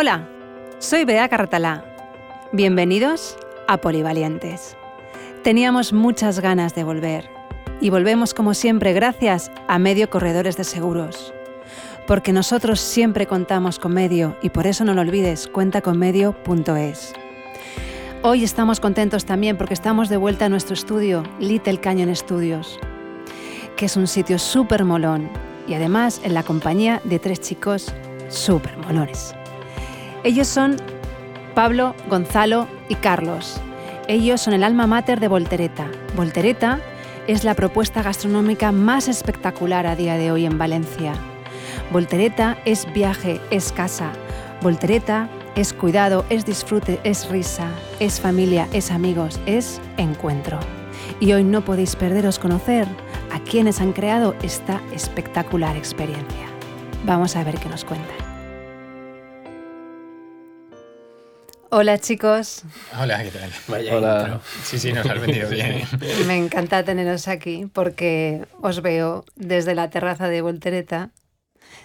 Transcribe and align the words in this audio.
Hola, 0.00 0.28
soy 0.78 1.04
Bea 1.04 1.28
Carratalá. 1.28 1.84
Bienvenidos 2.52 3.36
a 3.66 3.78
Polivalientes. 3.78 4.76
Teníamos 5.42 5.92
muchas 5.92 6.38
ganas 6.38 6.76
de 6.76 6.84
volver 6.84 7.28
y 7.80 7.90
volvemos 7.90 8.32
como 8.32 8.54
siempre 8.54 8.92
gracias 8.92 9.50
a 9.66 9.80
Medio 9.80 10.08
Corredores 10.08 10.56
de 10.56 10.62
Seguros. 10.62 11.34
Porque 12.06 12.32
nosotros 12.32 12.78
siempre 12.78 13.26
contamos 13.26 13.80
con 13.80 13.92
Medio 13.92 14.36
y 14.40 14.50
por 14.50 14.68
eso 14.68 14.84
no 14.84 14.94
lo 14.94 15.00
olvides, 15.00 15.48
cuenta 15.48 15.80
con 15.80 15.98
medio.es. 15.98 17.12
Hoy 18.22 18.44
estamos 18.44 18.78
contentos 18.78 19.24
también 19.24 19.56
porque 19.56 19.74
estamos 19.74 20.08
de 20.08 20.16
vuelta 20.16 20.44
a 20.44 20.48
nuestro 20.48 20.74
estudio, 20.74 21.24
Little 21.40 21.80
Canyon 21.80 22.14
Studios, 22.14 22.78
que 23.76 23.86
es 23.86 23.96
un 23.96 24.06
sitio 24.06 24.38
súper 24.38 24.84
molón 24.84 25.28
y 25.66 25.74
además 25.74 26.20
en 26.22 26.34
la 26.34 26.44
compañía 26.44 27.02
de 27.02 27.18
tres 27.18 27.40
chicos 27.40 27.92
súper 28.28 28.76
molones. 28.76 29.34
Ellos 30.24 30.48
son 30.48 30.76
Pablo, 31.54 31.94
Gonzalo 32.08 32.66
y 32.88 32.96
Carlos. 32.96 33.60
Ellos 34.08 34.40
son 34.40 34.54
el 34.54 34.64
alma 34.64 34.86
mater 34.86 35.20
de 35.20 35.28
Voltereta. 35.28 35.86
Voltereta 36.16 36.80
es 37.26 37.44
la 37.44 37.54
propuesta 37.54 38.02
gastronómica 38.02 38.72
más 38.72 39.06
espectacular 39.06 39.86
a 39.86 39.94
día 39.94 40.14
de 40.14 40.32
hoy 40.32 40.46
en 40.46 40.58
Valencia. 40.58 41.12
Voltereta 41.92 42.58
es 42.64 42.90
viaje, 42.92 43.40
es 43.50 43.70
casa. 43.70 44.10
Voltereta 44.60 45.28
es 45.54 45.72
cuidado, 45.72 46.24
es 46.30 46.44
disfrute, 46.44 47.00
es 47.04 47.28
risa, 47.28 47.68
es 48.00 48.20
familia, 48.20 48.68
es 48.72 48.90
amigos, 48.90 49.40
es 49.46 49.80
encuentro. 49.96 50.58
Y 51.20 51.32
hoy 51.32 51.44
no 51.44 51.64
podéis 51.64 51.96
perderos 51.96 52.38
conocer 52.38 52.86
a 53.32 53.40
quienes 53.40 53.80
han 53.80 53.92
creado 53.92 54.34
esta 54.42 54.80
espectacular 54.92 55.76
experiencia. 55.76 56.46
Vamos 57.04 57.36
a 57.36 57.44
ver 57.44 57.58
qué 57.58 57.68
nos 57.68 57.84
cuentan. 57.84 58.27
Hola 61.70 61.98
chicos. 61.98 62.62
Hola, 62.98 63.22
¿qué 63.22 63.30
tal? 63.30 63.50
Vaya 63.68 63.96
Hola. 63.96 64.20
intro. 64.22 64.40
Sí, 64.64 64.78
sí, 64.78 64.92
nos 64.92 65.04
has 65.08 65.20
venido 65.20 65.50
bien. 65.50 65.82
Me 66.26 66.36
encanta 66.38 66.82
teneros 66.82 67.28
aquí 67.28 67.66
porque 67.72 68.46
os 68.62 68.80
veo 68.80 69.24
desde 69.36 69.74
la 69.74 69.90
terraza 69.90 70.28
de 70.28 70.40
Voltereta, 70.40 71.10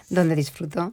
donde 0.08 0.36
disfruto 0.36 0.92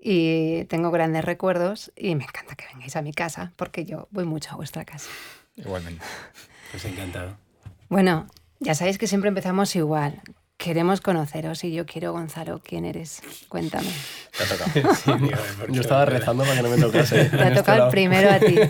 y 0.00 0.64
tengo 0.66 0.92
grandes 0.92 1.24
recuerdos 1.24 1.90
y 1.96 2.14
me 2.14 2.24
encanta 2.24 2.54
que 2.54 2.66
vengáis 2.72 2.94
a 2.94 3.02
mi 3.02 3.12
casa 3.12 3.52
porque 3.56 3.84
yo 3.84 4.06
voy 4.12 4.24
mucho 4.24 4.50
a 4.52 4.56
vuestra 4.56 4.84
casa. 4.84 5.10
Igualmente. 5.56 6.04
Pues 6.70 6.84
encantado. 6.84 7.36
Bueno, 7.88 8.28
ya 8.60 8.74
sabéis 8.74 8.98
que 8.98 9.08
siempre 9.08 9.28
empezamos 9.28 9.74
igual. 9.74 10.22
Queremos 10.64 11.02
conoceros 11.02 11.62
y 11.64 11.74
yo 11.74 11.84
quiero, 11.84 12.12
Gonzalo, 12.12 12.58
¿quién 12.64 12.86
eres? 12.86 13.20
Cuéntame. 13.48 13.90
Te 14.34 14.44
ha 14.44 14.46
tocado. 14.46 14.94
Sí, 14.94 15.12
digo, 15.20 15.38
¿por 15.58 15.66
qué 15.66 15.72
Yo 15.74 15.82
estaba 15.82 16.06
rezando 16.06 16.42
para 16.42 16.56
que 16.56 16.62
no 16.62 16.70
me 16.70 16.78
tocase. 16.78 17.26
Te 17.26 17.42
ha 17.42 17.54
tocado 17.54 17.84
el 17.84 17.90
primero 17.90 18.30
a 18.30 18.38
ti. 18.38 18.56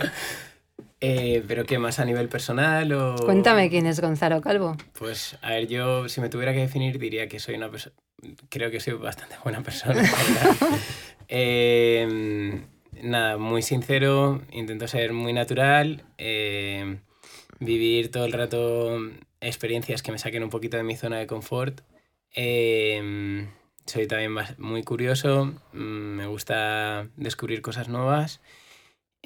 Eh, 1.01 1.43
¿Pero 1.47 1.65
qué 1.65 1.77
más 1.77 1.99
a 1.99 2.05
nivel 2.05 2.29
personal 2.29 2.91
o...? 2.93 3.15
Cuéntame 3.17 3.69
quién 3.69 3.85
es 3.85 3.99
Gonzalo 3.99 4.41
Calvo. 4.41 4.75
Pues, 4.97 5.37
a 5.41 5.51
ver, 5.51 5.67
yo 5.67 6.09
si 6.09 6.19
me 6.19 6.29
tuviera 6.29 6.51
que 6.51 6.59
definir 6.59 6.97
diría 6.97 7.27
que 7.27 7.39
soy 7.39 7.55
una 7.55 7.69
persona... 7.69 7.95
Creo 8.49 8.71
que 8.71 8.79
soy 8.79 8.93
bastante 8.93 9.35
buena 9.43 9.61
persona. 9.61 10.01
Eh, 11.27 12.59
nada, 13.03 13.37
muy 13.37 13.61
sincero, 13.61 14.41
intento 14.51 14.87
ser 14.87 15.13
muy 15.13 15.31
natural, 15.31 16.05
eh, 16.17 16.97
vivir 17.59 18.11
todo 18.11 18.25
el 18.25 18.33
rato 18.33 18.99
experiencias 19.41 20.01
que 20.01 20.11
me 20.11 20.17
saquen 20.17 20.43
un 20.43 20.49
poquito 20.49 20.77
de 20.77 20.83
mi 20.83 20.95
zona 20.95 21.17
de 21.17 21.27
confort. 21.27 21.81
Eh, 22.35 23.47
soy 23.85 24.07
también 24.07 24.35
muy 24.57 24.83
curioso, 24.83 25.53
mm, 25.73 25.77
me 25.77 26.27
gusta 26.27 27.07
descubrir 27.17 27.61
cosas 27.61 27.87
nuevas. 27.87 28.41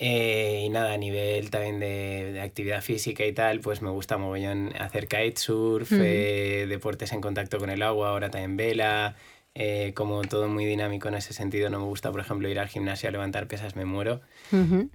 Eh, 0.02 0.64
y 0.66 0.70
nada, 0.70 0.94
a 0.94 0.98
nivel 0.98 1.50
también 1.50 1.80
de, 1.80 2.32
de 2.32 2.42
actividad 2.42 2.82
física 2.82 3.26
y 3.26 3.34
tal, 3.34 3.60
pues 3.60 3.82
me 3.82 3.90
gusta 3.90 4.18
mogollón 4.18 4.74
hacer 4.80 5.10
kitesurf, 5.10 5.92
eh, 5.92 6.68
deportes 6.70 7.12
en 7.12 7.20
contacto 7.20 7.58
con 7.58 7.70
el 7.70 7.82
agua, 7.82 8.10
ahora 8.10 8.30
también 8.30 8.56
vela, 8.56 9.18
eh, 9.56 9.92
como 9.96 10.22
todo 10.22 10.48
muy 10.48 10.64
dinámico 10.64 11.10
en 11.10 11.16
ese 11.16 11.34
sentido. 11.34 11.70
No 11.70 11.80
me 11.80 11.86
gusta, 11.86 12.12
por 12.12 12.22
ejemplo, 12.22 12.48
ir 12.48 12.60
al 12.60 12.70
gimnasio 12.70 13.10
a 13.10 13.12
levantar 13.12 13.48
pesas, 13.48 13.76
me 13.76 13.84
muero. 13.84 14.22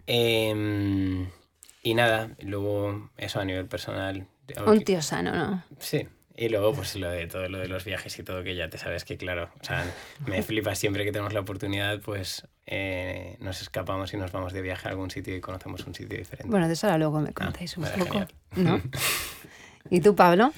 Em, 0.07 1.27
y 1.85 1.95
nada, 1.95 2.31
luego 2.41 3.11
eso 3.19 3.39
a 3.39 3.45
nivel 3.45 3.67
personal. 3.67 4.27
Un 4.67 4.83
tío 4.83 5.03
sano, 5.03 5.33
¿no? 5.33 5.65
Sí. 5.79 6.09
Y 6.37 6.49
luego, 6.49 6.75
pues 6.75 6.97
lo 6.97 7.09
de 7.11 7.27
todo 7.29 7.49
lo 7.49 7.59
de 7.59 7.69
los 7.69 7.85
viajes 7.85 8.19
y 8.19 8.25
todo, 8.25 8.43
que 8.43 8.57
ya 8.57 8.69
te 8.69 8.79
sabes 8.79 9.05
que, 9.05 9.17
claro, 9.17 9.51
o 9.61 9.65
sea, 9.65 9.85
me 10.27 10.43
flipa 10.43 10.75
siempre 10.75 11.05
que 11.05 11.13
tenemos 11.13 11.33
la 11.33 11.41
oportunidad, 11.41 12.01
pues 12.01 12.49
eh, 12.67 13.37
nos 13.39 13.61
escapamos 13.61 14.13
y 14.15 14.17
nos 14.17 14.33
vamos 14.33 14.53
de 14.53 14.63
viaje 14.63 14.89
a 14.89 14.91
algún 14.91 15.11
sitio 15.11 15.37
y 15.37 15.41
conocemos 15.41 15.87
un 15.87 15.95
sitio 15.95 16.19
diferente. 16.19 16.51
Bueno, 16.51 16.67
de 16.67 16.73
eso 16.73 16.87
ahora 16.87 16.99
luego 16.99 17.21
me 17.21 17.33
contáis 17.33 17.77
un 17.77 17.85
vale, 17.85 17.99
poco. 17.99 18.27
genial. 18.55 18.83
¿no? 18.83 18.91
¿Y 19.91 20.01
tú, 20.01 20.17
Pablo? 20.17 20.53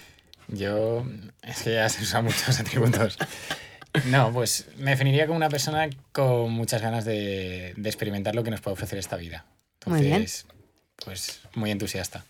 Yo, 0.48 1.04
es 1.43 1.64
que 1.64 1.75
ya 1.75 1.88
se 1.88 2.04
usan 2.04 2.25
muchos 2.25 2.58
atributos. 2.60 3.19
No, 4.06 4.32
pues 4.32 4.69
me 4.78 4.93
definiría 4.93 5.26
como 5.26 5.37
una 5.37 5.48
persona 5.48 5.91
con 6.12 6.53
muchas 6.53 6.81
ganas 6.81 7.04
de, 7.04 7.75
de 7.76 7.88
experimentar 7.88 8.34
lo 8.37 8.44
que 8.44 8.50
nos 8.53 8.60
puede 8.60 8.75
ofrecer 8.75 8.98
esta 8.98 9.16
vida. 9.16 9.44
Muy 9.84 10.00
bien. 10.00 10.14
Entonces, 10.14 10.47
pues 11.05 11.41
muy 11.55 11.71
entusiasta. 11.71 12.25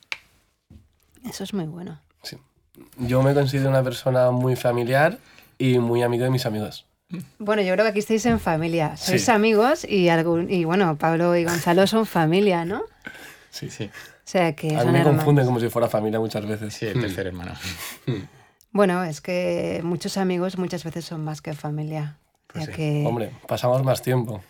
Eso 1.28 1.44
es 1.44 1.52
muy 1.54 1.64
bueno. 1.66 1.98
Sí. 2.22 2.36
Yo 2.98 3.22
me 3.22 3.34
considero 3.34 3.68
una 3.70 3.82
persona 3.82 4.30
muy 4.30 4.54
familiar 4.56 5.18
y 5.58 5.78
muy 5.78 6.02
amigo 6.02 6.24
de 6.24 6.30
mis 6.30 6.46
amigos. 6.46 6.84
Bueno, 7.38 7.62
yo 7.62 7.72
creo 7.74 7.84
que 7.84 7.90
aquí 7.90 7.98
estáis 8.00 8.26
en 8.26 8.40
familia. 8.40 8.96
Sois 8.96 9.24
Sí. 9.24 9.30
amigos 9.30 9.84
y, 9.84 10.08
algún, 10.08 10.50
y 10.50 10.64
bueno, 10.64 10.96
Pablo 10.98 11.36
y 11.36 11.44
Gonzalo 11.44 11.86
son 11.86 12.04
familia, 12.06 12.64
¿no? 12.64 12.80
O 12.80 12.86
Sí, 13.50 13.70
sí. 13.70 13.90
sea 14.24 14.54
que 14.54 14.74
A 14.76 14.80
son 14.80 14.86
mí 14.88 14.92
me 14.92 14.98
hermanos. 14.98 15.18
confunden 15.20 15.46
como 15.46 15.60
si 15.60 15.68
fuera 15.68 15.88
familia 15.88 16.18
muchas 16.20 16.44
veces. 16.46 16.74
Sí, 16.74 16.86
el 16.86 17.00
tercer 17.00 17.28
hermano. 17.28 17.52
Bueno, 18.72 19.04
es 19.04 19.20
que 19.20 19.80
muchos 19.84 20.16
amigos 20.18 20.58
muchas 20.58 20.84
veces 20.84 21.04
son 21.04 21.24
más 21.24 21.40
que 21.40 21.54
familia. 21.54 22.18
O 22.50 22.52
Pues 22.54 22.66
sí. 22.66 22.72
que... 22.72 23.04
Hombre, 23.06 23.30
pasamos 23.48 23.82
más 23.84 24.02
tiempo 24.02 24.42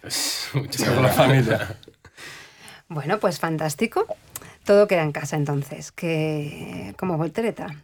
Mucho 0.55 0.85
con 0.95 1.03
la 1.03 1.09
familia. 1.11 1.77
Bueno, 2.89 3.19
pues 3.19 3.39
fantástico. 3.39 4.07
Todo 4.65 4.87
queda 4.87 5.03
en 5.03 5.13
casa 5.13 5.37
entonces, 5.37 5.93
que 5.93 6.95
como 6.99 7.17
Voltereta. 7.17 7.77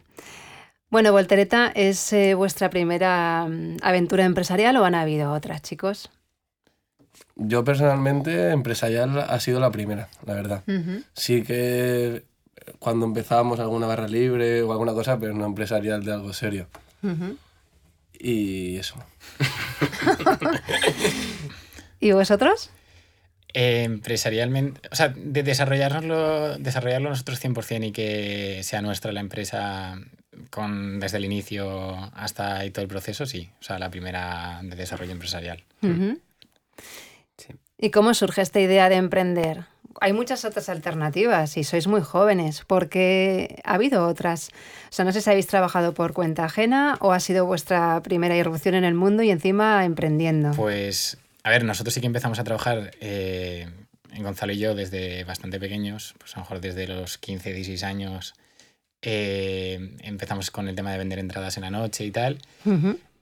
Bueno, 0.89 1.11
Voltereta 1.11 1.71
es 1.73 2.13
eh, 2.13 2.35
vuestra 2.35 2.69
primera 2.69 3.47
mm, 3.49 3.77
aventura 3.81 4.25
empresarial 4.25 4.77
o 4.77 4.85
han 4.85 4.95
habido 4.95 5.31
otras, 5.31 5.61
chicos. 5.61 6.09
Yo 7.35 7.63
personalmente, 7.63 8.51
empresarial 8.51 9.17
ha 9.17 9.39
sido 9.39 9.59
la 9.59 9.71
primera, 9.71 10.07
la 10.25 10.35
verdad. 10.35 10.63
Sí 11.13 11.41
que 11.41 12.23
cuando 12.79 13.05
empezábamos 13.05 13.59
alguna 13.59 13.87
barra 13.87 14.07
libre 14.07 14.61
o 14.61 14.71
alguna 14.71 14.93
cosa, 14.93 15.17
pero 15.17 15.33
no 15.33 15.45
empresarial 15.45 16.03
de 16.03 16.13
algo 16.13 16.31
serio. 16.31 16.67
Y 18.13 18.77
eso. 18.77 18.95
¿Y 21.99 22.11
vosotros? 22.11 22.69
Eh, 23.55 23.83
empresarialmente, 23.83 24.81
o 24.91 24.95
sea, 24.95 25.13
de 25.15 25.43
desarrollarlo, 25.43 26.57
desarrollarlo 26.57 27.09
nosotros 27.09 27.43
100% 27.43 27.87
y 27.87 27.91
que 27.91 28.61
sea 28.63 28.81
nuestra 28.81 29.11
la 29.11 29.19
empresa 29.19 29.99
con, 30.49 30.99
desde 30.99 31.17
el 31.17 31.25
inicio 31.25 32.11
hasta 32.15 32.57
ahí 32.57 32.71
todo 32.71 32.81
el 32.81 32.87
proceso, 32.87 33.27
sí. 33.27 33.49
O 33.59 33.63
sea, 33.63 33.77
la 33.77 33.91
primera 33.91 34.59
de 34.63 34.75
desarrollo 34.75 35.11
empresarial. 35.11 35.63
Sí. 35.81 37.53
¿Y 37.77 37.91
cómo 37.91 38.15
surge 38.15 38.41
esta 38.41 38.59
idea 38.59 38.89
de 38.89 38.95
emprender? 38.95 39.65
Hay 40.01 40.13
muchas 40.13 40.45
otras 40.45 40.69
alternativas 40.69 41.55
y 41.55 41.63
sois 41.63 41.85
muy 41.85 42.01
jóvenes, 42.01 42.63
porque 42.65 43.61
ha 43.63 43.75
habido 43.75 44.07
otras. 44.07 44.49
O 44.89 44.93
sea, 44.93 45.05
no 45.05 45.11
sé 45.11 45.21
si 45.21 45.29
habéis 45.29 45.45
trabajado 45.45 45.93
por 45.93 46.13
cuenta 46.13 46.45
ajena 46.45 46.97
o 47.01 47.11
ha 47.11 47.19
sido 47.19 47.45
vuestra 47.45 48.01
primera 48.01 48.35
irrupción 48.35 48.73
en 48.73 48.83
el 48.83 48.95
mundo 48.95 49.21
y 49.21 49.29
encima 49.29 49.85
emprendiendo. 49.85 50.51
Pues, 50.55 51.19
a 51.43 51.49
ver, 51.49 51.63
nosotros 51.63 51.93
sí 51.93 51.99
que 52.01 52.07
empezamos 52.07 52.39
a 52.39 52.43
trabajar, 52.43 52.91
eh, 53.01 53.67
en 54.13 54.23
Gonzalo 54.23 54.53
y 54.53 54.57
yo, 54.59 54.75
desde 54.75 55.23
bastante 55.23 55.59
pequeños, 55.59 56.13
pues 56.17 56.33
a 56.35 56.39
lo 56.39 56.43
mejor 56.43 56.61
desde 56.61 56.87
los 56.87 57.17
15, 57.17 57.53
16 57.53 57.83
años. 57.83 58.33
eh, 59.01 59.97
empezamos 60.01 60.49
con 60.51 60.69
el 60.69 60.75
tema 60.75 60.91
de 60.91 60.97
vender 60.97 61.19
entradas 61.19 61.57
en 61.57 61.63
la 61.63 61.69
noche 61.69 62.05
y 62.05 62.11
tal. 62.11 62.39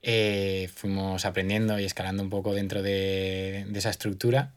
Eh, 0.02 0.68
fuimos 0.74 1.24
aprendiendo 1.24 1.78
y 1.78 1.84
escalando 1.84 2.22
un 2.22 2.30
poco 2.30 2.54
dentro 2.54 2.82
de, 2.82 3.66
de 3.68 3.78
esa 3.78 3.90
estructura, 3.90 4.52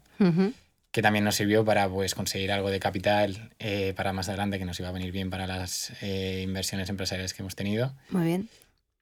que 0.91 1.01
también 1.01 1.25
nos 1.25 1.35
sirvió 1.35 1.65
para 1.65 1.89
pues, 1.89 2.15
conseguir 2.15 2.51
algo 2.51 2.69
de 2.69 2.79
capital 2.79 3.51
eh, 3.59 3.94
para 3.95 4.13
más 4.13 4.29
adelante, 4.29 4.59
que 4.59 4.65
nos 4.65 4.79
iba 4.79 4.89
a 4.89 4.91
venir 4.91 5.12
bien 5.12 5.29
para 5.29 5.45
las 5.47 5.91
eh, 6.01 6.41
inversiones 6.44 6.89
empresariales 6.89 7.33
que 7.33 7.41
hemos 7.41 7.56
tenido. 7.56 7.94
Muy 8.09 8.25
bien. 8.25 8.50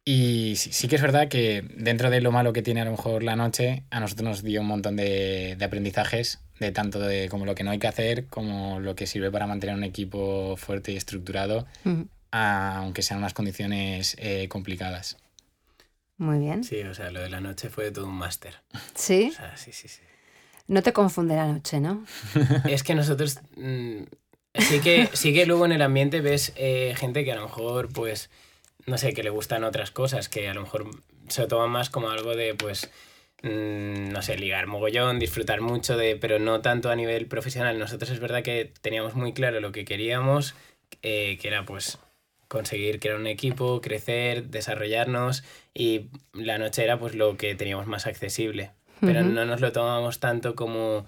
Y 0.06 0.56
sí, 0.58 0.74
sí 0.74 0.88
que 0.88 0.98
es 0.98 1.02
verdad 1.02 1.30
que 1.30 1.66
dentro 1.78 2.10
de 2.10 2.20
lo 2.20 2.32
malo 2.32 2.52
que 2.52 2.62
tiene 2.62 2.82
a 2.82 2.86
lo 2.86 2.92
mejor 2.92 3.24
la 3.24 3.36
noche, 3.36 3.84
a 3.90 4.00
nosotros 4.00 4.28
nos 4.28 4.44
dio 4.44 4.62
un 4.62 4.68
montón 4.68 4.98
de, 4.98 5.56
de 5.58 5.66
aprendizajes, 5.66 6.40
de 6.60 6.72
tanto 6.72 7.00
de 7.00 7.30
como 7.30 7.46
lo 7.46 7.56
que 7.56 7.64
no 7.64 7.72
hay 7.72 7.80
que 7.80 7.88
hacer, 7.88 8.28
como 8.28 8.80
lo 8.80 8.96
que 8.96 9.08
sirve 9.08 9.32
para 9.32 9.48
mantener 9.48 9.76
un 9.76 9.84
equipo 9.84 10.56
fuerte 10.58 10.92
y 10.92 10.98
estructurado, 10.98 11.66
aunque 12.32 13.02
sean 13.02 13.20
unas 13.20 13.34
condiciones 13.34 14.16
eh, 14.20 14.48
complicadas. 14.50 15.18
Muy 16.18 16.40
bien. 16.40 16.64
Sí, 16.64 16.82
o 16.82 16.94
sea, 16.94 17.12
lo 17.12 17.22
de 17.22 17.30
la 17.30 17.42
noche 17.42 17.70
fue 17.70 17.92
todo 17.92 18.06
un 18.06 18.16
máster. 18.16 18.56
Sí. 18.96 19.30
O 19.32 19.36
sea, 19.36 19.58
sí, 19.58 19.72
sí, 19.72 19.88
sí. 19.88 20.02
No 20.68 20.82
te 20.82 20.94
confunde 20.94 21.36
la 21.36 21.48
noche, 21.48 21.80
¿no? 21.80 22.06
Es 22.68 22.84
que 22.84 22.96
nosotros 22.96 23.40
mm, 23.58 24.04
sí 24.58 24.80
que 24.80 25.10
sí 25.14 25.34
que 25.34 25.46
luego 25.46 25.66
en 25.66 25.74
el 25.74 25.82
ambiente 25.82 26.22
ves 26.22 26.54
eh, 26.56 26.94
gente 26.98 27.26
que 27.26 27.32
a 27.32 27.36
lo 27.36 27.44
mejor 27.44 27.92
pues 27.92 28.30
no 28.86 28.98
sé 28.98 29.14
que 29.14 29.24
le 29.24 29.30
gustan 29.30 29.64
otras 29.64 29.92
cosas 29.92 30.30
que 30.30 30.50
a 30.50 30.54
lo 30.54 30.62
mejor 30.62 30.90
se 31.28 31.42
lo 31.42 31.48
toman 31.48 31.70
más 31.70 31.90
como 31.90 32.10
algo 32.10 32.36
de 32.36 32.54
pues 32.56 32.90
mm, 33.42 34.10
no 34.10 34.22
sé 34.22 34.38
ligar 34.38 34.68
mogollón 34.68 35.20
disfrutar 35.20 35.62
mucho 35.62 35.98
de 35.98 36.16
pero 36.16 36.40
no 36.40 36.62
tanto 36.62 36.90
a 36.90 36.96
nivel 36.96 37.28
profesional. 37.28 37.80
Nosotros 37.80 38.12
es 38.12 38.20
verdad 38.20 38.44
que 38.44 38.72
teníamos 38.82 39.16
muy 39.16 39.34
claro 39.34 39.60
lo 39.60 39.72
que 39.72 39.86
queríamos 39.86 40.56
eh, 41.02 41.38
que 41.42 41.48
era 41.48 41.66
pues 41.66 42.00
conseguir 42.48 43.00
crear 43.00 43.18
un 43.18 43.28
equipo 43.28 43.82
crecer 43.82 44.50
desarrollarnos 44.50 45.44
y 45.74 46.10
la 46.34 46.58
noche 46.58 46.84
era 46.84 47.00
pues 47.00 47.16
lo 47.16 47.36
que 47.38 47.56
teníamos 47.56 47.88
más 47.88 48.06
accesible. 48.06 48.72
Pero 49.02 49.22
no 49.22 49.44
nos 49.44 49.60
lo 49.60 49.74
tomábamos 49.74 50.22
tanto 50.22 50.56
como 50.56 51.06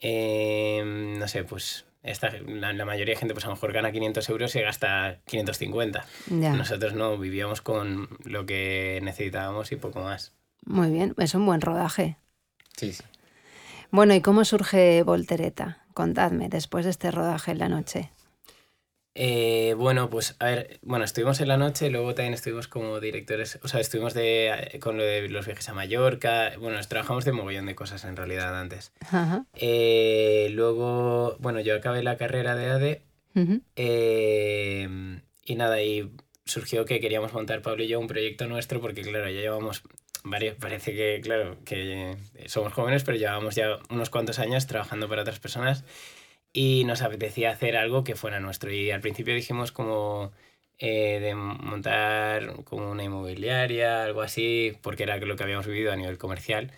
eh, 0.00 0.82
no 0.84 1.28
sé 1.28 1.44
pues 1.44 1.84
esta, 2.06 2.30
la, 2.46 2.72
la 2.72 2.84
mayoría 2.84 3.14
de 3.14 3.18
gente 3.20 3.34
pues 3.34 3.44
a 3.44 3.48
lo 3.48 3.54
mejor 3.54 3.72
gana 3.72 3.92
500 3.92 4.28
euros 4.30 4.54
y 4.56 4.60
gasta 4.62 5.18
550 5.26 6.04
Ya. 6.30 6.52
nosotros 6.54 6.94
no 6.94 7.18
vivíamos 7.18 7.60
con 7.62 8.08
lo 8.24 8.46
que 8.46 9.00
necesitábamos 9.02 9.72
y 9.72 9.76
poco 9.76 10.00
más 10.00 10.32
Muy 10.64 10.90
bien, 10.90 11.14
es 11.18 11.34
un 11.34 11.44
buen 11.46 11.60
rodaje. 11.60 12.16
Sí, 12.76 12.92
sí. 12.92 13.02
Bueno, 13.90 14.14
¿y 14.14 14.20
cómo 14.20 14.44
surge 14.44 15.02
Voltereta? 15.02 15.84
Contadme, 15.94 16.48
después 16.48 16.84
de 16.84 16.90
este 16.90 17.10
rodaje 17.10 17.52
en 17.52 17.58
la 17.58 17.68
noche. 17.68 18.10
Eh, 19.18 19.74
bueno, 19.78 20.10
pues 20.10 20.36
a 20.40 20.44
ver, 20.44 20.78
bueno, 20.82 21.06
estuvimos 21.06 21.40
en 21.40 21.48
la 21.48 21.56
noche, 21.56 21.88
luego 21.88 22.14
también 22.14 22.34
estuvimos 22.34 22.68
como 22.68 23.00
directores, 23.00 23.58
o 23.62 23.68
sea, 23.68 23.80
estuvimos 23.80 24.12
de, 24.12 24.78
con 24.82 24.98
lo 24.98 25.04
de 25.04 25.26
los 25.30 25.46
viajes 25.46 25.66
a 25.70 25.72
Mallorca, 25.72 26.52
bueno, 26.60 26.78
trabajamos 26.86 27.24
de 27.24 27.32
mogollón 27.32 27.64
de 27.64 27.74
cosas 27.74 28.04
en 28.04 28.14
realidad 28.14 28.60
antes. 28.60 28.92
Ajá. 29.10 29.46
Eh, 29.54 30.48
luego, 30.52 31.38
bueno, 31.40 31.60
yo 31.60 31.74
acabé 31.74 32.02
la 32.02 32.18
carrera 32.18 32.54
de 32.56 32.66
ADE 32.66 33.02
Ujú. 33.34 33.62
eh, 33.76 35.18
y 35.44 35.54
nada, 35.54 35.82
y 35.82 36.10
surgió 36.44 36.84
que 36.84 37.00
queríamos 37.00 37.32
montar 37.32 37.62
Pablo 37.62 37.84
y 37.84 37.88
yo 37.88 37.98
un 37.98 38.08
proyecto 38.08 38.46
nuestro 38.46 38.82
porque 38.82 39.00
claro, 39.00 39.30
ya 39.30 39.40
llevamos 39.40 39.82
varios, 40.24 40.56
parece 40.56 40.94
que 40.94 41.22
claro, 41.22 41.56
que 41.64 42.16
somos 42.48 42.74
jóvenes, 42.74 43.02
pero 43.02 43.16
llevamos 43.16 43.54
ya 43.54 43.78
unos 43.88 44.10
cuantos 44.10 44.38
años 44.40 44.66
trabajando 44.66 45.08
para 45.08 45.22
otras 45.22 45.38
personas 45.40 45.84
y 46.56 46.84
nos 46.84 47.02
apetecía 47.02 47.50
hacer 47.50 47.76
algo 47.76 48.02
que 48.02 48.16
fuera 48.16 48.40
nuestro. 48.40 48.72
Y 48.72 48.90
al 48.90 49.02
principio 49.02 49.34
dijimos 49.34 49.72
como 49.72 50.32
eh, 50.78 51.20
de 51.20 51.34
montar 51.34 52.64
como 52.64 52.90
una 52.90 53.04
inmobiliaria, 53.04 54.04
algo 54.04 54.22
así, 54.22 54.72
porque 54.80 55.02
era 55.02 55.18
lo 55.18 55.36
que 55.36 55.42
habíamos 55.42 55.66
vivido 55.66 55.92
a 55.92 55.96
nivel 55.96 56.16
comercial. 56.16 56.72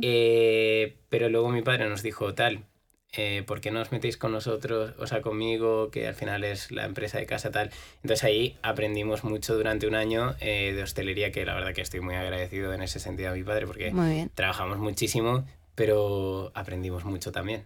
Eh, 0.00 0.96
pero 1.08 1.28
luego 1.28 1.50
mi 1.50 1.62
padre 1.62 1.88
nos 1.88 2.04
dijo 2.04 2.34
tal, 2.34 2.66
eh, 3.12 3.42
¿por 3.44 3.60
qué 3.60 3.72
no 3.72 3.80
os 3.80 3.90
metéis 3.90 4.16
con 4.16 4.30
nosotros, 4.30 4.94
o 4.96 5.08
sea, 5.08 5.22
conmigo, 5.22 5.90
que 5.90 6.06
al 6.06 6.14
final 6.14 6.44
es 6.44 6.70
la 6.70 6.84
empresa 6.84 7.18
de 7.18 7.26
casa 7.26 7.50
tal? 7.50 7.70
Entonces 7.96 8.22
ahí 8.22 8.56
aprendimos 8.62 9.24
mucho 9.24 9.56
durante 9.56 9.88
un 9.88 9.96
año 9.96 10.36
eh, 10.38 10.72
de 10.72 10.82
hostelería, 10.84 11.32
que 11.32 11.44
la 11.44 11.54
verdad 11.54 11.74
que 11.74 11.82
estoy 11.82 11.98
muy 11.98 12.14
agradecido 12.14 12.72
en 12.72 12.80
ese 12.80 13.00
sentido 13.00 13.30
a 13.30 13.34
mi 13.34 13.42
padre, 13.42 13.66
porque 13.66 13.92
trabajamos 14.34 14.78
muchísimo, 14.78 15.44
pero 15.74 16.52
aprendimos 16.54 17.04
mucho 17.04 17.32
también. 17.32 17.64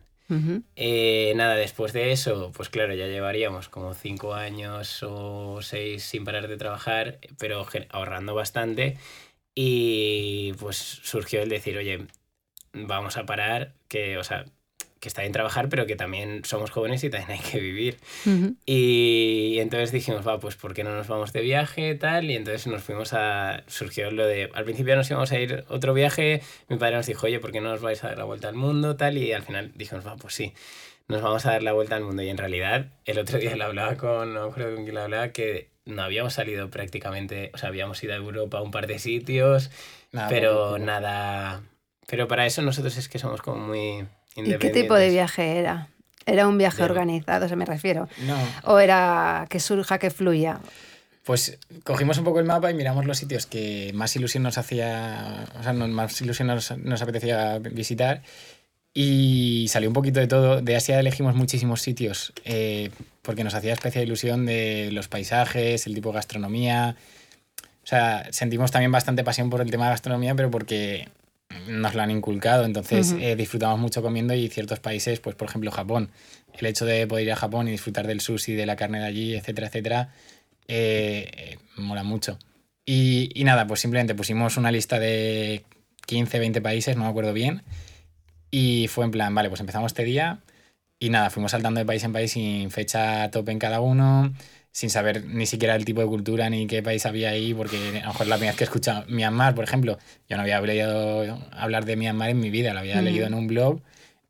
Eh, 0.77 1.33
nada, 1.37 1.57
después 1.57 1.93
de 1.93 2.13
eso, 2.13 2.53
pues 2.53 2.69
claro, 2.69 2.95
ya 2.95 3.07
llevaríamos 3.07 3.69
como 3.69 3.95
cinco 3.95 4.35
años 4.35 5.03
o 5.03 5.61
seis 5.63 6.05
sin 6.05 6.25
parar 6.25 6.49
de 6.49 6.57
trabajar, 6.57 7.19
pero 7.39 7.67
ahorrando 7.91 8.35
bastante. 8.35 8.97
Y 9.55 10.53
pues 10.55 10.77
surgió 10.77 11.43
el 11.43 11.49
decir, 11.49 11.77
oye, 11.77 12.07
vamos 12.73 13.17
a 13.17 13.27
parar, 13.27 13.75
que, 13.89 14.19
o 14.19 14.25
sea, 14.25 14.47
que 15.01 15.09
está 15.09 15.23
bien 15.23 15.33
trabajar, 15.33 15.71
pero 15.71 15.87
que 15.87 15.97
también 15.97 16.45
somos 16.45 16.71
jóvenes 16.71 17.03
y 17.03 17.11
también 17.11 17.39
hay 17.41 17.51
que 17.51 17.59
vivir. 17.59 17.97
Ujú. 18.27 18.55
Y 18.67 19.57
entonces 19.59 19.93
dijimos, 19.93 20.27
va, 20.29 20.39
pues 20.39 20.57
¿por 20.57 20.75
qué 20.75 20.85
no 20.85 20.95
nos 20.95 21.09
vamos 21.09 21.33
de 21.33 21.41
viaje 21.41 21.95
tal? 21.95 22.31
Y 22.31 22.37
entonces 22.37 22.67
nos 22.67 22.83
fuimos 22.83 23.15
a... 23.15 23.65
Surgió 23.67 24.11
lo 24.11 24.27
de... 24.27 24.51
Al 24.53 24.65
principio 24.65 24.95
nos 24.97 25.11
íbamos 25.11 25.33
a 25.33 25.41
ir 25.41 25.65
otro 25.69 25.95
viaje, 25.95 26.43
mi 26.69 26.77
padre 26.77 26.97
nos 26.97 27.07
dijo, 27.07 27.27
oye, 27.27 27.41
¿por 27.41 27.51
qué 27.51 27.63
no 27.63 27.73
os 27.73 27.81
vais 27.81 28.05
a 28.05 28.09
dar 28.09 28.19
la 28.19 28.25
vuelta 28.25 28.49
al 28.49 28.55
mundo 28.55 28.97
tal? 28.97 29.17
Y 29.17 29.33
al 29.33 29.43
final 29.43 29.73
dijimos, 29.75 30.07
va, 30.07 30.17
pues 30.17 30.35
sí, 30.35 30.53
nos 31.09 31.23
vamos 31.23 31.47
a 31.47 31.53
dar 31.53 31.63
la 31.63 31.73
vuelta 31.73 31.97
al 31.97 32.05
mundo. 32.05 32.23
Y 32.23 32.29
en 32.29 32.37
realidad, 32.37 32.89
el 33.07 33.19
otro 33.19 33.39
día 33.39 33.57
lo 33.57 33.65
hablaba 33.65 33.97
con... 33.97 34.35
No 34.35 34.45
acuerdo 34.45 34.75
con 34.75 34.85
quién 34.85 34.97
lo 34.97 35.01
hablaba, 35.01 35.29
que 35.29 35.71
no 35.87 36.03
habíamos 36.03 36.35
salido 36.35 36.69
prácticamente... 36.69 37.51
O 37.55 37.59
sea, 37.59 37.71
habíamos 37.71 38.03
ido 38.05 38.13
a 38.13 38.17
Europa 38.17 38.59
a 38.59 38.63
un 38.63 38.71
par 38.71 38.87
de 38.87 38.99
sitios, 38.99 39.71
Nada, 40.13 40.29
pero 40.29 40.79
nada... 40.79 41.63
Pero 42.07 42.29
para 42.29 42.45
eso 42.45 42.61
nosotros 42.61 42.99
es 42.99 43.09
que 43.09 43.19
somos 43.19 43.41
como 43.41 43.67
muy... 43.69 44.07
¿Y 44.37 44.57
qué 44.59 44.71
tipo 44.71 44.95
de 44.95 45.11
viaje 45.11 45.59
era? 45.59 45.89
¿Era 46.27 46.47
un 46.47 46.59
viaje 46.59 46.79
De- 46.79 46.85
organizado, 46.85 47.49
se 47.49 47.57
me 47.57 47.65
refiero? 47.65 48.09
No, 48.27 48.37
¿O 48.65 48.79
era 48.79 49.47
que 49.49 49.59
surja, 49.61 49.99
que 49.99 50.11
fluya? 50.11 50.61
pues 51.23 51.59
cogimos 51.85 52.19
un 52.19 52.25
poco 52.25 52.41
el 52.41 52.47
mapa 52.47 52.71
y 52.71 52.75
miramos 52.75 53.05
los 53.05 53.19
sitios 53.19 53.47
que 53.47 53.93
más 53.95 54.17
ilusión 54.17 54.43
nos 54.43 54.59
hacía, 54.59 55.45
o 55.59 55.63
sea, 55.63 55.73
más 55.73 56.21
ilusión 56.23 56.49
nos, 56.49 56.77
nos 56.79 57.03
apetecía 57.03 57.59
visitar 57.59 58.23
y 58.93 59.67
salió 59.69 59.89
un 59.91 59.93
poquito 59.95 60.19
de 60.19 60.27
todo. 60.27 60.61
De 60.61 60.75
Asia 60.75 60.99
elegimos 60.99 61.37
muchísimos 61.37 61.83
sitios 61.83 62.33
eh, 62.45 62.91
porque 63.23 63.45
nos 63.45 63.55
hacía 63.55 63.73
especial 63.73 64.05
ilusión 64.05 64.45
de 64.47 64.91
los 64.93 65.07
paisajes, 65.09 65.87
el 65.87 65.95
tipo 65.95 66.09
de 66.09 66.17
gastronomía. 66.17 66.97
O 67.85 67.87
sea, 67.87 68.27
sentimos 68.33 68.71
también 68.73 68.91
bastante 68.91 69.23
pasión 69.23 69.51
por 69.51 69.61
el 69.61 69.71
tema 69.71 69.85
de 69.85 69.91
gastronomía, 69.91 70.35
pero 70.35 70.51
porque 70.51 71.09
nos 71.67 71.95
lo 71.95 72.03
han 72.03 72.11
inculcado. 72.11 72.65
Entonces 72.65 73.15
eh, 73.19 73.37
disfrutamos 73.37 73.79
mucho 73.79 74.03
comiendo 74.03 74.35
y 74.35 74.49
ciertos 74.49 74.81
países, 74.81 75.21
pues 75.21 75.37
por 75.37 75.49
ejemplo 75.49 75.71
Japón, 75.71 76.11
el 76.55 76.67
hecho 76.67 76.85
de 76.85 77.07
poder 77.07 77.27
ir 77.27 77.33
a 77.33 77.37
Japón 77.37 77.69
y 77.69 77.73
disfrutar 77.73 78.07
del 78.07 78.21
sushi, 78.21 78.55
de 78.55 78.67
la 78.67 78.77
carne 78.77 79.01
de 79.01 79.07
allí, 79.07 79.35
etcétera, 79.35 79.69
etcétera, 79.69 80.09
eh, 80.69 81.31
eh, 81.37 81.59
mola 81.77 82.03
mucho. 82.03 82.39
Y, 82.85 83.31
y 83.35 83.45
nada, 83.45 83.67
pues 83.67 83.81
simplemente 83.81 84.15
pusimos 84.15 84.57
una 84.57 84.73
lista 84.73 84.99
de 84.99 85.65
15, 86.07 86.39
20 86.39 86.61
países, 86.61 86.97
no 86.97 87.05
me 87.05 87.11
acuerdo 87.11 87.33
bien, 87.33 87.63
y 88.51 88.89
fue 88.89 89.05
en 89.05 89.11
plan, 89.11 89.35
vale, 89.35 89.49
pues 89.49 89.61
empezamos 89.61 89.93
este 89.93 90.05
día 90.05 90.41
y 90.99 91.11
nada, 91.11 91.31
fuimos 91.31 91.53
saltando 91.53 91.79
de 91.81 91.87
país 91.87 92.05
en 92.05 92.13
país 92.13 92.33
sin 92.33 92.71
fecha 92.71 93.31
tope 93.31 93.53
en 93.53 93.59
cada 93.59 93.81
uno, 93.81 94.33
sin 94.73 94.91
saber 94.91 95.25
ni 95.25 95.47
siquiera 95.47 95.75
el 95.75 95.85
tipo 95.85 96.01
de 96.01 96.07
cultura 96.07 96.49
ni 96.49 96.67
qué 96.67 96.83
país 96.83 97.05
había 97.07 97.31
ahí, 97.31 97.55
porque 97.55 97.77
a 97.77 98.07
lo 98.07 98.13
mejor 98.13 98.27
la 98.29 98.37
primera 98.37 98.53
vez 98.53 98.57
que 98.59 98.65
he 98.65 98.67
escuchado 98.67 99.05
Myanmar, 99.09 99.55
por 99.55 99.65
ejemplo, 99.65 99.99
yo 100.29 100.37
no 100.37 100.43
había 100.43 100.61
leído 100.61 101.39
hablar 101.53 101.85
de 101.85 101.97
Myanmar 101.97 102.31
en 102.31 102.41
mi 102.41 102.51
vida, 102.51 102.73
lo 102.73 102.81
había 102.81 102.97
Ujú. 102.97 103.05
leído 103.05 103.27
en 103.27 103.35
un 103.35 103.47
blog 103.47 103.81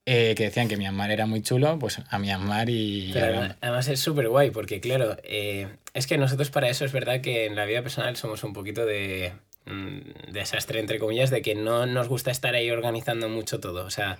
eh, 0.07 0.35
que 0.37 0.45
decían 0.45 0.67
que 0.67 0.77
Myanmar 0.77 1.11
era 1.11 1.27
muy 1.27 1.43
chulo, 1.43 1.79
pues 1.79 1.99
a 2.09 2.19
Myanmar 2.19 2.71
y... 2.71 3.11
Pero 3.13 3.27
además, 3.27 3.57
además 3.61 3.89
es 3.89 4.01
súper 4.01 4.29
guay 4.29 4.51
porque, 4.51 4.81
claro, 4.81 5.17
eh, 5.25 5.69
es 5.93 6.07
que 6.07 6.17
nosotros 6.17 6.51
para 6.51 6.69
eso 6.71 6.85
es 6.85 6.93
verdad 6.93 7.21
que 7.21 7.45
en 7.47 7.55
la 7.55 7.67
vida 7.67 7.83
personal 7.83 8.17
somos 8.17 8.43
un 8.43 8.55
poquito 8.55 8.87
de 8.87 9.33
mm, 9.67 10.33
desastre, 10.33 10.81
entre 10.81 10.99
comillas, 10.99 11.29
de 11.31 11.43
que 11.43 11.55
no 11.55 11.85
nos 11.85 12.09
gusta 12.09 12.31
estar 12.31 12.55
ahí 12.55 12.71
organizando 12.71 13.29
mucho 13.29 13.61
todo. 13.61 13.85
O 13.85 13.91
sea, 13.91 14.17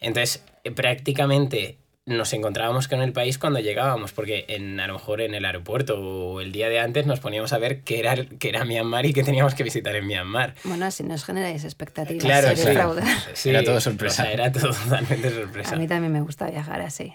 entonces 0.00 0.42
eh, 0.64 0.70
prácticamente 0.70 1.76
nos 2.08 2.32
encontrábamos 2.32 2.88
con 2.88 3.00
el 3.02 3.12
país 3.12 3.38
cuando 3.38 3.60
llegábamos, 3.60 4.12
porque 4.12 4.44
en, 4.48 4.80
a 4.80 4.86
lo 4.86 4.94
mejor 4.94 5.20
en 5.20 5.34
el 5.34 5.44
aeropuerto 5.44 6.00
o 6.00 6.40
el 6.40 6.50
día 6.50 6.68
de 6.68 6.80
antes 6.80 7.06
nos 7.06 7.20
poníamos 7.20 7.52
a 7.52 7.58
ver 7.58 7.82
qué 7.82 8.00
era, 8.00 8.16
qué 8.16 8.48
era 8.48 8.64
Myanmar 8.64 9.06
y 9.06 9.12
qué 9.12 9.22
teníamos 9.22 9.54
que 9.54 9.62
visitar 9.62 9.94
en 9.94 10.06
Myanmar. 10.06 10.54
Bueno, 10.64 10.86
así 10.86 11.04
nos 11.04 11.24
generáis 11.24 11.64
expectativas. 11.64 12.24
Claro, 12.24 12.56
fraudar. 12.56 13.04
Sí, 13.34 13.50
Era 13.50 13.62
todo 13.62 13.80
sorpresa. 13.80 14.22
o 14.22 14.24
sea, 14.26 14.32
era 14.34 14.50
todo 14.50 14.72
totalmente 14.72 15.28
A 15.28 15.30
sorpresa. 15.30 15.76
mí 15.76 15.86
también 15.86 16.12
me 16.12 16.20
gusta 16.20 16.50
viajar 16.50 16.80
así. 16.80 17.14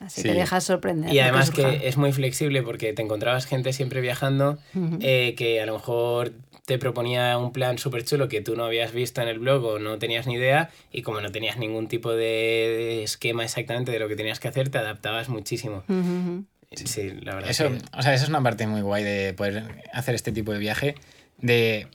Así 0.00 0.22
Sí. 0.22 0.28
te 0.28 0.34
dejas 0.34 0.62
sorprender. 0.62 1.12
Y 1.12 1.18
además 1.18 1.50
que 1.50 1.88
es 1.88 1.96
muy 1.96 2.12
flexible 2.12 2.62
porque 2.62 2.92
te 2.92 3.02
encontrabas 3.02 3.46
gente 3.46 3.72
siempre 3.72 4.00
viajando 4.00 4.56
eh, 5.00 5.34
que 5.36 5.60
a 5.60 5.66
lo 5.66 5.72
mejor 5.74 6.32
te 6.68 6.78
proponía 6.78 7.38
un 7.38 7.50
plan 7.50 7.78
súper 7.78 8.04
chulo 8.04 8.28
que 8.28 8.42
tú 8.42 8.54
no 8.54 8.66
habías 8.66 8.92
visto 8.92 9.22
en 9.22 9.28
el 9.28 9.38
blog 9.38 9.64
o 9.64 9.78
no 9.78 9.98
tenías 9.98 10.26
ni 10.26 10.34
idea 10.34 10.68
y 10.92 11.00
como 11.00 11.22
no 11.22 11.32
tenías 11.32 11.56
ningún 11.56 11.88
tipo 11.88 12.12
de, 12.12 13.02
esquema 13.02 13.42
exactamente 13.42 13.90
de 13.90 13.98
lo 13.98 14.06
que 14.06 14.16
tenías 14.16 14.38
que 14.38 14.48
hacer, 14.48 14.68
te 14.68 14.76
adaptabas 14.76 15.30
muchísimo. 15.30 15.82
Ujú, 15.88 15.98
ujú. 15.98 16.44
Sí, 16.84 17.10
la 17.22 17.36
verdad. 17.36 17.50
Eso, 17.50 17.70
que- 17.70 17.78
o 17.98 18.02
sea, 18.02 18.12
eso 18.12 18.24
es 18.24 18.28
una 18.28 18.42
parte 18.42 18.66
muy 18.66 18.82
guay 18.82 19.02
de 19.02 19.32
poder 19.32 19.82
hacer 19.94 20.14
este 20.14 20.30
tipo 20.30 20.52
de 20.52 20.58
viaje, 20.58 20.94
de 21.38 21.86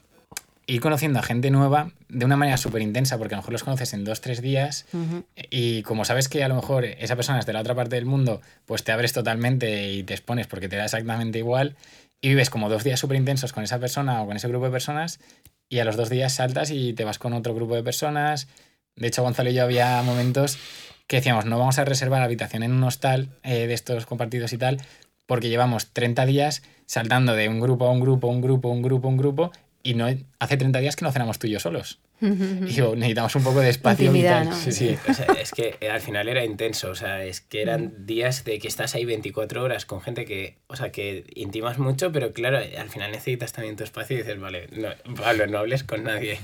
ir 0.66 0.82
conociendo 0.82 1.20
a 1.20 1.22
gente 1.22 1.52
nueva 1.52 1.92
de 2.10 2.26
una 2.26 2.36
manera 2.36 2.58
súper 2.58 2.82
intensa, 2.82 3.20
porque 3.20 3.36
a 3.36 3.38
lo 3.38 3.42
mejor 3.42 3.52
los 3.54 3.64
conoces 3.64 3.94
en 3.94 4.04
dos, 4.06 4.22
tres 4.22 4.42
días 4.42 4.88
Ujú. 4.94 5.24
y 5.52 5.84
como 5.84 6.04
sabes 6.04 6.30
que 6.30 6.44
a 6.44 6.48
lo 6.48 6.56
mejor 6.56 6.86
esa 6.86 7.16
persona 7.16 7.38
es 7.40 7.46
de 7.46 7.54
la 7.54 7.60
otra 7.60 7.76
parte 7.76 7.96
del 7.96 8.06
mundo, 8.06 8.42
pues 8.66 8.84
te 8.84 8.92
abres 8.92 9.14
totalmente 9.14 9.92
y 9.92 10.02
te 10.04 10.14
expones 10.16 10.48
porque 10.48 10.68
te 10.68 10.78
da 10.78 10.86
exactamente 10.86 11.38
igual 11.38 11.76
y 12.24 12.30
vives 12.30 12.50
como 12.50 12.70
dos 12.70 12.86
días 12.86 13.02
súper 13.02 13.18
intensos 13.18 13.52
con 13.52 13.66
esa 13.66 13.80
persona 13.80 14.22
o 14.22 14.26
con 14.26 14.38
ese 14.38 14.48
grupo 14.48 14.66
de 14.66 14.72
personas 14.72 15.20
y 15.68 15.80
a 15.80 15.86
los 15.86 15.98
dos 15.98 16.10
días 16.10 16.34
saltas 16.34 16.72
y 16.72 16.94
te 16.94 17.04
vas 17.04 17.20
con 17.20 17.34
otro 17.34 17.54
grupo 17.54 17.76
de 17.76 17.84
personas. 17.84 18.48
De 18.96 19.08
hecho, 19.08 19.24
Gonzalo 19.24 19.50
y 19.50 19.54
yo 19.54 19.64
había 19.64 20.02
momentos 20.04 20.58
que 21.06 21.18
decíamos, 21.18 21.46
no 21.46 21.60
vamos 21.60 21.80
a 21.80 21.86
reservar 21.86 22.22
habitación 22.22 22.64
en 22.64 22.72
un 22.72 22.84
hostal 22.86 23.38
eh, 23.44 23.68
de 23.68 23.74
estos 23.74 24.06
compartidos 24.06 24.54
y 24.54 24.58
tal, 24.58 24.78
porque 25.26 25.50
llevamos 25.50 25.92
30 25.92 26.26
días 26.26 26.64
saltando 26.86 27.36
de 27.36 27.50
un 27.50 27.60
grupo 27.60 27.88
a 27.88 27.92
un 27.92 28.00
grupo, 28.00 28.28
un 28.30 28.40
grupo, 28.40 28.70
un 28.70 28.82
grupo, 28.82 29.10
un 29.10 29.18
grupo, 29.18 29.52
y 29.84 29.96
no 29.96 30.08
hace 30.40 30.58
30 30.58 30.80
días 30.80 30.96
que 30.96 31.04
no 31.04 31.12
cenamos 31.12 31.40
tú 31.40 31.48
y 31.48 31.52
yo 31.52 31.60
solos. 31.60 32.00
Y 32.64 32.74
digo, 32.74 32.96
necesitamos 32.96 33.36
un 33.36 33.44
poco 33.44 33.60
de 33.60 33.70
espacio 33.70 34.06
Intimidad, 34.08 34.42
vital. 34.42 34.50
¿no? 34.50 34.56
Sí, 34.56 34.72
sí. 34.72 34.98
O 35.10 35.14
sea, 35.14 35.26
es 35.40 35.52
que 35.52 35.78
al 35.90 36.00
final 36.00 36.28
era 36.28 36.44
intenso, 36.46 36.90
o 36.90 36.96
sea, 36.96 37.24
es 37.24 37.42
que 37.42 37.62
eran 37.62 38.06
días 38.06 38.46
de 38.46 38.60
que 38.60 38.68
estás 38.68 38.96
ahí 38.96 39.06
24 39.06 39.64
horas 39.64 39.86
con 39.86 40.02
gente 40.02 40.26
que, 40.26 40.58
o 40.68 40.76
sea, 40.76 40.92
que 40.92 41.26
intimas 41.36 41.78
mucho, 41.78 42.12
pero 42.12 42.34
claro, 42.34 42.58
al 42.58 42.90
final 42.90 43.12
necesitas 43.12 43.52
también 43.54 43.76
tu 43.76 43.84
espacio 43.84 44.16
y 44.16 44.20
dices, 44.20 44.40
vale, 44.40 44.68
no, 44.72 44.90
Pablo, 45.16 45.48
no 45.48 45.60
hables 45.60 45.84
con 45.84 46.04
nadie. 46.04 46.40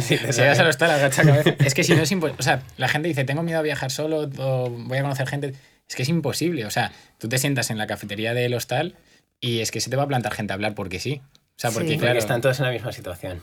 Si 0.00 0.16
al 0.40 0.66
hostal, 0.66 0.90
agacha 0.90 1.22
cabeza. 1.24 1.54
Es 1.64 1.74
que 1.74 1.84
si 1.84 1.94
no 1.94 2.02
es 2.02 2.12
imposible. 2.12 2.38
O 2.38 2.42
sea, 2.42 2.62
la 2.76 2.88
gente 2.88 3.08
dice, 3.08 3.24
tengo 3.24 3.42
miedo 3.42 3.58
a 3.58 3.62
viajar 3.62 3.90
solo 3.90 4.30
o 4.38 4.70
voy 4.70 4.98
a 4.98 5.02
conocer 5.02 5.26
gente. 5.28 5.54
Es 5.88 5.96
que 5.96 6.02
es 6.02 6.08
imposible. 6.08 6.66
O 6.66 6.70
sea, 6.70 6.92
tú 7.18 7.28
te 7.28 7.38
sientas 7.38 7.70
en 7.70 7.78
la 7.78 7.86
cafetería 7.86 8.34
del 8.34 8.54
hostal 8.54 8.94
y 9.40 9.60
es 9.60 9.70
que 9.70 9.80
se 9.80 9.90
te 9.90 9.96
va 9.96 10.02
a 10.04 10.08
plantar 10.08 10.32
gente 10.34 10.52
a 10.52 10.54
hablar 10.54 10.74
porque 10.74 11.00
sí. 11.00 11.20
O 11.24 11.60
sea, 11.60 11.70
porque 11.70 11.88
Sí. 11.88 11.94
Porque 11.94 12.06
claro. 12.06 12.18
están 12.18 12.40
todos 12.40 12.58
en 12.60 12.66
la 12.66 12.72
misma 12.72 12.92
situación. 12.92 13.42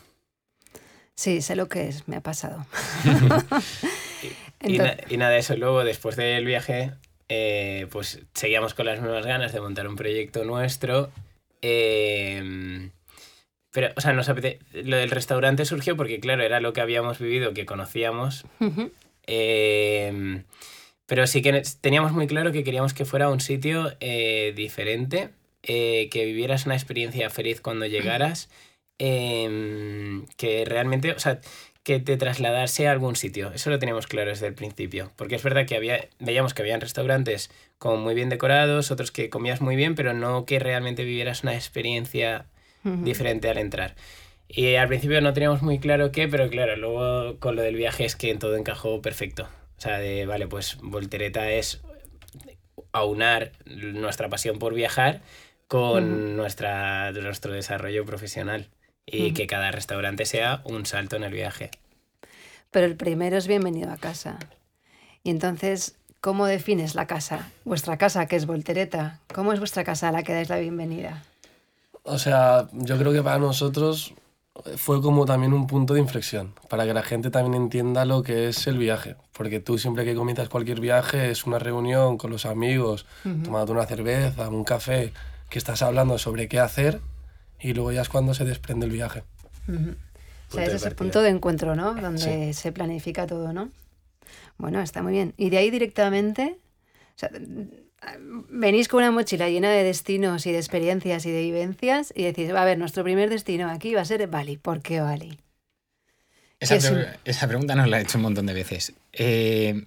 Sí, 1.16 1.42
sé 1.42 1.56
lo 1.56 1.68
que 1.70 1.88
es, 1.88 2.08
me 2.08 2.18
ha 2.18 2.22
pasado. 2.22 2.66
Y, 4.68 4.78
Ento- 4.80 4.84
na- 4.84 4.98
y 5.10 5.18
nada, 5.18 5.38
eso 5.38 5.56
luego, 5.56 5.84
después 5.84 6.16
del 6.16 6.44
viaje, 6.46 6.92
eh, 7.30 7.86
pues 7.92 8.22
seguíamos 8.34 8.74
con 8.74 8.88
las 8.88 9.00
mismas 9.00 9.24
ganas 9.26 9.54
de 9.54 9.62
montar 9.62 9.88
un 9.88 9.96
proyecto 9.96 10.44
nuestro. 10.44 11.12
eh, 11.62 12.90
pero, 13.72 13.90
o 13.96 14.02
sea, 14.02 14.14
nos 14.14 14.28
apete- 14.30 14.60
lo 14.72 14.96
del 14.98 15.12
restaurante 15.12 15.66
surgió 15.66 15.96
porque, 15.98 16.20
claro, 16.20 16.42
era 16.44 16.62
lo 16.62 16.74
que 16.74 16.82
habíamos 16.82 17.20
vivido, 17.20 17.54
que 17.54 17.66
conocíamos. 17.68 18.46
Eh, 19.28 20.42
pero 21.06 21.28
sí 21.28 21.42
que 21.44 21.62
teníamos 21.82 22.12
muy 22.14 22.26
claro 22.26 22.52
que 22.52 22.64
queríamos 22.64 22.94
que 22.96 23.06
fuera 23.06 23.30
un 23.30 23.42
sitio 23.42 23.94
eh, 24.00 24.54
diferente, 24.56 25.30
eh, 25.62 26.10
que 26.10 26.26
vivieras 26.26 26.66
una 26.66 26.76
experiencia 26.76 27.30
feliz 27.30 27.62
cuando 27.62 27.86
llegaras, 27.86 28.50
eh, 29.00 30.24
que 30.38 30.66
realmente, 30.66 31.12
o 31.12 31.20
sea, 31.20 31.40
que 31.86 32.00
te 32.00 32.18
trasladase 32.18 32.88
a 32.88 32.92
algún 32.92 33.16
sitio. 33.16 33.52
Eso 33.54 33.70
lo 33.70 33.78
teníamos 33.78 34.08
claro 34.08 34.32
desde 34.32 34.48
el 34.48 34.56
principio. 34.56 35.12
Porque 35.16 35.36
es 35.36 35.44
verdad 35.44 35.68
que 35.68 35.76
había, 35.76 36.08
veíamos 36.20 36.56
que 36.56 36.64
habían 36.64 36.82
restaurantes 36.82 37.52
como 37.78 37.98
muy 37.98 38.16
bien 38.16 38.30
decorados, 38.30 38.90
otros 38.90 39.12
que 39.12 39.30
comías 39.30 39.62
muy 39.62 39.76
bien, 39.76 39.94
pero 39.94 40.14
no 40.14 40.46
que 40.46 40.58
realmente 40.58 41.04
vivieras 41.04 41.44
una 41.44 41.54
experiencia 41.54 42.48
diferente 42.84 43.50
al 43.50 43.58
entrar. 43.58 43.96
Y 44.48 44.76
al 44.76 44.88
principio 44.88 45.22
no 45.22 45.34
teníamos 45.34 45.62
muy 45.62 45.80
claro 45.80 46.12
qué, 46.12 46.28
pero 46.28 46.50
claro, 46.50 46.76
luego 46.76 47.40
con 47.40 47.56
lo 47.56 47.62
del 47.62 47.76
viaje 47.76 48.06
es 48.06 48.16
que 48.16 48.34
todo 48.36 48.56
encajó 48.58 49.02
perfecto. 49.02 49.48
O 49.78 49.82
sea, 49.82 50.00
de, 50.00 50.26
vale, 50.26 50.48
pues 50.48 50.78
Voltereta 50.82 51.52
es 51.52 51.82
aunar 52.92 53.52
nuestra 53.66 54.30
pasión 54.30 54.58
por 54.58 54.74
viajar 54.74 55.22
con 55.68 56.36
nuestra, 56.36 57.12
nuestro 57.12 57.54
desarrollo 57.54 58.06
profesional 58.06 58.70
y 59.06 59.34
que 59.34 59.48
cada 59.48 59.72
restaurante 59.72 60.26
sea 60.26 60.62
un 60.66 60.86
salto 60.86 61.16
en 61.16 61.24
el 61.24 61.34
viaje. 61.34 61.72
Pero 62.72 62.88
el 62.88 62.96
primero 62.96 63.38
es 63.38 63.48
bienvenido 63.48 63.92
a 63.92 63.98
casa. 63.98 64.38
Y 65.24 65.30
entonces, 65.30 65.96
¿cómo 66.22 66.46
defines 66.46 66.96
la 66.96 67.08
casa? 67.08 67.52
Vuestra 67.64 67.98
casa, 67.98 68.26
que 68.26 68.36
es 68.36 68.46
Voltereta. 68.46 69.20
¿Cómo 69.34 69.54
es 69.54 69.60
vuestra 69.60 69.84
casa 69.84 70.10
a 70.10 70.12
la 70.12 70.24
que 70.24 70.34
dais 70.34 70.50
la 70.50 70.58
bienvenida? 70.58 71.24
O 72.04 72.20
sea, 72.20 72.68
yo 72.74 72.98
creo 72.98 73.14
que 73.14 73.24
para 73.24 73.40
nosotros 73.40 74.14
fue 74.78 75.02
como 75.02 75.26
también 75.26 75.54
un 75.54 75.68
punto 75.68 75.94
de 75.94 76.00
inflexión, 76.00 76.54
para 76.70 76.86
que 76.86 76.94
la 76.94 77.04
gente 77.04 77.30
también 77.30 77.62
entienda 77.62 78.06
lo 78.06 78.24
que 78.24 78.50
es 78.50 78.68
el 78.68 78.78
viaje. 78.78 79.16
Porque 79.34 79.60
tú 79.60 79.78
siempre 79.78 80.06
que 80.06 80.16
comienzas 80.16 80.50
cualquier 80.50 80.80
viaje 80.80 81.32
es 81.32 81.46
una 81.46 81.60
reunión 81.60 82.18
con 82.18 82.32
los 82.32 82.46
amigos, 82.46 83.06
tomándote 83.24 83.72
una 83.72 83.86
cerveza, 83.86 84.50
un 84.50 84.64
café, 84.64 85.14
que 85.50 85.60
estás 85.60 85.82
hablando 85.82 86.18
sobre 86.18 86.48
qué 86.48 86.60
hacer 86.60 87.00
y 87.66 87.74
luego 87.74 87.92
ya 87.92 88.02
es 88.02 88.10
cuando 88.10 88.34
se 88.34 88.46
desprende 88.46 88.86
el 88.86 88.92
viaje. 88.92 89.24
O 89.68 90.54
sea, 90.54 90.66
ese 90.66 90.76
es 90.76 90.86
el 90.86 90.96
punto 90.96 91.22
de 91.22 91.30
encuentro, 91.30 91.76
¿no? 91.76 91.96
Donde 91.96 92.54
se 92.54 92.72
planifica 92.72 93.26
todo, 93.26 93.54
¿no? 93.54 93.72
Bueno, 94.58 94.82
está 94.82 95.02
muy 95.02 95.14
bien. 95.14 95.34
Y 95.38 95.50
de 95.50 95.58
ahí 95.58 95.72
directamente, 95.72 96.58
o 97.16 97.20
sea, 97.20 97.30
venís 98.50 98.88
con 98.88 99.00
una 99.00 99.12
mochila 99.12 99.50
llena 99.50 99.72
de 99.72 99.84
destinos 99.84 100.46
y 100.46 100.52
de 100.52 100.60
experiencias 100.60 101.26
y 101.26 101.32
de 101.32 101.42
vivencias 101.42 102.14
y 102.16 102.24
decís, 102.24 102.54
va 102.54 102.62
a 102.62 102.66
ver, 102.66 102.78
nuestro 102.78 103.04
primer 103.04 103.30
destino 103.30 103.70
aquí 103.70 103.96
va 103.96 104.02
a 104.02 104.06
ser 104.06 104.28
Bali. 104.28 104.58
¿Por 104.58 104.82
qué 104.82 105.02
Bali? 105.02 105.40
Esa, 106.60 106.76
es 106.76 106.90
pre- 106.90 107.20
esa 107.26 107.48
pregunta 107.48 107.76
nos 107.76 107.90
la 107.90 108.00
he 108.00 108.04
hecho 108.04 108.18
un 108.18 108.24
montón 108.24 108.46
de 108.46 108.54
veces. 108.54 108.94
Eh, 109.12 109.86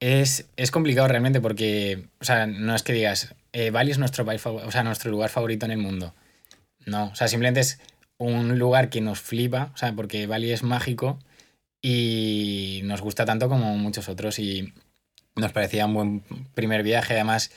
es, 0.00 0.46
es 0.56 0.70
complicado 0.70 1.08
realmente 1.08 1.40
porque, 1.40 2.06
o 2.20 2.24
sea, 2.24 2.46
no 2.46 2.74
es 2.74 2.82
que 2.82 2.92
digas, 2.92 3.34
eh, 3.52 3.70
Bali 3.70 3.90
es 3.90 3.98
nuestro, 3.98 4.24
país 4.24 4.44
o 4.46 4.70
sea, 4.70 4.82
nuestro 4.84 5.10
lugar 5.10 5.30
favorito 5.30 5.66
en 5.66 5.72
el 5.72 5.78
mundo. 5.78 6.14
No, 6.86 7.06
o 7.06 7.14
sea, 7.14 7.28
simplemente 7.28 7.60
es 7.60 7.80
un 8.18 8.58
lugar 8.58 8.88
que 8.88 9.00
nos 9.00 9.20
flipa, 9.20 9.70
o 9.74 9.76
sea, 9.76 9.92
porque 9.92 10.26
Bali 10.26 10.52
es 10.52 10.62
mágico 10.62 11.18
y 11.82 12.80
nos 12.84 13.02
gusta 13.02 13.24
tanto 13.24 13.48
como 13.48 13.76
muchos 13.76 14.08
otros 14.08 14.38
y 14.38 14.72
nos 15.34 15.52
parecía 15.52 15.86
un 15.86 15.94
buen 15.94 16.20
primer 16.54 16.82
viaje. 16.82 17.14
Además, 17.14 17.50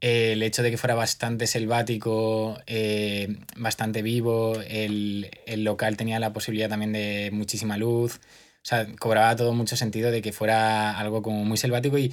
eh, 0.00 0.32
el 0.32 0.42
hecho 0.42 0.62
de 0.62 0.70
que 0.70 0.78
fuera 0.78 0.94
bastante 0.94 1.46
selvático, 1.46 2.58
eh, 2.66 3.36
bastante 3.56 4.02
vivo, 4.02 4.60
el, 4.66 5.30
el 5.46 5.64
local 5.64 5.96
tenía 5.96 6.20
la 6.20 6.32
posibilidad 6.32 6.68
también 6.68 6.92
de 6.92 7.30
muchísima 7.32 7.76
luz, 7.76 8.16
o 8.16 8.66
sea, 8.66 8.86
cobraba 8.98 9.34
todo 9.36 9.54
mucho 9.54 9.76
sentido 9.76 10.10
de 10.10 10.22
que 10.22 10.32
fuera 10.32 10.98
algo 10.98 11.22
como 11.22 11.44
muy 11.44 11.56
selvático 11.56 11.98
y 11.98 12.12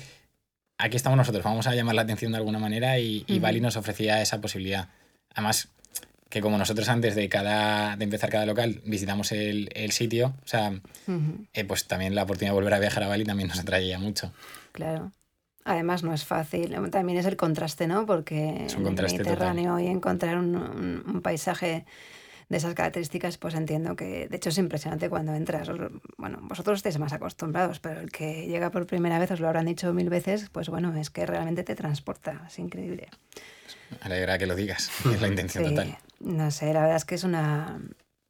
aquí 0.78 0.96
estamos 0.96 1.18
nosotros, 1.18 1.44
vamos 1.44 1.68
a 1.68 1.76
llamar 1.76 1.96
la 1.96 2.04
atención 2.04 2.32
de 2.32 2.38
alguna 2.38 2.60
manera 2.60 3.00
y. 3.00 3.26
Bali 3.40 3.62
nos 3.62 3.78
ofrecía 3.78 4.22
esa 4.22 4.42
posibilidad. 4.42 4.90
Además, 5.34 5.70
que 6.30 6.42
como 6.42 6.58
nosotros 6.58 6.90
antes 6.90 7.16
de, 7.16 7.30
cada, 7.30 7.96
de 7.96 8.04
empezar 8.04 8.30
cada 8.30 8.46
local 8.46 8.82
visitamos 8.86 9.32
el, 9.32 9.70
el 9.74 9.92
sitio, 9.92 10.34
o 10.44 10.48
sea, 10.48 10.74
eh, 11.54 11.64
pues 11.66 11.86
también 11.88 12.16
la 12.16 12.24
oportunidad 12.24 12.52
de 12.52 12.56
volver 12.56 12.74
a 12.74 12.80
viajar 12.80 13.04
a 13.04 13.08
Bali 13.08 13.24
también 13.24 13.48
nos 13.50 13.60
atraía 13.60 14.00
mucho. 14.00 14.32
claro. 14.72 15.12
Además 15.64 16.02
no 16.02 16.14
es 16.14 16.24
fácil, 16.24 16.74
también 16.92 17.20
es 17.20 17.26
el 17.26 17.36
contraste, 17.36 17.88
¿no? 17.88 18.06
Porque 18.06 18.66
Es 18.68 18.76
un 18.76 18.84
en 18.84 18.88
el 18.88 18.96
total. 18.96 19.12
Mediterráneo 19.18 19.80
y 19.82 19.88
encontrar 19.88 20.38
un, 20.38 20.56
un- 20.56 21.04
un 21.06 21.22
paisaje 21.22 21.86
de 22.48 22.56
esas 22.58 22.74
características, 22.74 23.38
pues 23.38 23.54
entiendo 23.54 23.98
que, 23.98 24.30
de 24.30 24.38
hecho, 24.38 24.48
es 24.48 24.58
impresionante 24.58 25.10
cuando 25.10 25.34
entras. 25.36 25.68
Bueno, 26.18 26.40
vosotros 26.44 26.78
estáis 26.80 26.98
más 27.00 27.12
acostumbrados, 27.12 27.82
pero 27.82 28.00
el 28.00 28.10
que 28.12 28.48
llega 28.48 28.72
por 28.72 28.88
primera 28.88 29.20
vez, 29.20 29.30
os 29.32 29.42
lo 29.42 29.48
habrán 29.48 29.66
dicho 29.66 29.94
mil 29.94 30.10
veces, 30.10 30.48
pues 30.54 30.70
bueno, 30.70 30.96
es 30.96 31.10
que 31.10 31.26
realmente 31.26 31.64
te 31.66 31.76
transporta, 31.76 32.46
es 32.48 32.58
increíble. 32.60 33.10
Alegra 34.00 34.38
que 34.38 34.46
lo 34.46 34.56
digas, 34.56 34.90
es 35.14 35.20
la 35.22 35.28
intención 35.28 35.66
Sí, 35.66 35.70
total. 35.72 35.98
No 36.20 36.52
sé, 36.52 36.74
la 36.74 36.82
verdad 36.82 36.98
es 36.98 37.06
que 37.06 37.16
es 37.16 37.24
una 37.24 37.80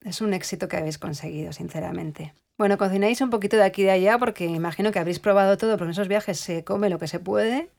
es 0.03 0.21
un 0.21 0.33
éxito 0.33 0.67
que 0.67 0.77
habéis 0.77 0.97
conseguido, 0.97 1.51
sinceramente. 1.53 2.33
Bueno, 2.57 2.77
cocináis 2.77 3.19
un 3.21 3.29
poquito 3.29 3.57
de 3.57 3.63
aquí 3.63 3.81
y 3.83 3.85
de 3.85 3.91
allá 3.91 4.17
porque 4.17 4.45
imagino 4.45 4.91
que 4.91 4.99
habréis 4.99 5.19
probado 5.19 5.57
todo, 5.57 5.71
porque 5.77 5.85
en 5.85 5.91
esos 5.91 6.07
viajes 6.07 6.39
se 6.39 6.63
come 6.63 6.89
lo 6.89 6.97
que 6.99 7.07
se 7.07 7.19
puede, 7.19 7.69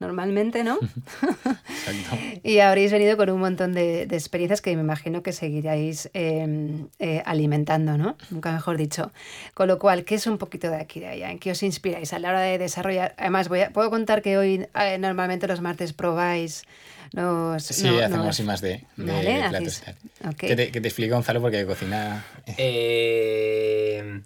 normalmente, 0.00 0.62
¿no? 0.64 0.78
Exacto. 1.68 2.18
Y 2.42 2.58
habréis 2.58 2.92
venido 2.92 3.16
con 3.16 3.30
un 3.30 3.40
montón 3.40 3.72
de, 3.72 4.06
de 4.06 4.16
experiencias 4.16 4.60
que 4.60 4.74
me 4.76 4.82
imagino 4.82 5.22
que 5.22 5.32
seguiréis 5.32 6.10
eh, 6.12 6.86
eh, 6.98 7.22
alimentando, 7.24 7.96
¿no? 7.96 8.16
Nunca 8.30 8.52
mejor 8.52 8.76
dicho. 8.76 9.12
Con 9.54 9.68
lo 9.68 9.78
cual, 9.78 10.04
¿qué 10.04 10.16
es 10.16 10.26
un 10.26 10.36
poquito 10.38 10.68
de 10.68 10.76
aquí 10.76 10.98
y 10.98 11.02
de 11.02 11.08
allá? 11.08 11.30
¿En 11.30 11.38
qué 11.38 11.52
os 11.52 11.62
inspiráis 11.62 12.12
a 12.12 12.18
la 12.18 12.28
hora 12.30 12.40
de 12.40 12.58
desarrollar? 12.58 13.14
Además, 13.16 13.48
voy 13.48 13.60
a- 13.60 13.70
puedo 13.72 13.88
contar 13.90 14.20
que 14.20 14.36
hoy 14.36 14.66
eh, 14.78 14.98
normalmente 14.98 15.46
los 15.48 15.60
martes 15.62 15.92
probáis 15.94 16.64
los... 17.12 17.62
Sí, 17.62 17.86
no- 17.86 17.98
hacemos 17.98 18.38
y 18.40 18.42
más 18.42 18.60
de, 18.60 18.84
de 18.96 19.12
Vale, 19.12 19.44
platos 19.48 19.82
hacéis- 19.82 19.82
y 19.82 19.84
tal. 20.22 20.30
ok. 20.30 20.36
Que, 20.36 20.56
te, 20.56 20.70
que 20.70 20.80
te 20.80 20.88
explique 20.88 21.12
Gonzalo 21.12 21.40
porque 21.40 21.64
cocina... 21.66 22.24
Eh, 22.58 24.20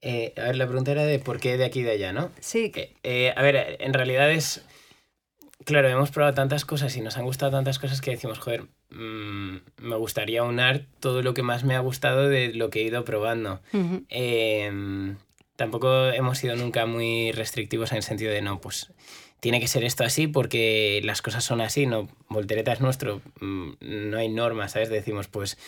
eh, 0.00 0.32
a 0.36 0.42
ver, 0.42 0.56
la 0.56 0.66
pregunta 0.66 0.90
era 0.92 1.04
de 1.04 1.18
por 1.18 1.38
qué 1.40 1.56
de 1.56 1.64
aquí 1.64 1.80
y 1.80 1.84
de 1.84 1.92
allá, 1.92 2.12
¿no? 2.12 2.30
Sí, 2.40 2.70
que... 2.70 2.80
Eh, 3.02 3.26
eh, 3.28 3.34
a 3.36 3.42
ver, 3.42 3.76
en 3.80 3.92
realidad 3.94 4.30
es. 4.30 4.62
Claro, 5.64 5.88
hemos 5.88 6.10
probado 6.10 6.34
tantas 6.34 6.64
cosas 6.64 6.96
y 6.96 7.00
nos 7.02 7.16
han 7.16 7.24
gustado 7.24 7.52
tantas 7.52 7.78
cosas 7.78 8.00
que 8.00 8.10
decimos, 8.10 8.40
joder, 8.40 8.62
mm, 8.90 9.56
me 9.78 9.94
gustaría 9.96 10.42
unar 10.42 10.86
todo 10.98 11.22
lo 11.22 11.34
que 11.34 11.44
más 11.44 11.62
me 11.62 11.76
ha 11.76 11.80
gustado 11.80 12.28
de 12.28 12.52
lo 12.52 12.68
que 12.68 12.80
he 12.80 12.82
ido 12.82 13.04
probando. 13.04 13.60
Eh, 14.08 15.14
tampoco 15.54 16.06
hemos 16.08 16.38
sido 16.38 16.56
nunca 16.56 16.84
muy 16.86 17.30
restrictivos 17.30 17.92
en 17.92 17.98
el 17.98 18.02
sentido 18.02 18.32
de 18.32 18.42
no, 18.42 18.60
pues 18.60 18.90
tiene 19.42 19.58
que 19.58 19.66
ser 19.66 19.82
esto 19.82 20.04
así 20.04 20.28
porque 20.28 21.00
las 21.02 21.20
cosas 21.20 21.42
son 21.42 21.60
así, 21.60 21.84
no, 21.84 22.08
Voltereta 22.28 22.72
es 22.72 22.80
nuestro, 22.80 23.20
mm, 23.40 23.72
no 23.80 24.16
hay 24.16 24.28
normas, 24.28 24.70
¿sabes? 24.70 24.88
Decimos, 24.88 25.26
pues 25.26 25.58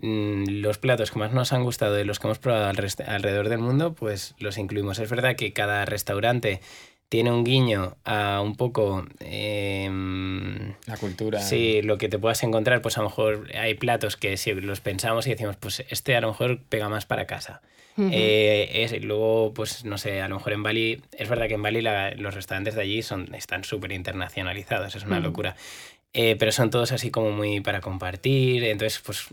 mm, 0.00 0.44
los 0.60 0.78
platos 0.78 1.10
que 1.10 1.18
más 1.18 1.32
nos 1.32 1.52
han 1.52 1.64
gustado 1.64 1.94
de 1.94 2.04
los 2.04 2.20
que 2.20 2.28
hemos 2.28 2.38
probado 2.38 2.66
alrededor 2.66 3.48
del 3.48 3.58
mundo, 3.58 3.92
pues 3.92 4.36
los 4.38 4.56
incluimos. 4.56 5.00
Es 5.00 5.10
verdad 5.10 5.34
que 5.34 5.52
cada 5.52 5.84
restaurante 5.84 6.60
tiene 7.08 7.30
un 7.30 7.44
guiño 7.44 7.96
a 8.04 8.40
un 8.42 8.56
poco... 8.56 9.04
em, 9.20 10.74
La 10.86 10.96
cultura. 10.96 11.40
Sí, 11.40 11.80
lo 11.82 11.98
que 11.98 12.08
te 12.08 12.18
puedas 12.18 12.42
encontrar, 12.42 12.82
pues 12.82 12.96
a 12.98 13.02
lo 13.02 13.08
mejor 13.08 13.48
hay 13.56 13.74
platos 13.74 14.16
que 14.16 14.36
si 14.36 14.52
los 14.54 14.80
pensamos 14.80 15.26
y 15.26 15.30
decimos, 15.30 15.56
pues 15.56 15.84
este 15.88 16.16
a 16.16 16.20
lo 16.20 16.28
mejor 16.28 16.60
pega 16.68 16.88
más 16.88 17.06
para 17.06 17.26
casa. 17.26 17.60
Eh, 17.96 18.82
es- 18.82 19.04
luego, 19.04 19.54
pues 19.54 19.84
no 19.84 19.98
sé, 19.98 20.20
a 20.20 20.26
lo 20.28 20.34
mejor 20.36 20.52
en 20.52 20.64
Bali, 20.64 21.00
es 21.16 21.28
verdad 21.28 21.46
que 21.46 21.54
en 21.54 21.62
Bali 21.62 21.80
la- 21.80 22.10
los 22.16 22.34
restaurantes 22.34 22.74
de 22.74 22.82
allí 22.82 23.02
son, 23.02 23.32
están 23.36 23.62
súper 23.62 23.92
internacionalizados, 23.92 24.96
es 24.96 25.04
una 25.04 25.20
locura. 25.20 25.54
Eh, 26.14 26.36
pero 26.38 26.52
son 26.52 26.70
todos 26.70 26.92
así 26.92 27.10
como 27.10 27.30
muy 27.32 27.60
para 27.60 27.80
compartir, 27.80 28.64
entonces 28.64 29.00
pues 29.04 29.26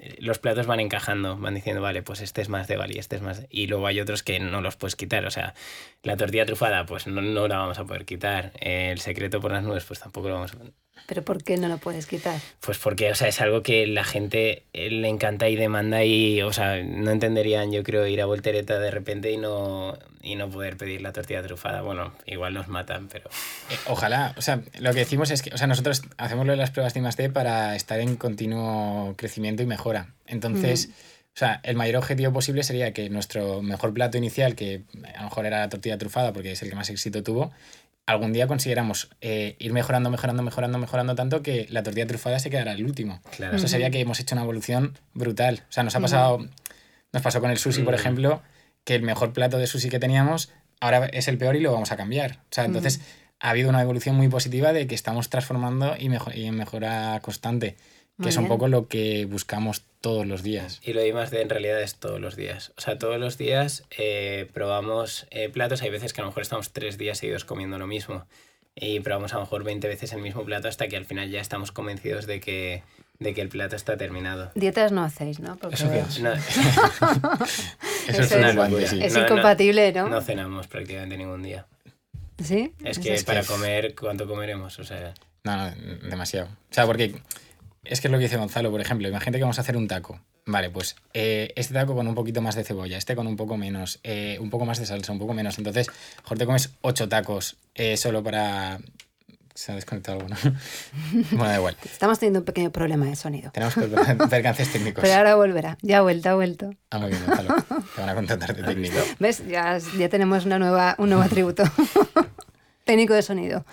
eh, 0.00 0.16
los 0.20 0.38
platos 0.38 0.66
van 0.66 0.80
encajando, 0.80 1.36
van 1.38 1.54
diciendo, 1.54 1.80
vale, 1.80 2.02
pues 2.02 2.20
este 2.20 2.42
es 2.42 2.48
más 2.48 2.68
de 2.68 2.76
Bali, 2.76 2.98
este 2.98 3.16
es 3.16 3.22
más. 3.22 3.46
Y 3.50 3.68
luego 3.68 3.86
hay 3.86 4.00
otros 4.00 4.22
que 4.22 4.40
no 4.40 4.60
los 4.60 4.76
puedes 4.76 4.96
quitar, 4.96 5.24
o 5.26 5.30
sea, 5.30 5.54
la 6.02 6.16
tortilla 6.16 6.44
trufada 6.46 6.86
pues 6.86 7.06
no, 7.06 7.22
no 7.22 7.48
la 7.48 7.58
vamos 7.58 7.78
a 7.78 7.84
poder 7.84 8.04
quitar, 8.04 8.52
el 8.60 8.98
secreto 9.00 9.40
por 9.40 9.52
las 9.52 9.62
nubes 9.64 9.84
pues 9.84 10.00
tampoco 10.00 10.28
lo 10.28 10.34
vamos 10.34 10.54
a... 10.54 10.83
¿Pero 11.06 11.22
por 11.22 11.42
qué 11.42 11.58
no 11.58 11.68
lo 11.68 11.78
puedes 11.78 12.06
quitar? 12.06 12.40
Pues 12.60 12.78
porque, 12.78 13.10
o 13.10 13.14
sea, 13.14 13.28
es 13.28 13.40
algo 13.40 13.62
que 13.62 13.86
la 13.86 14.04
gente 14.04 14.62
eh, 14.72 14.90
le 14.90 15.08
encanta 15.08 15.48
y 15.48 15.56
demanda 15.56 16.02
y, 16.02 16.40
o 16.40 16.52
sea, 16.52 16.82
no 16.82 17.10
entenderían, 17.10 17.72
yo 17.72 17.82
creo, 17.82 18.06
ir 18.06 18.22
a 18.22 18.26
Voltereta 18.26 18.78
de 18.78 18.90
repente 18.90 19.30
y 19.30 19.36
no, 19.36 19.98
y 20.22 20.34
no 20.36 20.48
poder 20.48 20.78
pedir 20.78 21.02
la 21.02 21.12
tortilla 21.12 21.42
trufada. 21.42 21.82
Bueno, 21.82 22.14
igual 22.24 22.54
nos 22.54 22.68
matan, 22.68 23.08
pero... 23.08 23.28
Eh, 23.70 23.76
ojalá, 23.86 24.34
o 24.38 24.42
sea, 24.42 24.62
lo 24.78 24.92
que 24.94 25.00
decimos 25.00 25.30
es 25.30 25.42
que, 25.42 25.52
o 25.52 25.58
sea, 25.58 25.66
nosotros 25.66 26.02
hacemos 26.16 26.46
lo 26.46 26.52
de 26.52 26.58
las 26.58 26.70
pruebas 26.70 26.94
de 26.94 27.00
I+D 27.00 27.30
para 27.30 27.76
estar 27.76 28.00
en 28.00 28.16
continuo 28.16 29.14
crecimiento 29.16 29.62
y 29.62 29.66
mejora. 29.66 30.14
Entonces... 30.26 30.90
O 31.26 31.36
sea, 31.36 31.58
el 31.64 31.74
mayor 31.74 31.96
objetivo 31.96 32.32
posible 32.32 32.62
sería 32.62 32.92
que 32.92 33.10
nuestro 33.10 33.60
mejor 33.60 33.92
plato 33.92 34.16
inicial, 34.16 34.54
que 34.54 34.82
a 35.16 35.18
lo 35.18 35.24
mejor 35.24 35.46
era 35.46 35.58
la 35.58 35.68
tortilla 35.68 35.98
trufada 35.98 36.32
porque 36.32 36.52
es 36.52 36.62
el 36.62 36.70
que 36.70 36.76
más 36.76 36.88
éxito 36.90 37.24
tuvo, 37.24 37.50
algún 38.06 38.32
día 38.32 38.46
consiguiéramos 38.46 39.08
eh, 39.20 39.56
ir 39.58 39.72
mejorando, 39.72 40.10
mejorando, 40.10 40.42
mejorando, 40.42 40.78
mejorando 40.78 41.14
tanto 41.14 41.42
que 41.42 41.66
la 41.70 41.82
tortilla 41.82 42.06
trufada 42.06 42.38
se 42.38 42.50
quedara 42.50 42.72
el 42.72 42.84
último. 42.84 43.20
Claro. 43.36 43.56
Eso 43.56 43.66
sería 43.68 43.90
que 43.90 44.00
hemos 44.00 44.20
hecho 44.20 44.34
una 44.34 44.42
evolución 44.42 44.98
brutal. 45.14 45.62
O 45.68 45.72
sea, 45.72 45.82
nos 45.82 45.94
ha 45.96 46.00
pasado, 46.00 46.46
nos 47.12 47.22
pasó 47.22 47.40
con 47.40 47.50
el 47.50 47.58
sushi, 47.58 47.82
por 47.82 47.94
ejemplo, 47.94 48.42
que 48.84 48.94
el 48.94 49.02
mejor 49.02 49.32
plato 49.32 49.56
de 49.58 49.66
sushi 49.66 49.88
que 49.88 49.98
teníamos 49.98 50.50
ahora 50.80 51.06
es 51.06 51.28
el 51.28 51.38
peor 51.38 51.56
y 51.56 51.60
lo 51.60 51.72
vamos 51.72 51.92
a 51.92 51.96
cambiar. 51.96 52.40
O 52.50 52.54
sea, 52.54 52.64
entonces 52.66 53.00
ha 53.40 53.50
habido 53.50 53.70
una 53.70 53.80
evolución 53.80 54.16
muy 54.16 54.28
positiva 54.28 54.72
de 54.74 54.86
que 54.86 54.94
estamos 54.94 55.30
transformando 55.30 55.96
y, 55.98 56.08
mejo- 56.10 56.30
y 56.34 56.44
en 56.44 56.56
mejora 56.56 57.18
constante, 57.22 57.76
que 58.16 58.22
Muy 58.22 58.28
es 58.30 58.36
un 58.36 58.44
bien. 58.44 58.48
poco 58.48 58.68
lo 58.68 58.86
que 58.88 59.24
buscamos 59.26 59.82
todos 60.00 60.26
los 60.26 60.42
días. 60.42 60.80
Y 60.84 60.92
lo 60.92 61.00
de 61.00 61.12
más 61.12 61.30
de 61.30 61.42
en 61.42 61.48
realidad 61.50 61.80
es 61.82 61.96
todos 61.96 62.20
los 62.20 62.36
días. 62.36 62.72
O 62.76 62.80
sea, 62.80 62.98
todos 62.98 63.18
los 63.18 63.38
días 63.38 63.84
eh, 63.96 64.48
probamos 64.52 65.26
eh, 65.30 65.48
platos. 65.48 65.82
Hay 65.82 65.90
veces 65.90 66.12
que 66.12 66.20
a 66.20 66.24
lo 66.24 66.28
mejor 66.30 66.42
estamos 66.42 66.72
tres 66.72 66.96
días 66.98 67.18
seguidos 67.18 67.44
comiendo 67.44 67.78
lo 67.78 67.86
mismo. 67.86 68.26
Y 68.76 69.00
probamos 69.00 69.32
a 69.32 69.36
lo 69.36 69.42
mejor 69.42 69.62
20 69.64 69.86
veces 69.88 70.12
el 70.12 70.20
mismo 70.20 70.44
plato 70.44 70.68
hasta 70.68 70.88
que 70.88 70.96
al 70.96 71.04
final 71.06 71.30
ya 71.30 71.40
estamos 71.40 71.70
convencidos 71.72 72.26
de 72.26 72.40
que, 72.40 72.82
de 73.20 73.32
que 73.34 73.40
el 73.40 73.48
plato 73.48 73.76
está 73.76 73.96
terminado. 73.96 74.50
Dietas 74.56 74.90
no 74.92 75.02
hacéis, 75.04 75.38
¿no? 75.40 75.56
Porque 75.56 75.74
¿Eso 75.76 75.92
es? 75.92 76.20
No, 76.20 76.32
Eso, 76.32 78.22
Eso 78.22 78.36
una 78.36 78.50
es- 78.50 78.54
locura, 78.56 78.86
sí. 78.88 79.00
Es 79.02 79.14
No, 79.14 79.22
incompatible, 79.22 79.92
¿no? 79.92 80.08
no 80.08 80.20
cenamos 80.20 80.66
prácticamente 80.66 81.16
ningún 81.16 81.42
día. 81.42 81.66
¿Sí? 82.42 82.72
Es 82.84 82.98
que 82.98 83.20
para 83.24 83.44
comer, 83.44 83.94
¿cuánto 83.94 84.26
comeremos? 84.26 84.78
O 84.78 84.84
sea, 84.84 85.14
No, 85.44 85.56
no, 85.56 85.74
demasiado. 86.08 86.48
O 86.48 86.74
sea, 86.74 86.84
porque 86.86 87.14
es 87.84 88.00
que 88.00 88.08
es 88.08 88.12
lo 88.12 88.18
que 88.18 88.24
dice 88.24 88.36
Gonzalo, 88.36 88.70
por 88.70 88.80
ejemplo. 88.80 89.08
Imagínate 89.08 89.38
que 89.38 89.44
vamos 89.44 89.58
a 89.58 89.62
hacer 89.62 89.76
un 89.76 89.88
taco. 89.88 90.20
Vale, 90.46 90.70
pues 90.70 90.96
eh, 91.14 91.52
este 91.56 91.72
taco 91.74 91.94
con 91.94 92.06
un 92.06 92.14
poquito 92.14 92.42
más 92.42 92.54
de 92.54 92.64
cebolla, 92.64 92.98
este 92.98 93.16
con 93.16 93.26
un 93.26 93.36
poco 93.36 93.56
menos, 93.56 94.00
eh, 94.02 94.36
un 94.40 94.50
poco 94.50 94.64
más 94.66 94.78
de 94.78 94.86
salsa, 94.86 95.12
un 95.12 95.18
poco 95.18 95.32
menos. 95.34 95.56
Entonces, 95.58 95.88
mejor 96.22 96.38
te 96.38 96.46
comes 96.46 96.70
ocho 96.82 97.08
tacos 97.08 97.56
eh, 97.74 97.96
solo 97.96 98.22
para... 98.22 98.78
Se 99.54 99.70
ha 99.70 99.76
desconectado 99.76 100.18
alguno. 100.18 100.36
bueno, 101.30 101.44
da 101.44 101.56
igual. 101.56 101.76
Estamos 101.84 102.18
teniendo 102.18 102.40
un 102.40 102.44
pequeño 102.44 102.72
problema 102.72 103.06
de 103.06 103.14
sonido. 103.14 103.52
Tenemos 103.52 103.74
per- 103.74 104.28
percances 104.28 104.72
técnicos. 104.72 105.00
Pero 105.02 105.14
ahora 105.14 105.36
volverá. 105.36 105.78
Ya 105.80 105.98
ha 105.98 106.00
vuelto, 106.02 106.28
ha 106.30 106.34
vuelto. 106.34 106.74
Ah, 106.90 106.98
muy 106.98 107.10
bien, 107.10 107.24
Gonzalo. 107.24 107.54
Te 107.94 108.00
van 108.00 108.10
a 108.10 108.14
contratar 108.16 108.56
de 108.56 108.62
técnico. 108.64 108.96
¿Ves? 109.20 109.46
Ya, 109.46 109.78
ya 109.96 110.08
tenemos 110.08 110.44
una 110.44 110.58
nueva, 110.58 110.96
un 110.98 111.08
nuevo 111.10 111.22
atributo. 111.22 111.62
Técnico 112.84 113.14
de 113.14 113.22
sonido. 113.22 113.64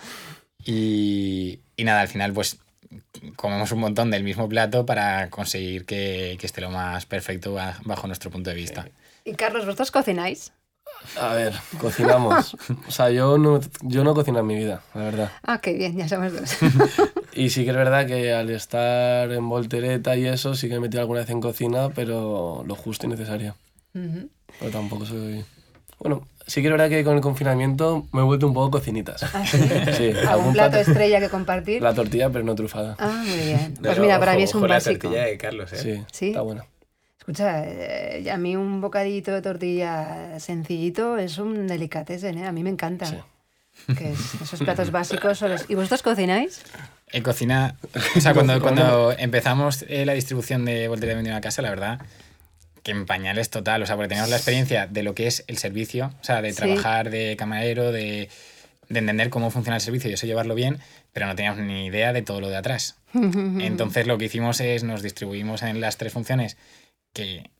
Y, 0.64 1.58
y 1.76 1.82
nada, 1.82 2.00
al 2.02 2.08
final, 2.08 2.32
pues 2.32 2.58
comemos 3.42 3.72
un 3.72 3.80
montón 3.80 4.10
del 4.12 4.22
mismo 4.22 4.48
plato 4.48 4.86
para 4.86 5.28
conseguir 5.28 5.84
que, 5.84 6.36
que 6.38 6.46
esté 6.46 6.60
lo 6.60 6.70
más 6.70 7.06
perfecto 7.06 7.52
ba- 7.52 7.76
bajo 7.84 8.06
nuestro 8.06 8.30
punto 8.30 8.50
de 8.50 8.56
vista. 8.56 8.86
Y 9.24 9.32
Carlos, 9.34 9.66
¿vosotros 9.66 9.90
cocináis? 9.90 10.52
A 11.20 11.34
ver, 11.34 11.52
cocinamos. 11.80 12.56
O 12.86 12.90
sea, 12.92 13.10
yo 13.10 13.36
no, 13.38 13.60
yo 13.82 14.04
no 14.04 14.14
cocino 14.14 14.38
en 14.38 14.46
mi 14.46 14.54
vida, 14.56 14.82
la 14.94 15.02
verdad. 15.02 15.32
Ah, 15.42 15.60
qué 15.60 15.72
bien, 15.72 15.96
ya 15.96 16.08
somos 16.08 16.32
dos. 16.32 16.56
Y 17.34 17.48
sí 17.48 17.64
que 17.64 17.70
es 17.70 17.76
verdad 17.76 18.06
que 18.06 18.32
al 18.34 18.50
estar 18.50 19.32
en 19.32 19.48
voltereta 19.48 20.14
y 20.16 20.26
eso, 20.26 20.54
sí 20.54 20.68
que 20.68 20.74
me 20.74 20.76
he 20.76 20.80
metido 20.82 21.00
alguna 21.00 21.20
vez 21.20 21.30
en 21.30 21.40
cocina, 21.40 21.88
pero 21.88 22.62
lo 22.66 22.74
justo 22.76 23.06
y 23.06 23.08
necesario. 23.08 23.56
Ujú. 23.94 24.28
Pero 24.60 24.70
tampoco 24.70 25.06
soy... 25.06 25.42
Bueno, 26.02 26.26
sí 26.46 26.60
que 26.62 26.66
es 26.66 26.72
verdad 26.72 26.88
que 26.88 27.04
con 27.04 27.14
el 27.14 27.20
confinamiento 27.22 28.06
me 28.12 28.20
he 28.20 28.24
vuelto 28.24 28.46
un 28.48 28.54
poco 28.54 28.72
cocinitas. 28.72 29.22
¿Ah, 29.22 29.44
sí? 29.46 29.58
Sí, 29.58 30.10
¿Algún 30.10 30.28
algún 30.28 30.52
plato 30.52 30.72
plato- 30.72 30.90
estrella 30.90 31.20
que 31.20 31.28
compartir? 31.28 31.80
La 31.80 31.94
tortilla, 31.94 32.28
pero 32.28 32.44
no 32.44 32.54
trufada. 32.56 32.96
Ah, 32.98 33.22
muy 33.26 33.36
bien. 33.38 33.74
Pues 33.80 33.94
pero 33.94 34.02
mira, 34.02 34.18
para 34.18 34.32
ojo- 34.32 34.38
mí 34.38 34.44
es 34.44 34.54
un 34.54 34.58
ojo 34.62 34.66
la 34.68 34.74
básico. 34.74 34.98
tortilla 35.02 35.24
de 35.26 35.38
Carlos, 35.38 35.72
¿eh? 35.72 35.76
Sí, 35.78 36.04
¿Sí? 36.12 36.28
está 36.30 36.40
buena. 36.40 36.64
Escucha, 37.20 37.64
eh, 37.64 38.28
a 38.32 38.36
mí 38.36 38.56
un 38.56 38.80
bocadito 38.80 39.30
de 39.30 39.42
tortilla 39.42 40.40
sencillito 40.40 41.16
es 41.18 41.38
un 41.38 41.68
delicatessen, 41.68 42.36
¿eh? 42.38 42.46
A 42.48 42.52
mí 42.52 42.64
me 42.64 42.70
encanta. 42.70 43.06
Sí. 43.06 43.94
Que 43.96 44.10
es- 44.10 44.34
esos 44.42 44.60
platos 44.60 44.90
básicos 44.90 45.38
son 45.38 45.52
los- 45.52 45.70
¿Y 45.70 45.76
vosotros 45.76 46.02
cocináis? 46.02 46.62
En 47.12 47.22
cocina, 47.22 47.76
o 48.16 48.20
sea, 48.20 48.34
cuando, 48.34 48.60
cuando 48.62 49.12
empezamos 49.12 49.84
eh, 49.88 50.04
la 50.04 50.14
distribución 50.14 50.64
de 50.64 50.88
Voltería 50.88 51.14
de 51.14 51.32
a 51.32 51.40
casa, 51.40 51.62
la 51.62 51.70
verdad, 51.70 52.00
que 52.82 52.90
en 52.92 53.06
pañales 53.06 53.50
total, 53.50 53.82
o 53.82 53.86
sea, 53.86 53.96
porque 53.96 54.08
teníamos 54.08 54.30
la 54.30 54.36
experiencia 54.36 54.86
de 54.86 55.02
lo 55.02 55.14
que 55.14 55.26
es 55.26 55.44
el 55.46 55.58
servicio, 55.58 56.12
o 56.20 56.24
sea, 56.24 56.42
de 56.42 56.50
Sí. 56.50 56.56
trabajar 56.56 57.10
de 57.10 57.36
camarero, 57.38 57.92
de, 57.92 58.28
de 58.88 58.98
entender 58.98 59.30
cómo 59.30 59.50
funciona 59.50 59.76
el 59.76 59.80
servicio 59.82 60.10
y 60.10 60.14
eso 60.14 60.26
llevarlo 60.26 60.54
bien, 60.54 60.78
pero 61.12 61.26
no 61.26 61.34
teníamos 61.36 61.60
ni 61.60 61.86
idea 61.86 62.12
de 62.12 62.22
todo 62.22 62.40
lo 62.40 62.48
de 62.48 62.56
atrás. 62.56 62.96
Entonces 63.14 64.06
lo 64.06 64.18
que 64.18 64.24
hicimos 64.26 64.60
es 64.60 64.82
nos 64.84 65.02
distribuimos 65.02 65.62
en 65.62 65.80
las 65.80 65.96
tres 65.96 66.12
funciones 66.12 66.56
que 67.14 67.50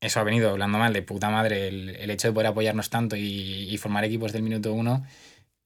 eso 0.00 0.18
ha 0.18 0.24
venido 0.24 0.48
hablando 0.50 0.78
mal 0.78 0.92
de 0.94 1.02
puta 1.02 1.28
madre, 1.28 1.68
el, 1.68 1.90
el 1.90 2.10
hecho 2.10 2.28
de 2.28 2.32
poder 2.32 2.46
apoyarnos 2.48 2.88
tanto 2.88 3.16
y, 3.16 3.68
y 3.70 3.76
formar 3.76 4.04
equipos 4.04 4.32
del 4.32 4.42
minuto 4.42 4.72
uno. 4.72 5.04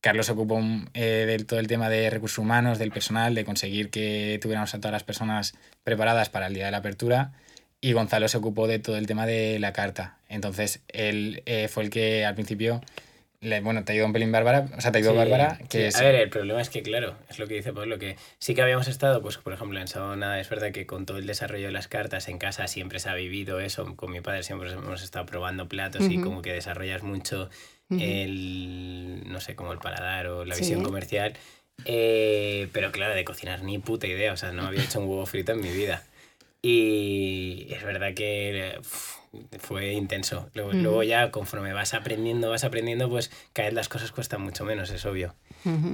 Carlos 0.00 0.26
se 0.26 0.32
ocupó 0.32 0.60
eh, 0.92 1.24
del 1.26 1.46
todo 1.46 1.60
el 1.60 1.66
tema 1.68 1.88
de 1.88 2.10
recursos 2.10 2.38
humanos, 2.38 2.78
del 2.78 2.90
personal, 2.90 3.34
de 3.34 3.44
conseguir 3.44 3.88
que 3.90 4.38
tuviéramos 4.42 4.74
a 4.74 4.78
todas 4.78 4.92
las 4.92 5.04
personas 5.04 5.54
preparadas 5.84 6.28
para 6.28 6.48
el 6.48 6.54
día 6.54 6.66
de 6.66 6.72
la 6.72 6.78
apertura. 6.78 7.32
Y 7.84 7.92
Gonzalo 7.92 8.28
se 8.28 8.38
ocupó 8.38 8.66
de 8.66 8.78
todo 8.78 8.96
el 8.96 9.06
tema 9.06 9.26
de 9.26 9.58
la 9.58 9.74
carta. 9.74 10.16
Entonces, 10.30 10.80
él 10.88 11.42
eh, 11.44 11.68
fue 11.68 11.82
el 11.82 11.90
que 11.90 12.24
al 12.24 12.34
principio, 12.34 12.80
le- 13.42 13.60
bueno, 13.60 13.84
te 13.84 13.92
ayudó 13.92 14.06
un 14.06 14.14
pelín 14.14 14.32
Bárbara, 14.32 14.68
o 14.74 14.80
sea, 14.80 14.90
te 14.90 14.96
ayudó 14.98 15.10
Sí, 15.10 15.18
Bárbara, 15.18 15.58
sí. 15.60 15.64
que 15.68 15.86
es... 15.88 15.96
A 15.96 16.02
ver, 16.02 16.14
el 16.14 16.30
problema 16.30 16.62
es 16.62 16.70
que, 16.70 16.82
claro, 16.82 17.14
es 17.28 17.38
lo 17.38 17.46
que 17.46 17.52
dice 17.56 17.74
Pablo, 17.74 17.98
que 17.98 18.16
sí 18.38 18.54
que 18.54 18.62
habíamos 18.62 18.88
estado, 18.88 19.20
pues 19.20 19.36
por 19.36 19.52
ejemplo, 19.52 19.78
en 19.78 19.86
Saona, 19.88 20.40
es 20.40 20.48
verdad 20.48 20.72
que 20.72 20.86
con 20.86 21.04
todo 21.04 21.18
el 21.18 21.26
desarrollo 21.26 21.66
de 21.66 21.72
las 21.72 21.86
cartas 21.86 22.28
en 22.28 22.38
casa 22.38 22.68
siempre 22.68 23.00
se 23.00 23.10
ha 23.10 23.14
vivido 23.14 23.60
eso, 23.60 23.94
con 23.96 24.10
mi 24.12 24.22
padre 24.22 24.44
siempre 24.44 24.72
hemos 24.72 25.02
estado 25.02 25.26
probando 25.26 25.68
platos 25.68 26.06
y 26.10 26.18
como 26.22 26.40
que 26.40 26.54
desarrollas 26.54 27.02
mucho 27.02 27.50
el, 27.90 29.24
no 29.26 29.40
sé, 29.40 29.54
como 29.56 29.72
el 29.72 29.78
paladar 29.78 30.28
o 30.28 30.46
la 30.46 30.54
Sí. 30.54 30.62
visión 30.62 30.82
comercial. 30.82 31.34
Eh, 31.84 32.68
pero 32.72 32.92
claro, 32.92 33.14
de 33.14 33.24
cocinar 33.24 33.62
ni 33.62 33.78
puta 33.78 34.06
idea, 34.06 34.32
o 34.32 34.36
sea, 34.38 34.52
no 34.52 34.66
había 34.66 34.82
hecho 34.82 35.00
un 35.00 35.06
huevo 35.06 35.26
frito 35.26 35.52
en 35.52 35.60
mi 35.60 35.70
vida. 35.70 36.02
Y 36.66 37.66
es 37.74 37.82
verdad 37.84 38.14
que 38.14 38.80
fue 39.58 39.92
intenso. 39.92 40.48
Luego, 40.54 40.72
luego 40.72 41.02
ya, 41.02 41.30
conforme 41.30 41.74
vas 41.74 41.92
aprendiendo, 41.92 42.48
vas 42.48 42.64
aprendiendo, 42.64 43.10
pues 43.10 43.30
cada 43.52 43.68
vez 43.68 43.74
las 43.74 43.90
cosas 43.90 44.12
cuestan 44.12 44.40
mucho 44.40 44.64
menos, 44.64 44.88
es 44.90 45.04
obvio. 45.04 45.34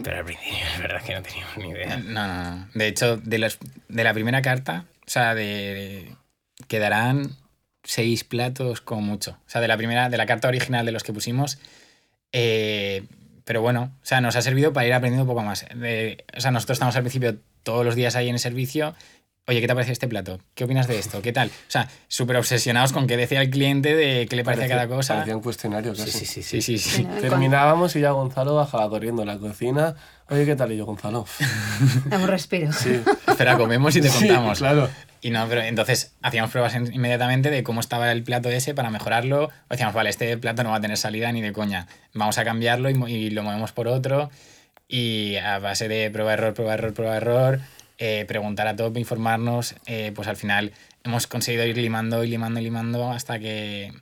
Pero 0.04 0.18
al 0.18 0.24
principio 0.24 0.58
es 0.72 0.80
verdad 0.80 1.02
que 1.02 1.14
no 1.14 1.22
teníamos 1.22 1.56
ni 1.56 1.70
idea. 1.70 1.96
No, 1.96 2.26
no, 2.28 2.50
no. 2.56 2.68
De 2.74 2.86
hecho, 2.86 3.16
de, 3.16 3.38
los, 3.38 3.58
de 3.88 4.04
la 4.04 4.14
primera 4.14 4.42
carta, 4.42 4.84
o 5.06 5.10
sea, 5.10 5.34
de, 5.34 6.14
quedarán 6.68 7.36
seis 7.82 8.22
platos 8.22 8.80
como 8.80 9.00
mucho. 9.00 9.32
O 9.44 9.50
sea, 9.50 9.60
de 9.60 9.66
la 9.66 9.76
primera, 9.76 10.08
de 10.08 10.16
la 10.18 10.26
carta 10.26 10.46
original 10.46 10.86
de 10.86 10.92
los 10.92 11.02
que 11.02 11.12
pusimos. 11.12 11.58
eh, 12.32 13.02
pero 13.44 13.60
bueno, 13.62 13.92
o 14.00 14.06
sea, 14.06 14.20
nos 14.20 14.36
ha 14.36 14.42
servido 14.42 14.72
para 14.72 14.86
ir 14.86 14.92
aprendiendo 14.92 15.24
un 15.24 15.28
poco 15.28 15.42
más. 15.44 15.66
De- 15.74 16.24
o 16.36 16.40
sea, 16.40 16.52
nosotros 16.52 16.76
estamos 16.76 16.94
al 16.94 17.02
principio 17.02 17.38
todos 17.64 17.84
los 17.84 17.96
días 17.96 18.14
ahí 18.14 18.28
en 18.28 18.34
el 18.36 18.38
servicio. 18.38 18.94
Oye, 19.46 19.60
¿qué 19.60 19.66
te 19.66 19.74
parece 19.74 19.90
este 19.92 20.06
plato? 20.06 20.38
¿Qué 20.54 20.62
opinas 20.64 20.86
de 20.86 20.98
esto? 20.98 21.22
¿Qué 21.22 21.32
tal? 21.32 21.48
O 21.48 21.70
sea, 21.70 21.88
súper 22.06 22.36
obsesionados 22.36 22.92
con 22.92 23.08
qué 23.08 23.16
decía 23.16 23.40
el 23.40 23.50
cliente, 23.50 23.96
de 23.96 24.26
qué 24.28 24.36
le 24.36 24.44
parecía 24.44 24.68
cada 24.68 24.86
cosa. 24.86 25.14
Parecía 25.14 25.34
un 25.36 25.42
cuestionario 25.42 25.92
Sí, 25.96 26.04
casi. 26.04 26.12
sí, 26.12 26.26
sí, 26.26 26.42
Sí, 26.42 26.62
sí. 26.62 26.78
sí, 26.78 26.90
sí. 26.98 27.04
Terminábamos 27.20 27.96
y 27.96 28.00
ya 28.00 28.12
Gonzalo 28.12 28.54
bajaba 28.54 28.88
corriendo 28.88 29.22
a 29.22 29.24
la 29.24 29.38
cocina. 29.38 29.96
Oye, 30.28 30.46
¿qué 30.46 30.54
tal? 30.54 30.70
Y 30.70 30.76
yo, 30.76 30.86
Gonzalo. 30.86 31.24
Dame 32.06 32.24
un 32.24 32.30
respiro. 32.30 32.72
Sí, 32.72 33.00
Espera, 33.26 33.56
comemos 33.56 33.96
y 33.96 34.00
te 34.02 34.08
contamos. 34.08 34.58
claro. 34.58 34.88
Y 35.20 35.30
no, 35.30 35.44
pero 35.48 35.62
entonces 35.62 36.14
hacíamos 36.22 36.52
pruebas 36.52 36.74
en- 36.76 36.94
inmediatamente 36.94 37.50
de 37.50 37.64
cómo 37.64 37.80
estaba 37.80 38.12
el 38.12 38.22
plato 38.22 38.48
ese 38.50 38.74
para 38.74 38.90
mejorarlo. 38.90 39.46
O 39.46 39.50
decíamos, 39.70 39.94
vale, 39.96 40.10
este 40.10 40.36
plato 40.38 40.62
no 40.62 40.70
va 40.70 40.76
a 40.76 40.80
tener 40.80 40.96
salida 40.96 41.32
ni 41.32 41.40
de 41.40 41.52
coña. 41.52 41.88
Vamos 42.14 42.38
a 42.38 42.44
cambiarlo 42.44 42.88
y, 42.88 43.12
y 43.12 43.30
lo 43.30 43.42
movemos 43.42 43.72
por 43.72 43.88
otro. 43.88 44.30
Y 44.86 45.36
a 45.38 45.58
base 45.58 45.88
de 45.88 46.08
prueba, 46.12 46.34
error, 46.34 46.54
prueba, 46.54 46.74
error, 46.74 46.94
prueba, 46.94 47.16
error, 47.16 47.60
eh, 48.00 48.24
preguntar 48.26 48.66
a 48.66 48.74
tope, 48.74 48.98
informarnos, 48.98 49.76
eh, 49.86 50.10
pues 50.14 50.26
al 50.26 50.36
final 50.36 50.72
hemos 51.04 51.28
conseguido 51.28 51.64
ir 51.66 51.76
limando 51.76 52.24
y 52.24 52.28
limando 52.28 52.58
y 52.58 52.64
limando 52.64 53.10
hasta 53.12 53.38
que, 53.38 53.92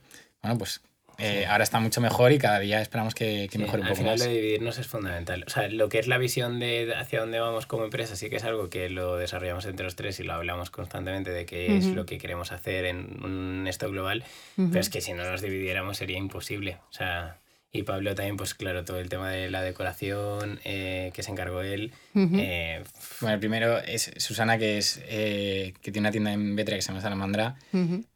bueno, 0.41 0.57
pues 0.57 0.81
Eh, 1.21 1.45
ahora 1.47 1.65
está 1.65 1.81
mucho 1.81 1.99
mejor 1.99 2.31
y 2.31 2.37
cada 2.37 2.59
día 2.59 2.81
esperamos 2.81 3.13
que, 3.13 3.49
que 3.51 3.57
Sí, 3.57 3.61
mejore 3.61 3.81
un 3.81 3.87
al 3.87 3.91
poco 3.91 3.97
final 4.03 4.13
más. 4.13 4.19
lo 4.21 4.25
de 4.31 4.33
dividirnos 4.39 4.77
es 4.77 4.87
fundamental. 4.87 5.43
O 5.45 5.49
sea, 5.49 5.67
lo 5.67 5.89
que 5.89 5.99
es 5.99 6.07
la 6.07 6.17
visión 6.17 6.61
de 6.61 6.93
hacia 6.95 7.19
dónde 7.19 7.41
vamos 7.41 7.65
como 7.65 7.83
empresa 7.83 8.15
sí 8.15 8.29
que 8.29 8.37
es 8.37 8.45
algo 8.45 8.69
que 8.69 8.87
lo 8.89 9.17
desarrollamos 9.17 9.65
entre 9.65 9.83
los 9.83 9.97
tres 9.97 10.17
y 10.21 10.23
lo 10.23 10.31
hablamos 10.31 10.69
constantemente 10.69 11.31
de 11.31 11.45
qué 11.45 11.75
es 11.75 11.87
Ujú. 11.87 11.95
lo 11.95 12.05
que 12.05 12.19
queremos 12.19 12.53
hacer 12.53 12.85
en 12.85 13.21
un 13.21 13.65
esto 13.67 13.91
global. 13.91 14.23
Ujú. 14.55 14.69
Pero 14.69 14.79
es 14.79 14.89
que 14.89 15.01
si 15.01 15.11
no 15.11 15.29
nos 15.29 15.41
dividiéramos 15.41 15.97
sería 15.97 16.17
imposible. 16.17 16.77
O 16.89 16.93
sea, 16.93 17.35
y 17.71 17.83
Pablo 17.83 18.15
también, 18.15 18.35
pues 18.37 18.53
claro, 18.55 18.83
todo 18.83 18.99
el 18.99 19.09
tema 19.09 19.29
de 19.31 19.49
la 19.51 19.61
decoración 19.61 20.59
eh, 20.63 21.11
que 21.13 21.21
se 21.23 21.31
encargó 21.31 21.61
él. 21.61 21.91
Eh, 22.39 22.83
Bueno, 23.21 23.33
el 23.35 23.39
primero 23.39 23.77
es 23.79 24.11
Susana, 24.17 24.57
que 24.57 24.77
es 24.79 24.99
eh, 25.07 25.73
que 25.81 25.91
tiene 25.91 26.07
una 26.07 26.11
tienda 26.11 26.33
en 26.33 26.55
Betra 26.55 26.75
que 26.75 26.81
se 26.81 26.87
llama 26.89 27.01
Salamandra. 27.01 27.55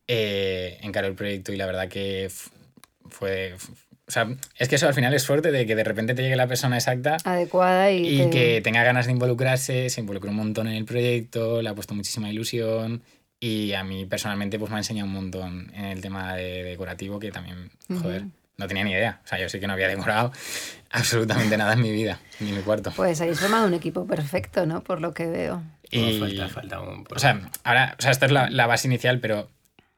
Eh, 0.07 0.77
encaró 0.81 1.07
el 1.07 1.15
proyecto 1.15 1.53
y 1.53 1.57
la 1.57 1.65
verdad 1.65 1.87
que 1.87 2.29
fue... 3.09 3.55
O 4.05 4.11
sea, 4.11 4.27
es 4.59 4.67
que 4.67 4.75
eso 4.75 4.87
al 4.87 4.93
final 4.93 5.13
es 5.13 5.23
suerte 5.23 5.51
de 5.51 5.65
que 5.65 5.75
de 5.75 5.83
repente 5.83 6.13
te 6.13 6.23
llegue 6.23 6.35
la 6.35 6.45
persona 6.47 6.75
exacta 6.75 7.17
Adecuada 7.23 7.89
y, 7.89 8.05
y 8.05 8.17
te- 8.17 8.29
que 8.31 8.61
tenga 8.61 8.83
ganas 8.83 9.05
de 9.05 9.13
involucrarse, 9.13 9.89
se 9.89 10.01
involucró 10.01 10.29
un 10.29 10.35
montón 10.35 10.67
en 10.67 10.73
el 10.73 10.83
proyecto, 10.85 11.61
le 11.61 11.69
ha 11.69 11.73
puesto 11.73 11.93
muchísima 11.95 12.29
ilusión 12.29 13.01
y 13.39 13.71
a 13.73 13.83
mí 13.85 14.05
personalmente 14.05 14.59
pues 14.59 14.69
me 14.71 14.75
ha 14.75 14.79
enseñado 14.79 15.07
un 15.07 15.13
montón 15.13 15.71
en 15.73 15.85
el 15.85 16.01
tema 16.01 16.35
de 16.35 16.63
decorativo 16.63 17.17
que 17.19 17.31
también, 17.31 17.69
joder. 18.01 18.23
No 18.57 18.67
tenía 18.67 18.83
ni 18.83 18.91
idea. 18.91 19.21
O 19.23 19.27
sea, 19.27 19.39
yo 19.39 19.49
sí 19.49 19.59
que 19.59 19.67
no 19.67 19.73
había 19.73 19.87
decorado 19.87 20.31
absolutamente 20.91 21.57
nada 21.57 21.73
en 21.73 21.81
mi 21.81 21.91
vida, 21.91 22.19
ni 22.39 22.49
en 22.49 22.57
mi 22.57 22.61
cuarto. 22.61 22.91
Pues 22.95 23.19
habéis 23.21 23.39
formado 23.39 23.67
un 23.67 23.73
equipo 23.73 24.05
perfecto, 24.05 24.65
¿no? 24.65 24.81
Por 24.83 25.01
lo 25.01 25.13
que 25.13 25.25
veo. 25.27 25.61
Y- 25.91 26.19
falta, 26.19 26.47
falta 26.49 26.79
un... 26.81 27.05
O 27.15 27.19
sea, 27.19 27.39
ahora, 27.63 27.95
o 27.99 28.01
sea, 28.01 28.11
esta 28.11 28.25
es 28.25 28.31
la, 28.31 28.49
la 28.49 28.65
base 28.67 28.87
inicial, 28.87 29.19
pero 29.19 29.49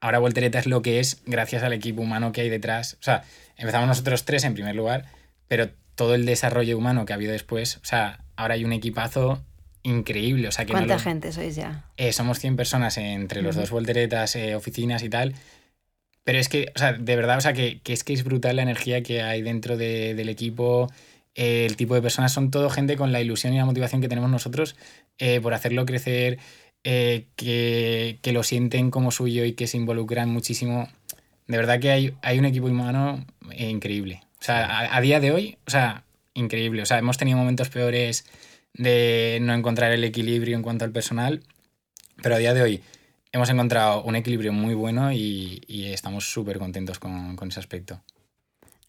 ahora 0.01 0.19
Voltereta 0.19 0.59
es 0.59 0.67
lo 0.67 0.81
que 0.81 0.99
es 0.99 1.21
gracias 1.25 1.63
al 1.63 1.73
equipo 1.73 2.01
humano 2.01 2.31
que 2.31 2.41
hay 2.41 2.49
detrás. 2.49 2.95
O 2.99 3.03
sea, 3.03 3.23
empezamos 3.57 3.87
nosotros 3.87 4.25
tres 4.25 4.43
en 4.43 4.53
primer 4.53 4.75
lugar, 4.75 5.05
pero 5.47 5.69
todo 5.95 6.15
el 6.15 6.25
desarrollo 6.25 6.77
humano 6.77 7.05
que 7.05 7.13
ha 7.13 7.15
habido 7.15 7.31
después, 7.31 7.77
o 7.77 7.85
sea, 7.85 8.19
ahora 8.35 8.55
hay 8.55 8.65
un 8.65 8.73
equipazo 8.73 9.41
increíble. 9.83 10.47
O 10.47 10.51
sea, 10.51 10.65
que 10.65 10.73
no 10.73 10.79
¿Cuánta 10.79 10.95
lo- 10.95 10.99
gente 10.99 11.31
sois 11.31 11.55
ya? 11.55 11.83
eh, 11.95 12.11
somos 12.11 12.39
100 12.39 12.57
personas 12.57 12.97
entre 12.97 13.41
los 13.41 13.55
dos 13.55 13.69
volteretas, 13.71 14.35
eh, 14.35 14.55
oficinas 14.55 15.03
y 15.03 15.09
tal. 15.09 15.33
Pero 16.25 16.39
es 16.39 16.49
que, 16.49 16.71
o 16.75 16.79
sea, 16.79 16.91
de 16.93 17.15
verdad, 17.15 17.37
o 17.37 17.41
sea, 17.41 17.53
que, 17.53 17.79
que 17.81 17.93
es 17.93 18.03
que 18.03 18.11
es 18.13 18.23
brutal 18.25 18.57
la 18.57 18.63
energía 18.63 19.01
que 19.03 19.21
hay 19.21 19.41
dentro 19.41 19.77
de- 19.77 20.13
del 20.15 20.27
equipo. 20.29 20.91
eh, 21.37 21.65
el 21.65 21.75
tipo 21.77 21.95
de 21.95 22.01
personas 22.01 22.31
son 22.33 22.49
todo 22.51 22.69
gente 22.69 22.95
con 22.97 23.11
la 23.11 23.21
ilusión 23.21 23.53
y 23.53 23.57
la 23.57 23.65
motivación 23.65 24.01
que 24.01 24.07
tenemos 24.07 24.29
nosotros 24.29 24.75
eh, 25.19 25.39
por 25.41 25.53
hacerlo 25.53 25.85
crecer, 25.85 26.39
eh, 26.85 27.25
que, 27.35 28.19
que 28.21 28.31
lo 28.31 28.41
sienten 28.43 28.89
como 28.91 29.11
suyo 29.11 29.43
y 29.45 29.51
que 29.53 29.67
se 29.67 29.75
involucran 29.77 30.29
muchísimo. 30.29 30.87
De 31.47 31.57
verdad 31.57 31.79
que 31.79 31.91
hay, 31.91 32.13
hay 32.21 32.39
un 32.39 32.45
equipo 32.45 32.67
humano 32.67 33.25
increíble. 33.57 34.21
O 34.39 34.43
sea, 34.45 34.65
a, 34.65 34.95
a 34.97 35.01
día 35.01 35.19
de 35.19 35.31
hoy, 35.31 35.57
o 35.67 35.71
sea, 35.71 36.03
increíble. 36.33 36.81
O 36.81 36.85
sea, 36.85 36.97
hemos 36.99 37.17
tenido 37.17 37.37
momentos 37.37 37.69
peores 37.69 38.25
de 38.73 39.39
no 39.41 39.53
encontrar 39.53 39.91
el 39.91 40.03
equilibrio 40.05 40.55
en 40.55 40.61
cuanto 40.63 40.85
al 40.85 40.91
personal, 40.91 41.41
pero 42.23 42.35
a 42.35 42.39
día 42.39 42.53
de 42.53 42.61
hoy 42.61 42.81
hemos 43.35 43.49
encontrado 43.49 44.01
un 44.03 44.15
equilibrio 44.15 44.53
muy 44.53 44.73
bueno 44.73 45.11
y, 45.11 45.61
estamos 45.67 46.31
súper 46.31 46.57
contentos 46.57 46.99
con, 46.99 47.35
con 47.35 47.49
ese 47.49 47.59
aspecto. 47.59 48.01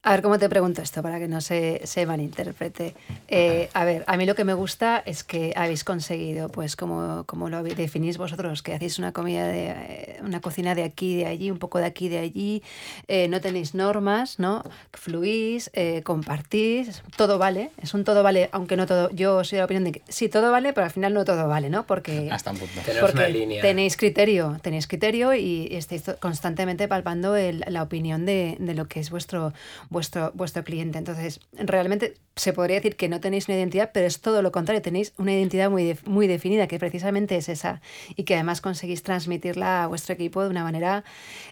A 0.09 0.13
ver, 0.13 0.23
¿cómo 0.23 0.39
te 0.39 0.49
pregunto 0.49 0.83
esto 0.83 1.03
para 1.03 1.19
que 1.19 1.27
no 1.27 1.41
se, 1.41 1.81
se 1.83 2.07
malinterprete? 2.07 2.95
Eh, 3.27 3.69
a 3.75 3.85
ver, 3.85 4.05
a 4.07 4.17
mí 4.17 4.25
lo 4.25 4.37
que 4.37 4.45
me 4.45 4.55
gusta 4.55 5.03
es 5.05 5.25
que 5.25 5.53
habéis 5.57 5.83
conseguido, 5.83 6.49
pues 6.49 6.77
como, 6.77 7.25
como 7.27 7.51
lo 7.51 7.65
definís 7.65 8.17
vosotros, 8.17 8.63
que 8.63 8.73
hacéis 8.73 9.01
una 9.01 9.11
comida 9.11 9.49
de 9.49 9.67
eh, 9.71 10.19
una 10.23 10.41
cocina 10.41 10.77
de 10.77 10.85
aquí 10.85 11.15
y 11.15 11.17
de 11.17 11.27
allí, 11.27 11.51
un 11.51 11.59
poco 11.59 11.79
de 11.81 11.87
aquí 11.87 12.09
de 12.09 12.19
allí, 12.19 12.63
eh, 13.09 13.27
no 13.27 13.41
tenéis 13.41 13.75
normas, 13.75 14.39
¿no? 14.39 14.63
Fluís, 14.93 15.71
eh, 15.73 16.03
compartís, 16.05 17.03
todo 17.17 17.39
vale, 17.39 17.73
es 17.83 17.93
un 17.93 18.05
todo 18.05 18.23
vale, 18.23 18.49
aunque 18.53 18.77
no 18.77 18.87
todo, 18.87 19.11
yo 19.11 19.43
soy 19.43 19.57
de 19.57 19.63
la 19.63 19.65
opinión 19.65 19.83
de 19.83 19.91
que 19.91 20.03
sí, 20.09 20.29
todo 20.29 20.53
vale, 20.53 20.73
pero 20.73 20.85
al 20.85 20.93
final 20.93 21.15
no 21.15 21.25
todo 21.25 21.49
vale, 21.49 21.69
¿no? 21.69 21.85
Porque 21.85 22.29
Hasta 22.31 22.53
un 22.53 22.59
punto. 22.59 22.81
Tenemos 22.85 23.01
porque 23.11 23.25
una 23.25 23.29
línea. 23.29 23.61
tenéis 23.61 23.97
criterio, 23.97 24.57
tenéis 24.63 24.87
criterio 24.87 25.35
y 25.35 25.67
estáis 25.73 26.05
constantemente 26.21 26.87
palpando 26.87 27.35
el- 27.35 27.65
la 27.67 27.83
opinión 27.83 28.25
de, 28.25 28.57
de 28.61 28.75
lo 28.75 28.87
que 28.87 29.01
es 29.01 29.11
vuestro, 29.11 29.53
vuestro, 29.97 30.31
vuestro 30.35 30.63
cliente. 30.65 30.99
Entonces, 30.99 31.41
realmente 31.53 32.15
se 32.37 32.53
podría 32.53 32.77
decir 32.77 32.97
que 32.97 33.09
no 33.09 33.19
tenéis 33.21 33.49
una 33.49 33.57
identidad, 33.57 33.91
pero 33.95 34.07
es 34.07 34.21
todo 34.21 34.43
lo 34.43 34.53
contrario, 34.53 34.83
tenéis 34.83 35.13
una 35.19 35.33
identidad 35.33 35.71
muy, 35.71 35.97
muy 36.05 36.27
definida, 36.27 36.67
que 36.69 36.79
precisamente 36.79 37.37
es 37.37 37.49
esa, 37.49 37.81
y 38.15 38.25
que 38.25 38.35
además 38.35 38.61
conseguís 38.61 39.03
transmitirla 39.03 39.85
a 39.85 39.87
vuestro 39.89 40.15
equipo 40.15 40.43
de 40.43 40.51
una 40.51 40.65
manera 40.65 41.03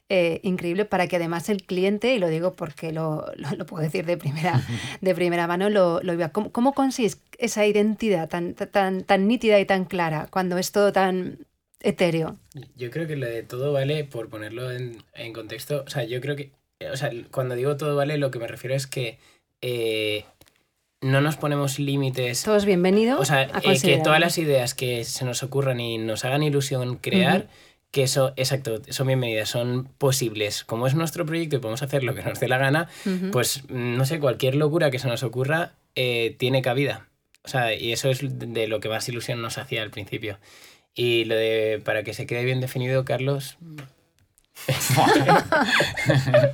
eh, 0.08 0.40
increíble 0.42 0.84
para 0.84 1.06
que 1.08 1.16
además 1.16 1.48
el 1.48 1.64
cliente, 1.64 2.14
y 2.14 2.18
lo 2.18 2.28
digo 2.28 2.52
porque 2.52 2.92
lo, 2.92 3.24
lo- 3.36 3.66
puedo 3.66 3.82
decir 3.82 4.04
de 4.06 4.16
primera, 4.16 4.62
de 5.00 5.14
primera 5.14 5.46
mano, 5.46 5.70
lo, 5.70 6.00
lo 6.02 6.12
viva. 6.12 6.28
¿Cómo, 6.30 6.52
¿Cómo 6.52 6.72
conseguís 6.74 7.18
esa 7.38 7.66
identidad 7.66 8.28
tan, 8.28 8.54
tan, 8.54 9.04
tan 9.04 9.26
nítida 9.28 9.58
y 9.60 9.64
tan 9.66 9.84
clara 9.84 10.28
cuando 10.30 10.58
es 10.58 10.72
todo 10.72 10.92
tan 10.92 11.38
etéreo? 11.80 12.36
Yo 12.76 12.90
creo 12.90 13.06
que 13.06 13.16
lo 13.16 13.26
de 13.26 13.42
todo 13.42 13.72
vale, 13.72 14.04
por 14.04 14.28
ponerlo 14.28 14.70
en, 14.70 14.98
en 15.14 15.32
contexto, 15.32 15.84
o 15.86 15.90
sea, 15.90 16.04
yo 16.04 16.20
creo 16.20 16.36
que, 16.36 16.52
o 16.92 16.96
sea, 16.96 17.10
cuando 17.30 17.54
digo 17.54 17.76
todo 17.76 17.96
vale, 17.96 18.18
lo 18.18 18.30
que 18.30 18.38
me 18.38 18.46
refiero 18.46 18.74
es 18.74 18.86
que 18.86 19.18
eh, 19.60 20.24
no 21.00 21.20
nos 21.20 21.36
ponemos 21.36 21.78
límites. 21.78 22.42
Todos 22.44 22.64
bienvenidos. 22.64 23.20
O 23.20 23.24
sea, 23.24 23.48
a 23.52 23.60
eh, 23.62 23.78
que 23.80 23.98
todas 23.98 24.20
las 24.20 24.38
ideas 24.38 24.74
que 24.74 25.04
se 25.04 25.24
nos 25.24 25.42
ocurran 25.42 25.80
y 25.80 25.98
nos 25.98 26.24
hagan 26.24 26.42
ilusión 26.42 26.96
crear, 26.96 27.48
que 27.90 28.02
eso, 28.02 28.32
exacto, 28.36 28.80
son 28.88 29.06
bienvenidas, 29.06 29.48
son 29.48 29.88
posibles. 29.98 30.64
Como 30.64 30.86
es 30.86 30.94
nuestro 30.94 31.26
proyecto 31.26 31.56
y 31.56 31.58
podemos 31.60 31.82
hacer 31.82 32.04
lo 32.04 32.14
que 32.14 32.22
nos 32.22 32.40
dé 32.40 32.48
la 32.48 32.58
gana, 32.58 32.88
pues 33.32 33.68
no 33.68 34.04
sé, 34.04 34.18
cualquier 34.18 34.54
locura 34.54 34.90
que 34.90 34.98
se 34.98 35.08
nos 35.08 35.22
ocurra 35.22 35.72
eh, 35.94 36.34
tiene 36.38 36.62
cabida. 36.62 37.08
O 37.44 37.48
sea, 37.48 37.74
y 37.74 37.92
eso 37.92 38.08
es 38.08 38.20
de 38.22 38.66
lo 38.66 38.80
que 38.80 38.88
más 38.88 39.08
ilusión 39.08 39.42
nos 39.42 39.58
hacía 39.58 39.82
al 39.82 39.90
principio. 39.90 40.38
Y 40.94 41.24
lo 41.26 41.34
de, 41.34 41.82
para 41.84 42.02
que 42.02 42.14
se 42.14 42.26
quede 42.26 42.44
bien 42.44 42.60
definido, 42.60 43.04
Carlos, 43.04 43.58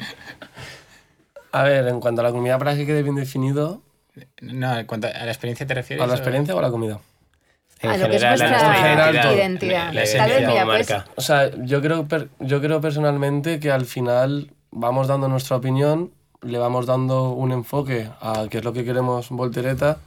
A 1.53 1.63
ver, 1.65 1.89
en 1.89 2.01
cuanto 2.01 2.21
a 2.21 2.25
la 2.25 2.31
comida, 2.31 2.59
para 2.59 2.77
que 2.77 2.87
quede 2.87 3.03
bien 3.03 3.17
definido, 3.17 3.83
No, 4.41 4.79
en 4.79 4.87
cuanto 4.87 5.09
a 5.09 5.11
la 5.11 5.31
experiencia 5.31 5.67
te 5.67 5.75
refieres. 5.75 6.03
¿a 6.05 6.07
la 6.07 6.13
o- 6.13 6.17
experiencia 6.17 6.55
o 6.55 6.59
a 6.59 6.63
la 6.63 6.71
comida? 6.71 7.01
en 7.83 7.91
A 7.91 7.97
lo 7.97 8.09
que 8.11 8.17
es 8.17 8.23
nuestra 8.23 9.33
identidad. 9.35 9.93
La 9.93 10.05
Tal 10.05 10.29
vez, 10.31 10.47
mira, 10.49 10.61
como 10.63 10.73
pues. 10.73 10.93
O 11.17 11.21
sea, 11.23 11.51
yo 11.65 11.81
creo, 11.81 12.07
per- 12.07 12.29
yo 12.39 12.61
creo 12.61 12.81
personalmente 12.81 13.59
que 13.59 13.71
al 13.73 13.87
final 13.87 14.51
vamos 14.71 15.09
dando 15.09 15.29
nuestra 15.29 15.57
opinión, 15.57 16.13
le 16.43 16.59
vamos 16.59 16.87
dando 16.87 17.31
un 17.31 17.53
enfoque 17.53 18.09
a 18.21 18.47
qué 18.51 18.59
es 18.59 18.65
lo 18.65 18.73
que 18.73 18.85
queremos 18.85 19.31
Voltereta 19.31 19.99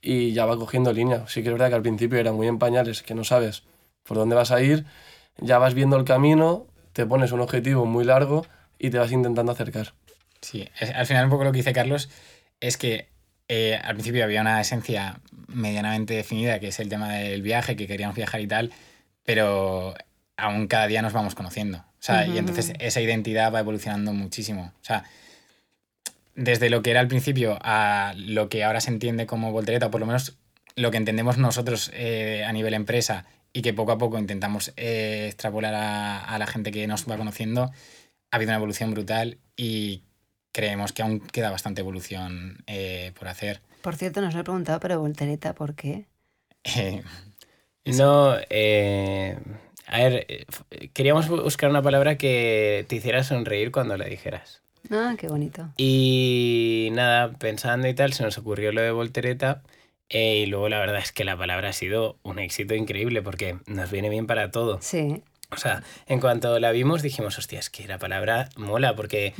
y 0.00 0.32
ya 0.32 0.44
va 0.46 0.56
cogiendo 0.56 0.92
línea. 0.92 1.24
Sí 1.28 1.42
que 1.42 1.48
es 1.48 1.52
verdad 1.54 1.70
que 1.70 1.74
al 1.76 1.82
principio 1.82 2.18
era 2.18 2.32
muy 2.32 2.46
en 2.46 2.58
pañales, 2.58 3.02
que 3.02 3.14
no 3.14 3.24
sabes 3.24 3.62
por 4.04 4.16
dónde 4.18 4.36
vas 4.36 4.50
a 4.52 4.60
ir, 4.60 4.84
ya 5.38 5.58
vas 5.58 5.74
viendo 5.74 5.96
el 5.96 6.04
camino, 6.04 6.66
te 6.92 7.06
pones 7.06 7.32
un 7.32 7.40
objetivo 7.40 7.86
muy 7.86 8.04
largo 8.04 8.46
y 8.78 8.90
te 8.90 8.98
vas 8.98 9.12
intentando 9.12 9.52
acercar. 9.52 9.92
Sí, 10.40 10.68
es- 10.80 10.90
al 10.90 11.06
final 11.06 11.24
un 11.24 11.30
poco 11.30 11.44
lo 11.44 11.52
que 11.52 11.58
dice 11.58 11.72
Carlos 11.72 12.08
es 12.60 12.76
que 12.76 13.08
eh, 13.48 13.78
al 13.82 13.94
principio 13.94 14.24
había 14.24 14.40
una 14.40 14.60
esencia 14.60 15.20
medianamente 15.48 16.14
definida, 16.14 16.58
que 16.58 16.68
es 16.68 16.80
el 16.80 16.88
tema 16.88 17.12
del 17.12 17.42
viaje, 17.42 17.76
que 17.76 17.86
queríamos 17.86 18.16
viajar 18.16 18.40
y 18.40 18.46
tal, 18.46 18.72
pero 19.24 19.94
aún 20.36 20.66
cada 20.68 20.86
día 20.86 21.02
nos 21.02 21.12
vamos 21.12 21.34
conociendo. 21.34 21.78
O 21.78 22.04
sea, 22.04 22.26
y 22.26 22.38
entonces 22.38 22.72
esa 22.78 23.00
identidad 23.00 23.52
va 23.52 23.60
evolucionando 23.60 24.12
muchísimo. 24.12 24.72
O 24.80 24.84
sea, 24.84 25.04
desde 26.34 26.70
lo 26.70 26.82
que 26.82 26.90
era 26.90 27.00
al 27.00 27.08
principio 27.08 27.58
a 27.62 28.14
lo 28.16 28.48
que 28.48 28.64
ahora 28.64 28.80
se 28.80 28.90
entiende 28.90 29.26
como 29.26 29.52
voltereta, 29.52 29.86
o 29.86 29.90
por 29.90 30.00
lo 30.00 30.06
menos 30.06 30.36
lo 30.74 30.90
que 30.90 30.96
entendemos 30.96 31.36
nosotros 31.36 31.90
eh, 31.94 32.44
a 32.46 32.52
nivel 32.52 32.74
empresa 32.74 33.26
y 33.52 33.62
que 33.62 33.74
poco 33.74 33.92
a 33.92 33.98
poco 33.98 34.18
intentamos 34.18 34.72
eh, 34.76 35.26
extrapolar 35.28 35.74
a, 35.74 36.24
a 36.24 36.38
la 36.38 36.46
gente 36.46 36.70
que 36.72 36.86
nos 36.86 37.08
va 37.10 37.16
conociendo, 37.16 37.64
ha 38.30 38.36
habido 38.36 38.50
una 38.50 38.56
evolución 38.56 38.92
brutal 38.92 39.38
y 39.56 40.04
creemos 40.52 40.92
que 40.92 41.02
aún 41.02 41.20
queda 41.20 41.50
bastante 41.50 41.80
evolución 41.82 42.62
eh, 42.66 43.12
por 43.18 43.28
hacer. 43.28 43.60
por 43.82 43.96
cierto, 43.96 44.20
nos 44.20 44.34
lo 44.34 44.40
he 44.40 44.44
preguntado, 44.44 44.80
pero 44.80 45.00
Voltereta, 45.00 45.54
¿por 45.54 45.74
qué? 45.74 46.06
Eh, 46.64 47.02
No, 47.84 48.36
eh, 48.50 49.36
a 49.88 49.98
ver, 49.98 50.26
eh, 50.28 50.46
queríamos 50.92 51.28
bu- 51.28 51.42
buscar 51.42 51.68
una 51.68 51.82
palabra 51.82 52.16
que 52.16 52.84
te 52.88 52.96
hiciera 52.96 53.24
sonreír 53.24 53.72
cuando 53.72 53.96
la 53.96 54.04
dijeras. 54.04 54.62
Ah, 54.90 55.14
qué 55.18 55.26
bonito. 55.28 55.70
Y 55.76 56.88
nada, 56.92 57.32
pensando 57.32 57.88
y 57.88 57.94
tal, 57.94 58.12
se 58.12 58.22
nos 58.22 58.38
ocurrió 58.38 58.72
lo 58.72 58.80
de 58.82 58.90
voltereta. 58.92 59.62
Eh, 60.12 60.42
y 60.42 60.46
luego 60.46 60.68
la 60.68 60.78
verdad 60.78 60.98
es 60.98 61.10
que 61.10 61.24
la 61.24 61.36
palabra 61.36 61.70
ha 61.70 61.72
sido 61.72 62.18
un 62.22 62.38
éxito 62.38 62.74
increíble 62.74 63.22
porque 63.22 63.56
nos 63.66 63.90
viene 63.90 64.10
bien 64.10 64.26
para 64.26 64.50
todo. 64.50 64.78
Sí. 64.82 65.22
O 65.50 65.56
sea, 65.56 65.82
en 66.06 66.20
cuanto 66.20 66.58
la 66.58 66.70
vimos 66.70 67.02
dijimos, 67.02 67.38
hostia, 67.38 67.58
es 67.58 67.68
que 67.68 67.86
la 67.86 67.98
palabra 67.98 68.48
mola, 68.56 68.94
porque 68.94 69.34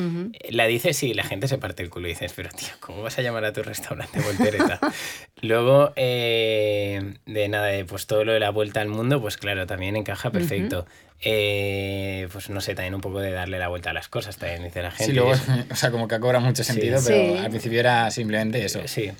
la 0.51 0.67
dices 0.67 1.03
y 1.03 1.15
la 1.15 1.25
gente 1.25 1.49
se 1.49 1.57
parte 1.57 1.83
el 1.83 1.89
culo 1.89 2.07
y 2.07 2.11
dices, 2.11 2.33
pero 2.37 2.51
tío, 2.51 2.69
¿cómo 2.81 3.03
vas 3.03 3.19
a 3.19 3.23
llamar 3.23 3.45
a 3.47 3.53
tu 3.53 3.63
restaurante 3.63 4.21
voltereta? 4.21 4.79
Luego, 5.41 5.93
eh, 5.97 7.15
de 7.25 7.49
nada, 7.49 7.71
pues 7.87 8.07
todo 8.07 8.25
lo 8.25 8.33
de 8.33 8.41
la 8.41 8.51
vuelta 8.51 8.83
al 8.83 8.89
mundo, 8.89 9.23
pues 9.23 9.39
claro, 9.39 9.67
también 9.67 9.97
encaja 9.97 10.31
perfecto. 10.31 10.87
Eh, 11.25 12.29
pues 12.33 12.51
no 12.51 12.61
sé, 12.61 12.75
también 12.75 12.95
un 12.95 13.01
poco 13.01 13.21
de 13.21 13.31
darle 13.31 13.59
la 13.59 13.69
vuelta 13.69 13.91
a 13.91 13.93
las 13.95 14.09
cosas, 14.09 14.37
también 14.37 14.65
dice 14.65 14.83
la 14.83 14.91
gente. 14.91 15.07
Sí, 15.07 15.13
luego, 15.13 15.33
o 15.71 15.77
sea, 15.77 15.91
como 15.91 16.09
que 16.09 16.21
cobra 16.21 16.41
mucho 16.41 16.63
sentido, 16.63 17.01
pero 17.07 17.41
al 17.41 17.49
principio 17.49 17.81
era 17.81 18.11
simplemente 18.11 18.63
eso. 18.63 18.81
Sí. 18.87 19.13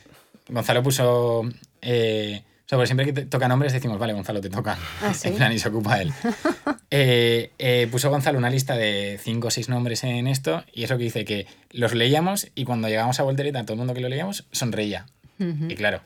Gonzalo 0.49 0.83
puso... 0.83 1.43
Eh, 1.81 2.43
o 2.65 2.77
sea, 2.77 2.87
siempre 2.87 3.13
que 3.13 3.23
toca 3.27 3.49
nombres 3.49 3.73
decimos, 3.73 3.99
vale, 3.99 4.15
Gonzalo, 4.15 4.41
te 4.41 4.49
toca. 4.49 4.79
¿Ah, 5.03 5.13
En 5.25 5.35
plan, 5.35 5.53
y 5.53 5.59
se 5.59 5.69
ocupa 5.69 6.01
él. 6.01 6.11
eh, 6.91 7.51
eh, 7.59 7.89
puso 7.91 8.09
Gonzalo 8.09 8.39
una 8.39 8.49
lista 8.49 8.77
de 8.77 9.21
cinco 9.23 9.49
o 9.49 9.51
seis 9.51 9.69
nombres 9.69 10.05
en 10.05 10.27
esto, 10.27 10.65
y 10.73 10.85
eso 10.85 10.97
que 10.97 11.05
dice 11.05 11.25
que 11.27 11.47
los 11.71 11.93
leíamos 11.93 12.49
y 12.55 12.65
cuando 12.65 12.89
llegamos 12.89 13.21
a 13.21 13.25
Voltereta, 13.25 13.63
todo 13.65 13.75
el 13.75 13.79
mundo 13.79 13.93
que 13.93 14.01
lo 14.01 14.09
leíamos 14.09 14.47
sonreía. 14.53 15.07
Y 15.39 15.75
claro, 15.75 16.01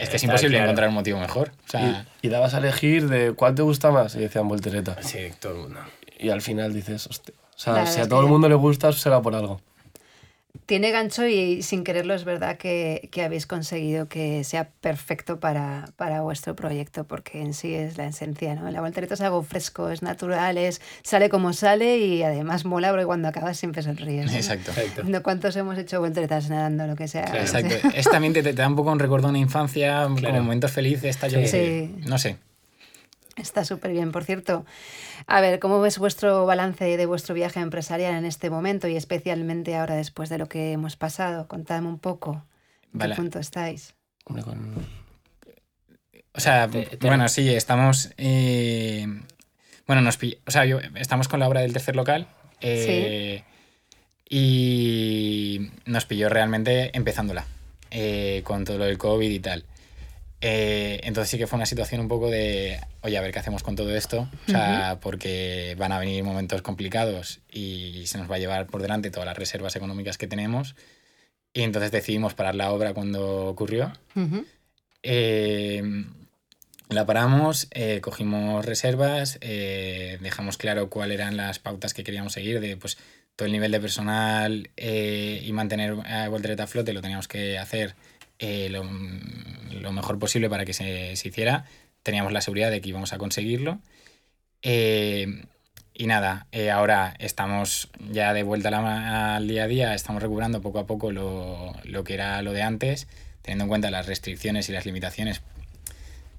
es 0.00 0.10
que 0.10 0.16
es 0.16 0.24
imposible 0.24 0.56
claro. 0.56 0.64
encontrar 0.64 0.88
un 0.88 0.96
motivo 0.96 1.20
mejor. 1.20 1.52
O 1.66 1.70
sea, 1.70 2.04
Y, 2.20 2.26
y 2.26 2.30
dabas 2.30 2.52
a 2.54 2.58
elegir 2.58 3.08
de 3.08 3.32
cuál 3.32 3.54
te 3.54 3.62
gusta 3.62 3.90
más 3.90 4.16
y 4.16 4.18
decían 4.18 4.48
voltereta. 4.48 5.00
Sí, 5.02 5.18
todo 5.38 5.52
el 5.52 5.58
mundo. 5.60 5.80
Y 6.18 6.30
al 6.30 6.42
final 6.42 6.74
dices, 6.74 7.06
hostia. 7.06 7.34
O 7.38 7.58
sea, 7.58 7.86
si 7.86 8.00
a 8.00 8.08
todo 8.08 8.20
es 8.20 8.24
el 8.24 8.30
mundo 8.30 8.48
le 8.48 8.54
gusta, 8.54 8.92
será 8.92 9.22
por 9.22 9.34
algo. 9.34 9.60
Tiene 10.70 10.92
gancho 10.92 11.26
y 11.26 11.62
sin 11.64 11.82
quererlo 11.82 12.14
es 12.14 12.22
verdad 12.22 12.56
que, 12.56 13.08
que 13.10 13.24
habéis 13.24 13.48
conseguido 13.48 14.06
que 14.06 14.44
sea 14.44 14.68
perfecto 14.80 15.40
para, 15.40 15.86
para 15.96 16.20
vuestro 16.20 16.54
proyecto, 16.54 17.02
porque 17.08 17.40
en 17.42 17.54
sí 17.54 17.74
es 17.74 17.98
la 17.98 18.06
esencia, 18.06 18.54
¿no? 18.54 18.70
La 18.70 18.80
voltereta 18.80 19.14
es 19.14 19.20
algo 19.20 19.42
fresco, 19.42 19.90
es 19.90 20.02
natural, 20.02 20.56
es, 20.58 20.80
sale 21.02 21.28
como 21.28 21.54
sale 21.54 21.98
y 21.98 22.22
además 22.22 22.64
mola 22.64 22.90
porque 22.90 23.04
cuando 23.04 23.26
acabas 23.26 23.56
siempre 23.56 23.82
sonríes. 23.82 24.26
¿no? 24.26 24.32
exacto. 24.32 24.70
No, 25.06 25.24
¿Cuántos 25.24 25.56
hemos 25.56 25.76
hecho 25.76 25.98
volteretas 25.98 26.48
nadando, 26.48 26.86
lo 26.86 26.94
que 26.94 27.08
sea? 27.08 27.24
Claro, 27.24 27.40
Exacto. 27.40 27.74
Es 27.92 28.08
también 28.08 28.32
te, 28.32 28.44
te 28.44 28.52
da 28.52 28.68
un 28.68 28.76
poco 28.76 28.92
un 28.92 29.00
recuerdo 29.00 29.26
de 29.26 29.30
una 29.30 29.38
infancia, 29.40 30.06
Claro. 30.18 30.34
como 30.36 30.42
momentos 30.44 30.70
felices, 30.70 31.16
tal, 31.16 31.32
yo 31.32 31.40
Sí. 31.40 31.48
Sí. 31.48 31.94
No 32.06 32.16
sé. 32.16 32.36
Está 33.40 33.64
súper 33.64 33.92
bien, 33.92 34.12
por 34.12 34.24
cierto. 34.24 34.64
A 35.26 35.40
ver, 35.40 35.58
¿cómo 35.58 35.80
ves 35.80 35.98
vuestro 35.98 36.44
balance 36.46 36.96
de 36.96 37.06
vuestro 37.06 37.34
viaje 37.34 37.60
empresarial 37.60 38.14
en 38.14 38.24
este 38.24 38.50
momento 38.50 38.86
y 38.88 38.96
especialmente 38.96 39.76
ahora 39.76 39.94
después 39.96 40.28
de 40.28 40.38
lo 40.38 40.46
que 40.46 40.72
hemos 40.72 40.96
pasado? 40.96 41.48
Contadme 41.48 41.88
un 41.88 41.98
poco. 41.98 42.44
¿En 42.92 42.98
Vale. 42.98 43.14
qué 43.14 43.16
punto 43.20 43.38
estáis? 43.38 43.94
O 46.32 46.40
sea, 46.40 46.68
Te- 46.68 46.84
te- 46.96 47.06
bueno, 47.06 47.28
sí, 47.28 47.48
estamos. 47.54 48.10
eh, 48.16 49.06
bueno, 49.86 50.02
nos 50.02 50.18
pill- 50.18 50.38
o 50.46 50.50
sea, 50.50 50.64
yo- 50.64 50.78
estamos 50.96 51.28
con 51.28 51.40
la 51.40 51.48
obra 51.48 51.60
del 51.62 51.72
tercer 51.72 51.96
local. 51.96 52.26
eh, 52.60 53.42
Y 54.32 55.70
nos 55.86 56.04
pilló 56.06 56.28
realmente 56.28 56.96
empezándola, 56.96 57.46
eh, 57.90 58.42
con 58.44 58.64
todo 58.64 58.78
lo 58.78 58.84
del 58.84 58.96
COVID 58.98 59.28
y 59.28 59.40
tal. 59.40 59.64
Eh, 60.42 61.00
entonces 61.02 61.30
sí 61.30 61.36
que 61.36 61.46
fue 61.46 61.58
una 61.58 61.66
situación 61.66 62.00
un 62.00 62.08
poco 62.08 62.30
de, 62.30 62.80
oye, 63.02 63.18
a 63.18 63.20
ver 63.20 63.30
qué 63.30 63.40
hacemos 63.40 63.62
con 63.62 63.76
todo 63.76 63.94
esto, 63.94 64.26
o 64.48 64.50
sea, 64.50 64.98
porque 65.00 65.76
van 65.78 65.92
a 65.92 65.98
venir 65.98 66.24
momentos 66.24 66.62
complicados 66.62 67.40
y 67.50 68.04
se 68.06 68.16
nos 68.16 68.30
va 68.30 68.36
a 68.36 68.38
llevar 68.38 68.66
por 68.66 68.80
delante 68.80 69.10
todas 69.10 69.26
las 69.26 69.36
reservas 69.36 69.76
económicas 69.76 70.16
que 70.16 70.26
tenemos. 70.26 70.76
Y 71.52 71.62
entonces 71.62 71.90
decidimos 71.90 72.34
parar 72.34 72.54
la 72.54 72.72
obra 72.72 72.94
cuando 72.94 73.46
ocurrió. 73.46 73.92
Eh, 75.02 75.82
la 76.88 77.04
paramos, 77.04 77.68
eh, 77.72 78.00
cogimos 78.00 78.64
reservas, 78.64 79.38
dejamos 79.40 80.56
claro 80.56 80.88
cuáles 80.88 81.16
eran 81.16 81.36
las 81.36 81.58
pautas 81.58 81.92
que 81.92 82.02
queríamos 82.02 82.32
seguir 82.32 82.60
de 82.60 82.78
pues, 82.78 82.96
todo 83.36 83.44
el 83.44 83.52
nivel 83.52 83.72
de 83.72 83.80
personal 83.80 84.70
y 84.76 85.52
mantener 85.52 85.96
a 86.06 86.28
Voltereta 86.30 86.62
a 86.62 86.66
flote, 86.66 86.94
lo 86.94 87.02
teníamos 87.02 87.28
que 87.28 87.58
hacer 87.58 87.94
eh, 88.40 88.68
lo, 88.70 88.82
lo 89.80 89.92
mejor 89.92 90.18
posible 90.18 90.50
para 90.50 90.64
que 90.64 90.72
se, 90.72 91.14
se 91.14 91.28
hiciera. 91.28 91.64
Teníamos 92.02 92.32
la 92.32 92.40
seguridad 92.40 92.70
de 92.72 92.80
que 92.80 92.88
íbamos 92.88 93.12
a 93.12 93.18
conseguirlo. 93.18 93.78
Eh, 94.62 95.44
y 95.94 96.06
nada, 96.06 96.46
eh, 96.52 96.70
ahora 96.70 97.14
estamos 97.18 97.90
ya 98.10 98.32
de 98.32 98.42
vuelta 98.42 98.70
la- 98.70 99.36
al 99.36 99.46
día 99.48 99.64
a 99.64 99.66
día, 99.66 99.94
estamos 99.94 100.22
recuperando 100.22 100.60
poco 100.62 100.78
a 100.78 100.86
poco 100.86 101.12
lo, 101.12 101.72
lo 101.84 102.04
que 102.04 102.14
era 102.14 102.40
lo 102.42 102.52
de 102.52 102.62
antes, 102.62 103.06
teniendo 103.42 103.64
en 103.64 103.68
cuenta 103.68 103.90
las 103.90 104.06
restricciones 104.06 104.68
y 104.68 104.72
las 104.72 104.86
limitaciones. 104.86 105.42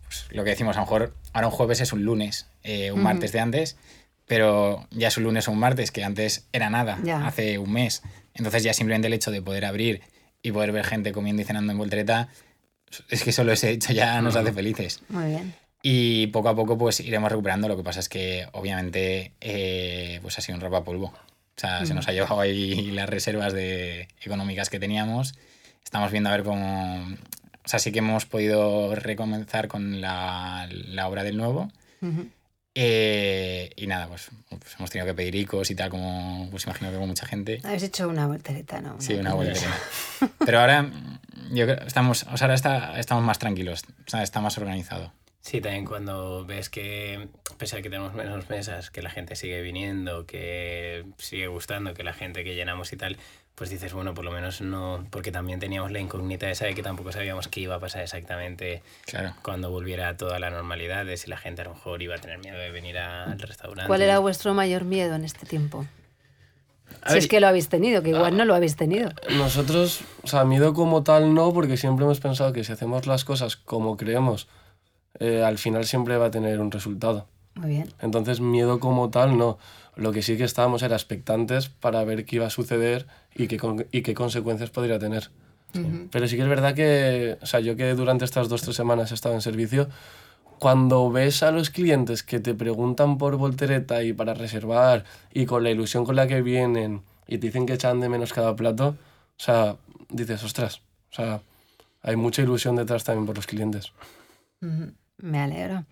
Pues, 0.03 0.25
lo 0.31 0.43
que 0.43 0.51
decimos, 0.51 0.75
a 0.77 0.79
lo 0.79 0.85
mejor 0.85 1.15
ahora 1.33 1.47
un 1.47 1.53
jueves 1.53 1.79
es 1.81 1.93
un 1.93 2.03
lunes, 2.03 2.47
eh, 2.63 2.91
un 2.91 3.03
martes 3.03 3.31
de 3.31 3.39
antes, 3.39 3.77
pero 4.25 4.87
ya 4.91 5.09
es 5.09 5.17
un 5.17 5.23
lunes 5.25 5.47
o 5.47 5.51
un 5.51 5.59
martes, 5.59 5.91
que 5.91 6.03
antes 6.03 6.47
era 6.53 6.69
nada, 6.69 6.97
Ya. 7.03 7.25
hace 7.27 7.57
un 7.59 7.71
mes. 7.71 8.01
Entonces 8.33 8.63
ya 8.63 8.73
simplemente 8.73 9.07
el 9.07 9.13
hecho 9.13 9.29
de 9.31 9.41
poder 9.41 9.65
abrir 9.65 10.01
y 10.43 10.51
poder 10.51 10.71
ver 10.71 10.85
gente 10.85 11.11
comiendo 11.11 11.41
y 11.41 11.45
cenando 11.45 11.71
en 11.71 11.77
voltereta, 11.77 12.29
es 13.09 13.23
que 13.23 13.31
solo 13.31 13.51
ese 13.51 13.71
hecho 13.71 13.93
ya 13.93 14.21
nos 14.21 14.35
hace 14.35 14.51
felices. 14.51 15.01
Muy 15.09 15.25
bien. 15.25 15.53
Y 15.83 16.27
poco 16.27 16.49
a 16.49 16.55
poco 16.55 16.77
pues 16.77 16.99
iremos 16.99 17.31
recuperando. 17.31 17.67
Lo 17.67 17.77
que 17.77 17.83
pasa 17.83 17.99
es 17.99 18.09
que 18.09 18.47
obviamente 18.51 19.33
eh, 19.41 20.19
pues 20.21 20.37
ha 20.37 20.41
sido 20.41 20.57
un 20.57 20.83
polvo. 20.83 21.05
O 21.07 21.59
sea, 21.61 21.85
se 21.85 21.93
nos 21.93 22.07
ha 22.07 22.11
llevado 22.11 22.39
ahí 22.39 22.91
las 22.91 23.09
reservas 23.09 23.53
de, 23.53 24.07
económicas 24.21 24.69
que 24.69 24.79
teníamos. 24.79 25.35
Estamos 25.83 26.11
viendo 26.11 26.29
a 26.29 26.33
ver 26.33 26.43
cómo... 26.43 27.05
O 27.63 27.67
sea, 27.67 27.77
sí 27.77 27.91
que 27.91 27.99
hemos 27.99 28.25
podido 28.25 28.95
recomenzar 28.95 29.67
con 29.67 30.01
la, 30.01 30.67
la 30.71 31.07
obra 31.07 31.23
del 31.23 31.37
nuevo. 31.37 31.71
Ujú. 32.01 32.27
Eh, 32.73 33.71
y 33.75 33.87
nada, 33.87 34.07
pues, 34.07 34.29
pues 34.49 34.75
hemos 34.77 34.89
tenido 34.89 35.05
que 35.07 35.13
pedir 35.13 35.35
icos 35.35 35.69
y 35.71 35.75
tal, 35.75 35.89
como 35.89 36.47
pues 36.51 36.65
imagino 36.65 36.89
que 36.91 36.97
con 36.97 37.07
mucha 37.07 37.25
gente. 37.25 37.59
Habéis 37.63 37.83
hecho 37.83 38.07
una 38.07 38.27
voltereta, 38.27 38.79
¿no? 38.79 38.95
Sí, 38.99 39.13
una 39.15 39.33
vuelta. 39.33 39.59
Pero 40.45 40.59
ahora 40.59 40.89
yo 41.51 41.65
creo 41.65 41.85
estamos, 41.85 42.23
o 42.31 42.37
sea, 42.37 42.45
ahora 42.45 42.55
está, 42.55 42.97
estamos 42.99 43.23
más 43.23 43.39
tranquilos, 43.39 43.83
o 44.07 44.09
sea, 44.09 44.23
está 44.23 44.39
más 44.39 44.57
organizado. 44.57 45.11
Sí, 45.41 45.59
también 45.59 45.85
cuando 45.85 46.45
ves 46.45 46.69
que, 46.69 47.27
pese 47.57 47.77
a 47.77 47.81
que 47.81 47.89
tenemos 47.89 48.13
menos 48.13 48.47
mesas, 48.49 48.91
que 48.91 49.01
la 49.01 49.09
gente 49.09 49.35
sigue 49.35 49.61
viniendo, 49.61 50.27
que 50.27 51.03
sigue 51.17 51.47
gustando, 51.47 51.95
que 51.95 52.03
la 52.03 52.13
gente 52.13 52.43
que 52.43 52.53
llenamos 52.53 52.93
y 52.93 52.97
tal, 52.97 53.17
pues 53.55 53.69
dices, 53.69 53.93
bueno, 53.93 54.13
por 54.13 54.25
lo 54.25 54.31
menos 54.31 54.61
no, 54.61 55.05
porque 55.11 55.31
también 55.31 55.59
teníamos 55.59 55.91
la 55.91 55.99
incógnita 55.99 56.49
esa 56.49 56.65
de 56.65 56.73
que 56.73 56.81
tampoco 56.81 57.11
sabíamos 57.11 57.47
qué 57.47 57.59
iba 57.61 57.75
a 57.75 57.79
pasar 57.79 58.01
exactamente 58.01 58.81
Claro. 59.05 59.33
cuando 59.43 59.69
volviera 59.69 60.17
toda 60.17 60.39
la 60.39 60.49
normalidad, 60.49 61.05
de 61.05 61.17
si 61.17 61.29
la 61.29 61.37
gente 61.37 61.61
a 61.61 61.65
lo 61.65 61.73
mejor 61.75 62.01
iba 62.01 62.15
a 62.15 62.17
tener 62.19 62.39
miedo 62.39 62.57
de 62.57 62.71
venir 62.71 62.97
a- 62.97 63.31
al 63.31 63.39
restaurante. 63.39 63.87
¿Cuál 63.87 64.01
era 64.01 64.17
vuestro 64.19 64.53
mayor 64.53 64.83
miedo 64.85 65.15
en 65.15 65.25
este 65.25 65.45
tiempo? 65.45 65.85
A 67.03 67.09
si 67.09 67.13
ver, 67.15 67.23
es 67.23 67.27
que 67.29 67.39
lo 67.39 67.47
habéis 67.47 67.69
tenido, 67.69 68.01
que 68.03 68.09
igual 68.09 68.35
no 68.37 68.45
lo 68.45 68.53
habéis 68.55 68.75
tenido. 68.75 69.11
Nosotros, 69.31 70.01
o 70.23 70.27
sea, 70.27 70.43
miedo 70.45 70.73
como 70.73 71.03
tal 71.03 71.33
no, 71.33 71.53
porque 71.53 71.77
siempre 71.77 72.05
hemos 72.05 72.19
pensado 72.19 72.53
que 72.53 72.63
si 72.63 72.71
hacemos 72.73 73.07
las 73.07 73.25
cosas 73.25 73.55
como 73.55 73.97
creemos, 73.97 74.47
eh, 75.19 75.43
al 75.43 75.57
final 75.57 75.85
siempre 75.85 76.17
va 76.17 76.27
a 76.27 76.31
tener 76.31 76.59
un 76.59 76.71
resultado. 76.71 77.27
Muy 77.55 77.69
bien. 77.69 77.93
Entonces, 78.01 78.39
miedo 78.39 78.79
como 78.79 79.09
tal 79.09 79.37
no. 79.37 79.57
Lo 80.01 80.11
que 80.11 80.21
sí 80.21 80.37
que 80.37 80.43
estábamos 80.43 80.81
era 80.83 80.95
expectantes 80.95 81.69
para 81.69 82.03
ver 82.03 82.25
qué 82.25 82.37
iba 82.37 82.47
a 82.47 82.49
suceder 82.49 83.07
y 83.35 83.47
qué, 83.47 83.57
con- 83.57 83.85
y 83.91 84.01
qué 84.01 84.13
consecuencias 84.13 84.69
podría 84.69 84.99
tener. 84.99 85.29
Pero 86.11 86.27
sí 86.27 86.35
que 86.35 86.41
es 86.41 86.49
verdad 86.49 86.75
que, 86.75 87.37
o 87.41 87.45
sea, 87.45 87.61
yo 87.61 87.77
que 87.77 87.93
durante 87.93 88.25
estas 88.25 88.49
dos 88.49 88.61
tres 88.61 88.75
semanas 88.75 89.11
he 89.11 89.13
estado 89.13 89.35
en 89.35 89.41
servicio, 89.41 89.87
cuando 90.59 91.09
ves 91.11 91.43
a 91.43 91.51
los 91.51 91.69
clientes 91.69 92.23
que 92.23 92.39
te 92.39 92.53
preguntan 92.53 93.17
por 93.17 93.37
voltereta 93.37 94.03
y 94.03 94.11
para 94.13 94.33
reservar 94.33 95.05
y 95.33 95.45
con 95.45 95.63
la 95.63 95.71
ilusión 95.71 96.03
con 96.05 96.15
la 96.17 96.27
que 96.27 96.41
vienen 96.41 97.01
y 97.27 97.37
te 97.37 97.47
dicen 97.47 97.65
que 97.65 97.73
echan 97.73 97.99
de 98.01 98.09
menos 98.09 98.33
cada 98.33 98.55
plato, 98.55 98.89
o 98.89 99.43
sea, 99.43 99.77
dices, 100.09 100.43
ostras, 100.43 100.81
o 101.11 101.15
sea, 101.15 101.41
hay 102.03 102.15
mucha 102.15 102.41
ilusión 102.41 102.75
detrás 102.75 103.03
también 103.05 103.25
por 103.25 103.35
los 103.37 103.47
clientes. 103.47 103.93
Me 105.17 105.39
alegro. 105.39 105.85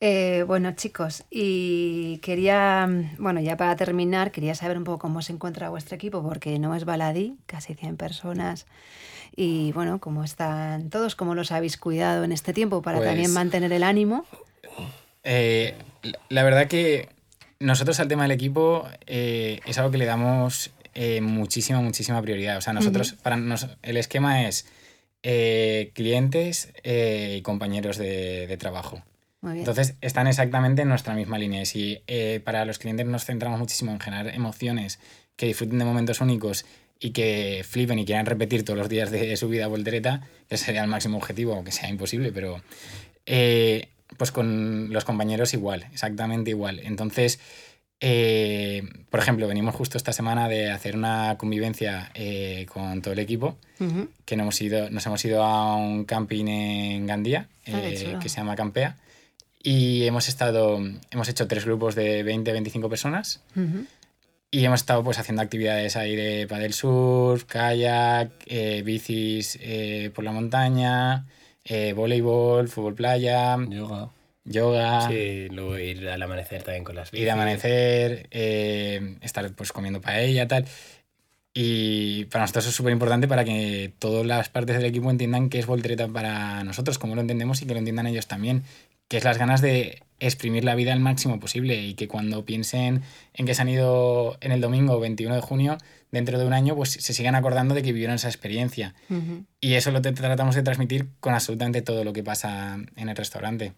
Eh, 0.00 0.44
bueno, 0.46 0.72
chicos, 0.72 1.24
y 1.30 2.18
quería, 2.18 2.86
mm, 2.86 3.16
bueno, 3.18 3.40
ya 3.40 3.56
para 3.56 3.74
terminar, 3.76 4.32
quería 4.32 4.54
saber 4.54 4.76
un 4.76 4.84
poco 4.84 4.98
cómo 4.98 5.22
se 5.22 5.32
encuentra 5.32 5.70
vuestro 5.70 5.94
equipo, 5.96 6.22
porque 6.22 6.58
no 6.58 6.74
es 6.74 6.84
baladí, 6.84 7.36
casi 7.46 7.74
100 7.74 7.96
personas. 7.96 8.66
Y 9.36 9.72
bueno, 9.72 10.00
cómo 10.00 10.22
están 10.24 10.90
todos, 10.90 11.14
cómo 11.16 11.34
los 11.34 11.52
habéis 11.52 11.76
cuidado 11.78 12.24
en 12.24 12.32
este 12.32 12.52
tiempo 12.52 12.82
para 12.82 12.98
Pues- 12.98 13.08
también 13.08 13.32
mantener 13.32 13.72
el 13.72 13.82
ánimo. 13.82 14.24
Eh, 15.22 15.74
la- 16.28 16.42
verdad 16.42 16.66
que 16.68 17.08
nosotros 17.58 17.98
al 17.98 18.08
tema 18.08 18.24
del 18.24 18.32
equipo 18.32 18.86
eh, 19.06 19.60
es 19.64 19.78
algo 19.78 19.90
que 19.90 19.98
le 19.98 20.04
damos 20.04 20.70
muchísima, 21.22 21.80
muchísima 21.80 22.20
prioridad. 22.22 22.56
O 22.58 22.60
sea, 22.60 22.72
nosotros, 22.72 23.14
para 23.14 23.36
nos, 23.36 23.66
el 23.82 23.96
esquema 23.96 24.46
es 24.46 24.66
clientes 25.94 26.72
y 26.84 27.40
compañeros 27.42 27.96
de, 27.96 28.46
de 28.46 28.56
trabajo. 28.58 29.02
Muy 29.44 29.52
bien. 29.52 29.60
Entonces 29.68 29.94
están 30.00 30.26
exactamente 30.26 30.82
en 30.82 30.88
nuestra 30.88 31.14
misma 31.14 31.36
línea. 31.38 31.60
Y 31.60 31.66
si 31.66 32.02
eh, 32.06 32.40
para 32.42 32.64
los 32.64 32.78
clientes 32.78 33.04
nos 33.06 33.26
centramos 33.26 33.58
muchísimo 33.58 33.92
en 33.92 34.00
generar 34.00 34.28
emociones, 34.28 34.98
que 35.36 35.44
disfruten 35.46 35.78
de 35.78 35.84
momentos 35.84 36.22
únicos 36.22 36.64
y 36.98 37.10
que 37.10 37.62
flipen 37.68 37.98
y 37.98 38.06
quieran 38.06 38.24
repetir 38.24 38.64
todos 38.64 38.78
los 38.78 38.88
días 38.88 39.10
de 39.10 39.36
su 39.36 39.48
vida 39.50 39.66
voltereta, 39.66 40.22
que 40.48 40.56
sería 40.56 40.82
el 40.82 40.88
máximo 40.88 41.18
objetivo, 41.18 41.52
aunque 41.54 41.72
sea 41.72 41.90
imposible, 41.90 42.32
pero 42.32 42.62
eh, 43.26 43.88
pues 44.16 44.32
con 44.32 44.90
los 44.90 45.04
compañeros 45.04 45.52
igual, 45.52 45.84
exactamente 45.92 46.48
igual. 46.50 46.80
Entonces, 46.82 47.38
eh, 48.00 48.82
por 49.10 49.20
ejemplo, 49.20 49.46
venimos 49.46 49.74
justo 49.74 49.98
esta 49.98 50.14
semana 50.14 50.48
de 50.48 50.70
hacer 50.70 50.96
una 50.96 51.36
convivencia 51.36 52.10
eh, 52.14 52.64
con 52.72 53.02
todo 53.02 53.12
el 53.12 53.20
equipo, 53.20 53.58
Ujú. 53.78 54.08
que 54.24 54.36
nos 54.36 54.44
hemos, 54.44 54.62
ido, 54.62 54.88
nos 54.88 55.04
hemos 55.04 55.22
ido 55.26 55.42
a 55.42 55.76
un 55.76 56.04
camping 56.06 56.46
en 56.46 57.06
Gandía, 57.06 57.48
Ah, 57.66 57.80
eh, 57.82 58.16
que 58.22 58.28
se 58.28 58.36
llama 58.36 58.56
Campea, 58.56 58.96
y 59.64 60.04
hemos 60.06 60.28
estado, 60.28 60.78
hemos 61.10 61.28
hecho 61.28 61.48
tres 61.48 61.64
grupos 61.64 61.94
de 61.96 62.22
20-25 62.24 62.88
personas, 62.88 63.40
Ujú. 63.56 63.86
y 64.50 64.64
hemos 64.64 64.80
estado 64.80 65.02
pues 65.02 65.18
haciendo 65.18 65.42
actividades 65.42 65.96
ahí 65.96 66.14
de 66.14 66.46
paddle 66.46 66.72
surf, 66.72 67.44
kayak, 67.46 68.30
eh, 68.46 68.82
bicis 68.84 69.58
eh, 69.60 70.10
por 70.14 70.22
la 70.24 70.30
montaña, 70.32 71.24
eh, 71.64 71.92
voleibol, 71.94 72.68
fútbol 72.68 72.94
playa, 72.94 73.56
Yoga. 73.68 74.10
yoga, 74.44 75.08
Sí, 75.08 75.48
luego 75.50 75.78
ir 75.78 76.06
al 76.10 76.22
amanecer 76.22 76.62
también 76.62 76.84
con 76.84 76.94
las 76.94 77.08
ir 77.14 77.18
a 77.18 77.18
bicis. 77.20 77.32
amanecer, 77.32 78.28
eh, 78.30 79.16
estar 79.22 79.50
pues 79.54 79.72
comiendo 79.72 80.00
paella, 80.02 80.46
tal. 80.46 80.66
Y 81.56 82.24
para 82.26 82.42
nosotros 82.42 82.66
es 82.66 82.74
súper 82.74 82.92
importante 82.92 83.28
para 83.28 83.44
que 83.44 83.92
todas 84.00 84.26
las 84.26 84.48
partes 84.48 84.76
del 84.76 84.84
equipo 84.86 85.08
entiendan 85.10 85.48
qué 85.48 85.60
es 85.60 85.66
voltereta 85.66 86.08
para 86.08 86.64
nosotros, 86.64 86.98
cómo 86.98 87.14
lo 87.14 87.20
entendemos 87.20 87.62
y 87.62 87.66
que 87.66 87.72
lo 87.74 87.78
entiendan 87.78 88.08
ellos 88.08 88.26
también. 88.26 88.64
Que 89.08 89.16
es 89.18 89.24
las 89.24 89.38
ganas 89.38 89.60
de 89.60 90.02
exprimir 90.20 90.64
la 90.64 90.74
vida 90.74 90.92
al 90.92 91.00
máximo 91.00 91.38
posible 91.40 91.76
y 91.82 91.94
que 91.94 92.08
cuando 92.08 92.44
piensen 92.44 93.02
en 93.34 93.46
que 93.46 93.54
se 93.54 93.62
han 93.62 93.68
ido 93.68 94.38
en 94.40 94.52
el 94.52 94.60
domingo 94.60 94.98
21 95.00 95.34
de 95.34 95.40
junio, 95.40 95.76
dentro 96.10 96.38
de 96.38 96.46
un 96.46 96.52
año, 96.52 96.74
pues 96.76 96.92
se 96.92 97.12
sigan 97.12 97.34
acordando 97.34 97.74
de 97.74 97.82
que 97.82 97.92
vivieron 97.92 98.14
esa 98.16 98.28
experiencia. 98.28 98.94
Y 99.60 99.74
eso 99.74 99.90
lo 99.90 100.00
tratamos 100.00 100.54
de 100.54 100.62
transmitir 100.62 101.08
con 101.20 101.34
absolutamente 101.34 101.82
todo 101.82 102.04
lo 102.04 102.12
que 102.12 102.22
pasa 102.22 102.76
en 102.96 103.08
el 103.08 103.16
restaurante. 103.16 103.72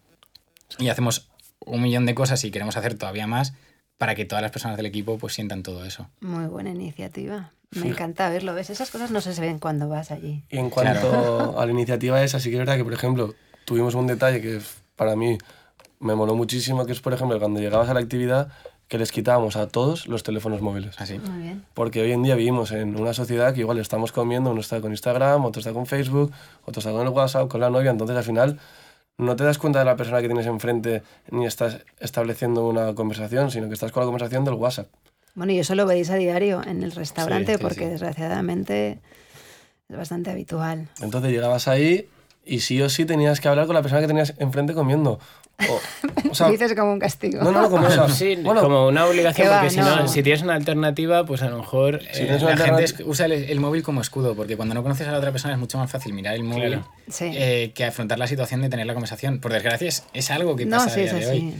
Y 0.79 0.89
hacemos 0.89 1.29
un 1.65 1.81
millón 1.81 2.05
de 2.05 2.15
cosas 2.15 2.43
y 2.45 2.51
queremos 2.51 2.77
hacer 2.77 2.93
todavía 2.95 3.27
más 3.27 3.53
para 3.97 4.13
que 4.15 4.25
todas 4.25 4.41
las 4.43 4.51
personas 4.51 4.77
del 4.77 4.85
equipo 4.85 5.17
pues 5.17 5.33
sientan 5.33 5.63
todo 5.63 5.83
eso. 5.83 6.07
Muy 6.21 6.45
buena 6.45 6.69
iniciativa. 6.69 7.51
Me 7.71 7.81
Sí. 7.81 7.87
encanta 7.89 8.29
verlo, 8.29 8.53
¿ves? 8.53 8.69
Esas 8.69 8.91
cosas 8.91 9.11
no 9.11 9.19
se 9.19 9.39
ven 9.41 9.59
cuando 9.59 9.89
vas 9.89 10.11
allí. 10.11 10.43
Y 10.49 10.57
en 10.59 10.69
cuanto 10.69 11.59
a 11.59 11.65
la 11.65 11.71
iniciativa 11.71 12.23
esa, 12.23 12.39
sí 12.39 12.49
que 12.49 12.55
es 12.55 12.59
verdad 12.59 12.77
que, 12.77 12.83
por 12.83 12.93
ejemplo, 12.93 13.33
tuvimos 13.65 13.95
un 13.95 14.07
detalle 14.07 14.39
que 14.39 14.61
para 14.97 15.15
mí 15.15 15.37
me 15.99 16.15
moló 16.15 16.35
muchísimo, 16.35 16.85
que 16.85 16.91
es, 16.91 16.99
por 16.99 17.13
ejemplo, 17.13 17.39
cuando 17.39 17.61
llegabas 17.61 17.89
a 17.89 17.93
la 17.93 18.01
actividad, 18.01 18.49
que 18.87 18.97
les 18.97 19.11
quitábamos 19.11 19.55
a 19.55 19.67
todos 19.67 20.07
los 20.07 20.23
teléfonos 20.23 20.61
móviles. 20.61 20.99
Así. 20.99 21.19
Muy 21.19 21.41
bien. 21.41 21.65
Porque 21.73 22.01
hoy 22.01 22.11
en 22.11 22.23
día 22.23 22.35
vivimos 22.35 22.71
en 22.71 22.99
una 22.99 23.13
sociedad 23.13 23.53
que 23.53 23.61
igual 23.61 23.79
estamos 23.79 24.11
comiendo, 24.11 24.51
uno 24.51 24.61
está 24.61 24.81
con 24.81 24.91
Instagram, 24.91 25.45
otro 25.45 25.59
está 25.59 25.73
con 25.73 25.85
Facebook, 25.85 26.31
otro 26.65 26.79
está 26.79 26.91
con 26.91 27.01
el 27.01 27.09
WhatsApp, 27.09 27.47
con 27.47 27.61
la 27.61 27.69
novia, 27.69 27.91
entonces 27.91 28.15
al 28.15 28.23
final 28.23 28.59
no 29.17 29.35
te 29.35 29.43
das 29.43 29.57
cuenta 29.57 29.79
de 29.79 29.85
la 29.85 29.95
persona 29.95 30.21
que 30.21 30.27
tienes 30.27 30.45
enfrente 30.45 31.03
ni 31.31 31.45
estás 31.45 31.79
estableciendo 31.99 32.67
una 32.67 32.93
conversación, 32.93 33.51
sino 33.51 33.67
que 33.67 33.73
estás 33.73 33.91
con 33.91 34.01
la 34.01 34.05
conversación 34.05 34.45
del 34.45 34.53
WhatsApp. 34.53 34.87
Bueno, 35.35 35.51
y 35.51 35.59
eso 35.59 35.75
lo 35.75 35.85
veis 35.85 36.09
a 36.09 36.15
diario 36.15 36.63
en 36.65 36.81
el 36.83 36.91
restaurante 36.91 37.55
sí, 37.55 37.61
porque 37.61 37.85
sí. 37.85 37.89
desgraciadamente 37.89 38.99
es 39.89 39.97
bastante 39.97 40.31
habitual. 40.31 40.87
Entonces 41.01 41.31
llegabas 41.31 41.67
ahí 41.67 42.09
y 42.47 42.59
sí 42.61 42.81
o 42.81 42.89
sí 42.89 43.05
tenías 43.05 43.39
que 43.41 43.47
hablar 43.47 43.65
con 43.67 43.75
la 43.75 43.81
persona 43.81 44.01
que 44.01 44.07
tenías 44.07 44.33
enfrente 44.39 44.73
comiendo. 44.73 45.19
O, 45.69 46.29
o 46.29 46.35
sea, 46.35 46.49
Dices 46.51 46.73
como 46.75 46.93
un 46.93 46.99
castigo. 46.99 47.43
no, 47.43 47.51
no, 47.51 47.69
como 47.69 47.87
esa. 47.87 48.07
Sí, 48.13 48.35
bueno, 48.43 48.61
como 48.61 48.87
una 48.87 49.05
obligación, 49.05 49.47
Que 49.47 49.51
va, 49.51 49.59
porque 49.61 49.71
si, 49.71 49.79
no. 49.79 49.95
no, 49.95 50.07
si 50.07 50.21
tienes 50.23 50.41
una 50.43 50.53
alternativa, 50.55 51.25
pues 51.25 51.41
a 51.41 51.49
lo 51.49 51.57
mejor... 51.57 52.01
Si 52.13 52.23
eh, 52.23 52.37
La 52.41 52.57
gente 52.57 53.03
usa 53.05 53.25
el, 53.25 53.31
el 53.33 53.59
móvil 53.59 53.81
como 53.83 54.01
escudo, 54.01 54.35
porque 54.35 54.55
cuando 54.55 54.75
no 54.75 54.83
conoces 54.83 55.07
a 55.07 55.11
la 55.11 55.17
otra 55.17 55.31
persona 55.31 55.53
es 55.55 55.59
mucho 55.59 55.77
más 55.77 55.89
fácil 55.91 56.13
mirar 56.13 56.35
el 56.35 56.43
móvil 56.43 56.67
Claro. 56.67 56.87
Sí. 57.09 57.31
eh, 57.33 57.71
que 57.73 57.85
afrontar 57.85 58.19
la 58.19 58.27
situación 58.27 58.61
de 58.61 58.69
tener 58.69 58.85
la 58.85 58.93
conversación. 58.93 59.39
Por 59.39 59.51
desgracia 59.51 59.87
es, 59.87 60.03
es 60.13 60.29
algo 60.31 60.55
que 60.55 60.65
no, 60.65 60.77
pasa 60.77 60.89
sí, 60.91 61.01
a 61.01 61.03
día 61.05 61.13
de 61.13 61.27
hoy. 61.27 61.53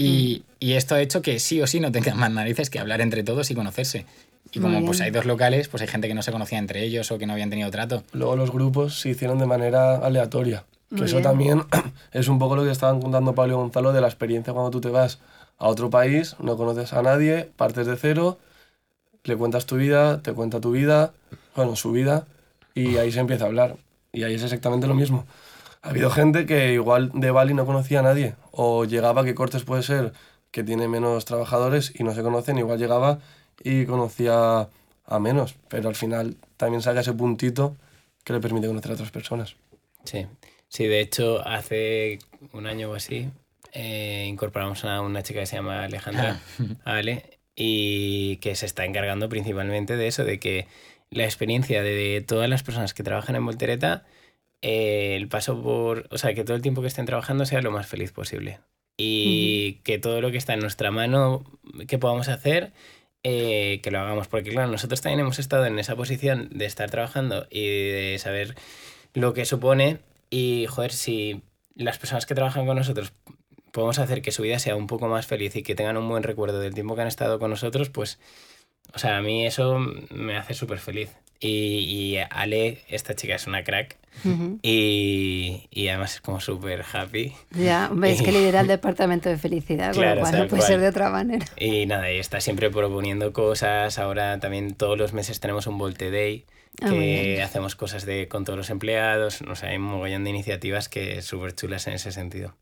Y, 0.00 0.44
y 0.60 0.74
esto 0.74 0.94
ha 0.94 1.00
hecho 1.00 1.22
que 1.22 1.40
sí 1.40 1.60
o 1.60 1.66
sí 1.66 1.80
no 1.80 1.90
tengan 1.90 2.16
más 2.16 2.30
narices 2.30 2.70
que 2.70 2.78
hablar 2.78 3.00
entre 3.00 3.24
todos 3.24 3.50
y 3.50 3.54
conocerse. 3.54 4.06
Y 4.52 4.60
como 4.60 4.84
pues 4.84 5.00
hay 5.00 5.10
dos 5.10 5.26
locales, 5.26 5.68
pues 5.68 5.82
hay 5.82 5.88
gente 5.88 6.08
que 6.08 6.14
no 6.14 6.22
se 6.22 6.32
conocía 6.32 6.58
entre 6.58 6.82
ellos 6.82 7.10
o 7.10 7.18
que 7.18 7.26
no 7.26 7.34
habían 7.34 7.50
tenido 7.50 7.70
trato. 7.70 8.02
luego 8.12 8.36
los 8.36 8.50
grupos 8.50 9.00
se 9.00 9.10
hicieron 9.10 9.38
de 9.38 9.46
manera 9.46 9.96
aleatoria. 9.96 10.64
Que 10.88 10.96
Muy 10.96 11.04
eso 11.04 11.16
bien. 11.16 11.22
también 11.22 11.62
es 12.12 12.28
un 12.28 12.38
poco 12.38 12.56
lo 12.56 12.64
que 12.64 12.70
estaban 12.70 13.00
contando 13.00 13.34
Pablo 13.34 13.54
y 13.54 13.56
Gonzalo 13.56 13.92
de 13.92 14.00
la 14.00 14.06
experiencia 14.08 14.52
cuando 14.54 14.70
tú 14.70 14.80
te 14.80 14.88
vas 14.88 15.18
a 15.58 15.68
otro 15.68 15.90
país, 15.90 16.36
no 16.40 16.56
conoces 16.56 16.92
a 16.92 17.02
nadie, 17.02 17.50
partes 17.56 17.86
de 17.86 17.96
cero, 17.96 18.38
le 19.24 19.36
cuentas 19.36 19.66
tu 19.66 19.76
vida, 19.76 20.22
te 20.22 20.32
cuenta 20.32 20.60
tu 20.60 20.70
vida, 20.70 21.12
bueno, 21.54 21.76
su 21.76 21.92
vida, 21.92 22.26
y 22.74 22.96
ahí 22.96 23.12
se 23.12 23.20
empieza 23.20 23.44
a 23.44 23.48
hablar. 23.48 23.76
Y 24.12 24.22
ahí 24.22 24.34
es 24.34 24.42
exactamente 24.42 24.86
lo 24.86 24.94
mismo. 24.94 25.26
Ha 25.82 25.90
habido 25.90 26.10
gente 26.10 26.46
que 26.46 26.72
igual 26.72 27.10
de 27.12 27.30
Bali 27.30 27.54
no 27.54 27.66
conocía 27.66 28.00
a 28.00 28.02
nadie, 28.02 28.34
o 28.52 28.84
llegaba, 28.84 29.24
que 29.24 29.34
Cortes 29.34 29.64
puede 29.64 29.82
ser 29.82 30.12
que 30.50 30.62
tiene 30.64 30.88
menos 30.88 31.24
trabajadores 31.24 31.92
y 31.94 32.04
no 32.04 32.14
se 32.14 32.22
conocen, 32.22 32.56
igual 32.56 32.78
llegaba 32.78 33.18
y 33.62 33.86
conocía 33.86 34.68
a 35.04 35.18
menos, 35.18 35.56
pero 35.68 35.88
al 35.88 35.94
final 35.94 36.36
también 36.56 36.82
saca 36.82 37.00
ese 37.00 37.12
puntito 37.12 37.76
que 38.24 38.32
le 38.32 38.40
permite 38.40 38.66
conocer 38.66 38.90
a 38.90 38.94
otras 38.94 39.10
personas. 39.10 39.56
Sí, 40.04 40.26
sí, 40.68 40.86
de 40.86 41.00
hecho, 41.00 41.46
hace 41.46 42.18
un 42.52 42.66
año 42.66 42.90
o 42.90 42.94
así 42.94 43.30
eh, 43.72 44.26
incorporamos 44.28 44.84
a 44.84 45.00
una 45.00 45.22
chica 45.22 45.40
que 45.40 45.46
se 45.46 45.56
llama 45.56 45.84
Alejandra, 45.84 46.40
Ale, 46.84 47.38
y 47.56 48.36
que 48.36 48.54
se 48.54 48.66
está 48.66 48.84
encargando 48.84 49.28
principalmente 49.28 49.96
de 49.96 50.06
eso, 50.06 50.24
de 50.24 50.38
que 50.38 50.66
la 51.10 51.24
experiencia 51.24 51.82
de 51.82 52.24
todas 52.26 52.48
las 52.48 52.62
personas 52.62 52.94
que 52.94 53.02
trabajan 53.02 53.36
en 53.36 53.44
Voltereta, 53.44 54.04
eh, 54.62 55.16
el 55.16 55.28
paso 55.28 55.62
por, 55.62 56.06
o 56.10 56.18
sea, 56.18 56.34
que 56.34 56.44
todo 56.44 56.56
el 56.56 56.62
tiempo 56.62 56.82
que 56.82 56.88
estén 56.88 57.06
trabajando 57.06 57.46
sea 57.46 57.62
lo 57.62 57.70
más 57.70 57.86
feliz 57.86 58.12
posible. 58.12 58.60
Y 58.96 59.74
que 59.84 59.98
todo 59.98 60.20
lo 60.20 60.32
que 60.32 60.38
está 60.38 60.54
en 60.54 60.60
nuestra 60.60 60.90
mano 60.90 61.44
que 61.86 61.98
podamos 61.98 62.28
hacer, 62.28 62.72
eh, 63.22 63.80
que 63.82 63.90
lo 63.90 64.00
hagamos. 64.00 64.28
Porque 64.28 64.50
claro, 64.50 64.70
nosotros 64.70 65.00
también 65.00 65.20
hemos 65.20 65.38
estado 65.38 65.66
en 65.66 65.78
esa 65.78 65.96
posición 65.96 66.48
de 66.50 66.66
estar 66.66 66.90
trabajando 66.90 67.46
y 67.50 67.66
de 67.66 68.16
saber 68.18 68.54
lo 69.14 69.34
que 69.34 69.44
supone 69.44 69.98
y, 70.30 70.66
joder, 70.68 70.92
si 70.92 71.42
las 71.74 71.98
personas 71.98 72.26
que 72.26 72.34
trabajan 72.34 72.66
con 72.66 72.76
nosotros 72.76 73.12
podemos 73.72 73.98
hacer 73.98 74.22
que 74.22 74.32
su 74.32 74.42
vida 74.42 74.58
sea 74.58 74.76
un 74.76 74.86
poco 74.86 75.08
más 75.08 75.26
feliz 75.26 75.54
y 75.56 75.62
que 75.62 75.74
tengan 75.74 75.96
un 75.96 76.08
buen 76.08 76.22
recuerdo 76.22 76.60
del 76.60 76.74
tiempo 76.74 76.94
que 76.96 77.02
han 77.02 77.08
estado 77.08 77.38
con 77.38 77.50
nosotros, 77.50 77.90
pues, 77.90 78.18
o 78.92 78.98
sea, 78.98 79.18
a 79.18 79.22
mí 79.22 79.46
eso 79.46 79.78
me 80.10 80.36
hace 80.36 80.54
súper 80.54 80.78
feliz. 80.78 81.10
Y, 81.40 81.48
y 81.48 82.18
Ale, 82.30 82.82
esta 82.88 83.14
chica 83.14 83.36
es 83.36 83.46
una 83.46 83.62
crack 83.62 83.96
Ujú. 84.24 84.58
y, 84.62 85.68
y 85.70 85.88
además 85.88 86.14
es 86.14 86.20
como 86.20 86.40
súper 86.40 86.84
happy. 86.92 87.32
Ya, 87.52 87.90
ves 87.92 88.22
que 88.22 88.32
lidera 88.32 88.60
el 88.62 88.66
departamento 88.68 89.28
de 89.28 89.38
felicidad, 89.38 89.92
con 89.94 89.98
lo 90.00 90.02
Claro, 90.02 90.20
cual 90.22 90.32
no 90.32 90.46
puede 90.48 90.60
cual. 90.62 90.62
ser 90.72 90.80
de 90.80 90.88
otra 90.88 91.10
manera. 91.10 91.46
Y 91.56 91.86
nada, 91.86 92.10
y 92.12 92.18
está 92.18 92.40
siempre 92.40 92.70
proponiendo 92.70 93.32
cosas. 93.32 93.98
Ahora 93.98 94.40
también 94.40 94.74
todos 94.74 94.98
los 94.98 95.12
meses 95.12 95.38
tenemos 95.40 95.66
un 95.68 95.78
Volte 95.78 96.10
Day, 96.10 96.44
Ah, 96.80 96.90
que 96.90 96.98
bien. 96.98 97.40
hacemos 97.42 97.74
cosas 97.76 98.04
de, 98.04 98.28
con 98.28 98.44
todos 98.44 98.56
los 98.56 98.70
empleados. 98.70 99.42
No 99.42 99.54
sé, 99.56 99.66
hay 99.68 99.76
un 99.76 99.82
mogollón 99.84 100.24
de 100.24 100.30
iniciativas 100.30 100.88
que 100.88 101.22
súper 101.22 101.54
chulas 101.54 101.86
en 101.86 101.94
ese 101.94 102.12
sentido. 102.12 102.54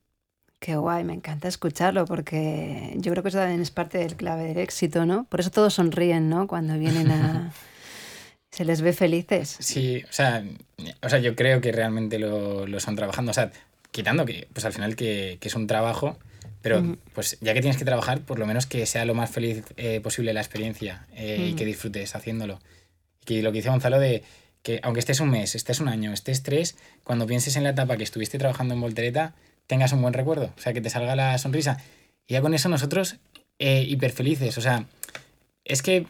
Qué 0.59 0.77
guay, 0.77 1.05
me 1.05 1.13
encanta 1.13 1.49
escucharlo 1.49 2.07
porque 2.07 2.93
yo 2.97 3.13
creo 3.13 3.23
que 3.23 3.29
eso 3.29 3.39
también 3.39 3.61
es 3.61 3.71
parte 3.71 3.99
del 3.99 4.17
clave 4.17 4.45
del 4.45 4.59
éxito, 4.59 5.05
¿no? 5.05 5.25
Por 5.25 5.41
eso 5.41 5.51
todos 5.51 5.75
sonríen, 5.75 6.29
¿no? 6.31 6.47
Cuando 6.47 6.79
vienen 6.79 7.11
a... 7.11 7.53
Se 8.57 8.65
les 8.65 8.81
ve 8.81 8.93
felices. 8.93 9.57
Sí, 9.61 10.03
o 10.09 10.13
sea, 10.13 10.43
o 11.03 11.09
sea 11.09 11.19
yo 11.19 11.37
creo 11.37 11.61
que 11.61 11.73
realmente 11.73 12.19
lo, 12.19 12.67
lo 12.67 12.79
están 12.79 12.97
trabajando. 12.97 13.31
O 13.31 13.35
sea, 13.35 13.53
quitando 13.91 14.25
que, 14.25 14.49
pues 14.53 14.65
al 14.65 14.73
final 14.73 14.97
que, 14.97 15.37
que 15.41 15.49
es 15.49 15.55
un 15.55 15.67
trabajo, 15.67 16.19
pero 16.63 16.97
pues 17.13 17.39
ya 17.41 17.55
que 17.55 17.61
tienes 17.61 17.79
que 17.79 17.85
trabajar, 17.85 18.23
por 18.23 18.39
lo 18.39 18.47
menos 18.47 18.67
que 18.67 18.87
sea 18.87 19.05
lo 19.05 19.15
más 19.15 19.31
feliz 19.31 19.63
eh, 19.77 20.01
posible 20.01 20.33
la 20.33 20.41
experiencia 20.41 21.07
eh, 21.15 21.51
y 21.51 21.55
que 21.55 21.65
disfrutes 21.65 22.17
haciéndolo. 22.17 22.59
Y 23.21 23.25
que 23.27 23.43
lo 23.43 23.53
que 23.53 23.59
dice 23.59 23.69
Gonzalo 23.69 24.01
de 24.01 24.25
que 24.63 24.81
aunque 24.83 24.99
estés 24.99 25.21
un 25.21 25.31
mes, 25.31 25.55
estés 25.55 25.79
un 25.79 25.87
año, 25.87 26.13
estés 26.13 26.43
tres, 26.43 26.77
cuando 27.05 27.27
pienses 27.27 27.55
en 27.55 27.63
la 27.63 27.71
etapa 27.71 27.97
que 27.97 28.03
estuviste 28.03 28.37
trabajando 28.39 28.75
en 28.75 28.81
Voltereta, 28.81 29.35
tengas 29.69 29.93
un 29.93 30.03
buen 30.03 30.13
recuerdo, 30.13 30.53
o 30.57 30.61
sea, 30.61 30.73
que 30.73 30.81
te 30.81 30.91
salga 30.91 31.15
la 31.15 31.39
sonrisa. 31.39 31.77
Y 32.27 32.33
ya 32.33 32.41
con 32.41 32.53
eso 32.53 32.69
nosotros 32.69 33.17
eh, 33.61 33.85
hiper 33.87 34.11
felices, 34.11 34.59
o 34.59 34.61
sea, 34.61 34.87
es 35.65 35.83
que 35.83 36.07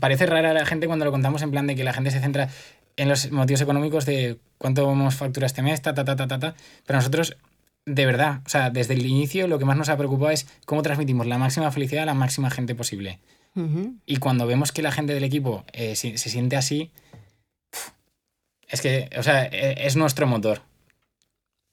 parece 0.00 0.26
rara 0.26 0.50
a 0.50 0.54
la 0.54 0.66
gente 0.66 0.86
cuando 0.86 1.04
lo 1.04 1.10
contamos 1.10 1.42
en 1.42 1.50
plan 1.50 1.66
de 1.66 1.74
que 1.76 1.84
la 1.84 1.92
gente 1.92 2.10
se 2.10 2.20
centra 2.20 2.48
en 2.96 3.08
los 3.08 3.30
motivos 3.32 3.60
económicos 3.60 4.04
de 4.04 4.38
cuánto 4.58 4.90
hemos 4.90 5.14
facturado 5.14 5.46
este 5.46 5.62
mes, 5.62 5.80
ta, 5.82 5.94
ta, 5.94 6.04
ta, 6.04 6.16
ta, 6.16 6.26
ta, 6.28 6.38
ta. 6.38 6.54
Pero 6.86 6.98
nosotros, 6.98 7.36
de 7.86 8.06
verdad, 8.06 8.40
o 8.44 8.48
sea, 8.48 8.70
desde 8.70 8.94
el 8.94 9.06
inicio 9.06 9.48
lo 9.48 9.58
que 9.58 9.64
más 9.64 9.76
nos 9.76 9.88
ha 9.88 9.96
preocupado 9.96 10.30
es 10.30 10.46
cómo 10.66 10.82
transmitimos 10.82 11.26
la 11.26 11.38
máxima 11.38 11.70
felicidad 11.72 12.02
a 12.02 12.06
la 12.06 12.14
máxima 12.14 12.50
gente 12.50 12.74
posible. 12.74 13.18
Y 14.06 14.16
cuando 14.16 14.46
vemos 14.46 14.72
que 14.72 14.80
la 14.80 14.92
gente 14.92 15.12
del 15.12 15.24
equipo 15.24 15.64
eh, 15.74 15.94
se, 15.94 16.16
se 16.16 16.30
siente 16.30 16.56
así, 16.56 16.90
es 18.68 18.80
que, 18.80 19.10
o 19.18 19.22
sea, 19.22 19.44
e- 19.44 19.86
es 19.86 19.96
nuestro 19.96 20.26
motor. 20.26 20.62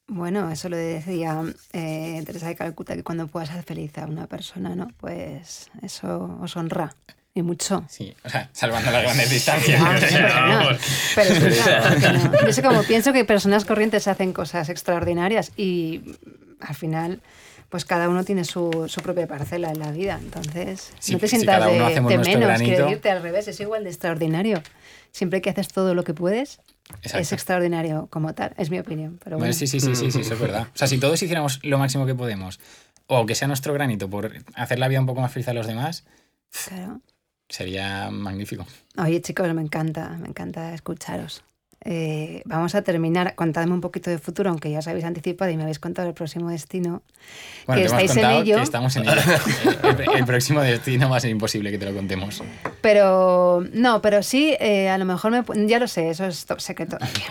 Bueno, 0.07 0.49
eso 0.51 0.69
lo 0.69 0.75
decía 0.75 1.41
eh, 1.71 2.21
Teresa 2.25 2.47
de 2.47 2.55
Calcuta, 2.55 2.95
que 2.95 3.03
cuando 3.03 3.27
puedas 3.27 3.51
hacer 3.51 3.63
feliz 3.63 3.97
a 3.97 4.05
una 4.07 4.27
persona, 4.27 4.75
¿no? 4.75 4.89
Pues 4.97 5.69
eso 5.81 6.37
os 6.41 6.57
honra. 6.57 6.95
Y 7.33 7.41
mucho. 7.43 7.83
Sí, 7.87 8.13
o 8.23 8.29
sea, 8.29 8.49
salvando 8.53 8.89
las 8.91 9.03
grandes 9.03 9.29
distancias. 9.29 9.79
Ah. 9.81 10.75
Pero 11.15 12.47
es 12.47 12.61
como 12.61 12.83
pienso 12.83 13.13
que 13.13 13.23
personas 13.25 13.65
corrientes 13.65 14.07
hacen 14.07 14.33
cosas 14.33 14.69
extraordinarias 14.69 15.51
y 15.55 16.01
al 16.59 16.75
final, 16.75 17.21
pues 17.69 17.85
cada 17.85 18.09
uno 18.09 18.23
tiene 18.23 18.43
su, 18.45 18.85
su 18.87 19.01
propia 19.01 19.27
parcela 19.27 19.69
en 19.69 19.79
la 19.79 19.91
vida. 19.91 20.19
Entonces, 20.21 20.91
Sí, 20.99 21.13
no 21.13 21.19
te 21.19 21.27
si 21.27 21.35
sientas 21.37 21.61
uno 21.71 21.87
de, 21.87 21.93
de 21.95 22.01
menos, 22.01 22.25
quiero 22.27 22.47
granito. 22.47 22.83
decirte 22.85 23.11
al 23.11 23.21
revés, 23.21 23.47
es 23.47 23.59
igual 23.59 23.83
de 23.83 23.89
extraordinario. 23.91 24.61
Siempre 25.11 25.41
que 25.41 25.49
haces 25.49 25.67
todo 25.69 25.93
lo 25.95 26.03
que 26.03 26.13
puedes, 26.13 26.59
es 27.03 27.13
Exacto. 27.13 27.35
extraordinario 27.35 28.07
como 28.09 28.33
tal, 28.33 28.53
es 28.57 28.69
mi 28.71 28.79
opinión. 28.79 29.19
Pero 29.23 29.37
Bueno, 29.37 29.51
bueno, 29.51 29.53
sí, 29.53 29.67
sí, 29.67 29.79
sí, 29.79 29.95
sí, 29.95 30.11
sí, 30.11 30.21
eso 30.21 30.33
es 30.33 30.39
verdad. 30.39 30.67
O 30.73 30.77
sea, 30.77 30.87
si 30.87 30.97
todos 30.97 31.21
hiciéramos 31.21 31.59
lo 31.63 31.77
máximo 31.77 32.05
que 32.05 32.15
podemos, 32.15 32.59
o 33.07 33.25
que 33.25 33.35
sea 33.35 33.47
nuestro 33.47 33.73
granito 33.73 34.09
por 34.09 34.33
hacer 34.55 34.79
la 34.79 34.87
vida 34.87 34.99
un 34.99 35.05
poco 35.05 35.21
más 35.21 35.31
feliz 35.31 35.47
a 35.47 35.53
los 35.53 35.67
demás, 35.67 36.05
claro. 36.67 37.01
Sería 37.49 38.09
magnífico. 38.11 38.65
Oye, 38.97 39.21
chicos, 39.21 39.51
me 39.53 39.61
encanta, 39.61 40.09
me 40.19 40.27
encanta 40.29 40.73
escucharos. 40.73 41.43
Eh, 41.85 42.41
vamos 42.43 42.75
a 42.75 42.81
terminar. 42.81 43.35
Contadme 43.35 43.71
un 43.73 43.79
poquito 43.79 44.09
de 44.09 44.17
futuro, 44.19 44.49
aunque 44.49 44.69
ya 44.69 44.79
os 44.79 44.87
habéis 44.89 45.05
anticipado 45.05 45.49
y 45.49 45.55
me 45.55 45.63
habéis 45.63 45.79
contado 45.79 46.09
el 46.09 46.13
próximo 46.13 46.49
destino. 46.49 47.03
Bueno, 47.65 47.81
Que 47.83 47.87
te 47.87 47.95
hemos 47.95 48.03
estáis 48.03 48.17
en 48.25 48.31
ello. 48.31 48.55
que 48.57 48.63
estamos 48.63 48.95
en 48.97 49.03
ello. 49.07 49.21
El, 49.83 50.17
el 50.17 50.25
próximo 50.25 50.59
destino 50.61 51.09
va 51.09 51.15
a 51.17 51.19
ser 51.21 51.29
imposible 51.29 51.71
que 51.71 51.77
te 51.77 51.85
lo 51.85 51.93
contemos. 51.95 52.43
Pero 52.81 53.63
no, 53.71 54.01
pero 54.01 54.21
sí, 54.23 54.57
eh, 54.59 54.89
a 54.89 54.97
lo 54.97 55.05
mejor 55.05 55.31
me, 55.31 55.67
ya 55.67 55.79
lo 55.79 55.87
sé, 55.87 56.09
eso 56.09 56.25
es 56.25 56.45
top 56.45 56.59
secret 56.59 56.89
todavía. 56.89 57.23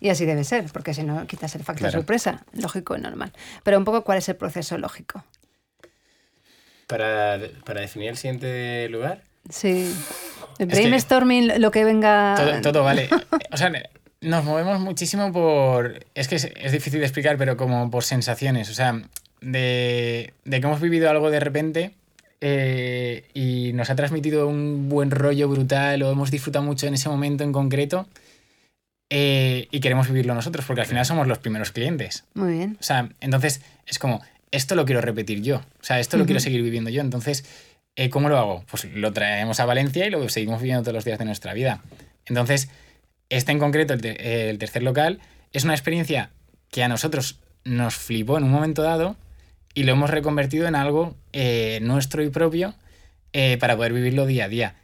Y 0.00 0.08
así 0.08 0.24
debe 0.24 0.44
ser, 0.44 0.64
porque 0.72 0.94
si 0.94 1.02
no 1.02 1.26
quitas 1.26 1.54
el 1.54 1.62
factor 1.62 1.80
Claro. 1.90 1.98
sorpresa, 1.98 2.42
lógico 2.54 2.96
y 2.96 3.00
normal. 3.02 3.32
Pero 3.64 3.76
un 3.76 3.84
poco 3.84 4.02
cuál 4.02 4.16
es 4.16 4.28
el 4.30 4.36
proceso 4.36 4.78
lógico. 4.78 5.22
Para, 6.86 7.38
para 7.66 7.82
definir 7.82 8.08
el 8.08 8.16
siguiente 8.16 8.88
lugar, 8.88 9.22
Sí. 9.48 9.94
El 10.58 10.70
Es 10.70 10.78
que- 10.78 10.86
brainstorming, 10.86 11.60
lo 11.60 11.70
que 11.70 11.84
venga. 11.84 12.34
Todo, 12.36 12.60
todo 12.72 12.84
vale. 12.84 13.08
O 13.52 13.56
sea, 13.56 13.72
nos 14.20 14.44
movemos 14.44 14.78
muchísimo 14.80 15.32
por. 15.32 16.04
Es 16.14 16.28
que 16.28 16.36
es, 16.36 16.44
es 16.54 16.72
difícil 16.72 17.00
de 17.00 17.06
explicar, 17.06 17.36
pero 17.36 17.56
como 17.56 17.90
por 17.90 18.04
sensaciones. 18.04 18.70
O 18.70 18.74
sea, 18.74 19.00
de, 19.40 20.34
de 20.44 20.60
que 20.60 20.66
hemos 20.66 20.80
vivido 20.80 21.08
algo 21.10 21.30
de 21.30 21.40
repente 21.40 21.94
eh, 22.40 23.24
y 23.34 23.72
nos 23.72 23.90
ha 23.90 23.96
transmitido 23.96 24.46
un 24.46 24.88
buen 24.88 25.10
rollo 25.10 25.48
brutal 25.48 26.02
o 26.02 26.12
hemos 26.12 26.30
disfrutado 26.30 26.64
mucho 26.64 26.86
en 26.86 26.94
ese 26.94 27.08
momento 27.08 27.42
en 27.42 27.52
concreto 27.52 28.06
eh, 29.10 29.66
y 29.70 29.80
queremos 29.80 30.06
vivirlo 30.08 30.34
nosotros, 30.34 30.64
porque 30.66 30.82
al 30.82 30.86
final 30.86 31.04
somos 31.04 31.26
los 31.26 31.38
primeros 31.38 31.72
clientes. 31.72 32.24
Muy 32.34 32.52
bien. 32.52 32.76
O 32.78 32.82
sea, 32.82 33.08
entonces 33.20 33.62
es 33.86 33.98
como, 33.98 34.22
esto 34.52 34.74
lo 34.76 34.84
quiero 34.84 35.00
repetir 35.00 35.42
yo. 35.42 35.56
O 35.56 35.84
sea, 35.84 35.98
esto 35.98 36.16
lo 36.16 36.24
quiero 36.26 36.38
Ujú. 36.38 36.44
seguir 36.44 36.62
viviendo 36.62 36.90
yo. 36.90 37.00
Entonces, 37.00 37.44
eh, 38.00 38.08
¿cómo 38.08 38.30
lo 38.30 38.38
hago? 38.38 38.64
Pues 38.70 38.84
lo 38.94 39.12
traemos 39.12 39.60
a 39.60 39.66
Valencia 39.66 40.06
y 40.06 40.10
lo 40.10 40.26
seguimos 40.30 40.62
viviendo 40.62 40.82
todos 40.82 40.94
los 40.94 41.04
días 41.04 41.18
de 41.18 41.26
nuestra 41.26 41.52
vida. 41.52 41.82
Entonces, 42.24 42.70
este 43.28 43.52
en 43.52 43.58
concreto, 43.58 43.92
el, 43.92 44.00
te- 44.00 44.48
el 44.50 44.56
tercer 44.58 44.82
local, 44.82 45.20
es 45.52 45.64
una 45.64 45.74
experiencia 45.74 46.30
que 46.70 46.82
a 46.82 46.88
nosotros 46.88 47.40
nos 47.64 47.94
flipó 47.96 48.38
en 48.38 48.44
un 48.44 48.50
momento 48.52 48.82
dado 48.82 49.16
y 49.74 49.82
lo 49.82 49.92
hemos 49.92 50.08
reconvertido 50.08 50.66
en 50.66 50.76
algo 50.76 51.14
eh, 51.34 51.78
nuestro 51.82 52.22
y 52.22 52.30
propio 52.30 52.74
eh, 53.34 53.58
para 53.58 53.76
poder 53.76 53.92
vivirlo 53.92 54.24
día 54.24 54.46
a 54.46 54.48
día. 54.48 54.74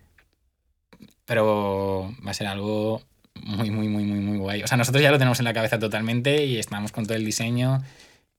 Pero 1.24 2.14
va 2.24 2.30
a 2.32 2.34
ser 2.34 2.46
algo 2.46 3.02
muy, 3.34 3.70
muy, 3.70 3.88
muy, 3.88 4.04
muy, 4.04 4.20
muy 4.20 4.38
guay. 4.38 4.62
O 4.62 4.66
sea, 4.66 4.76
nosotros 4.76 5.02
ya 5.02 5.10
lo 5.10 5.18
tenemos 5.18 5.38
en 5.38 5.44
la 5.46 5.54
cabeza 5.54 5.78
totalmente 5.78 6.44
y 6.44 6.58
estamos 6.58 6.92
con 6.92 7.04
todo 7.06 7.16
el 7.16 7.24
diseño. 7.24 7.82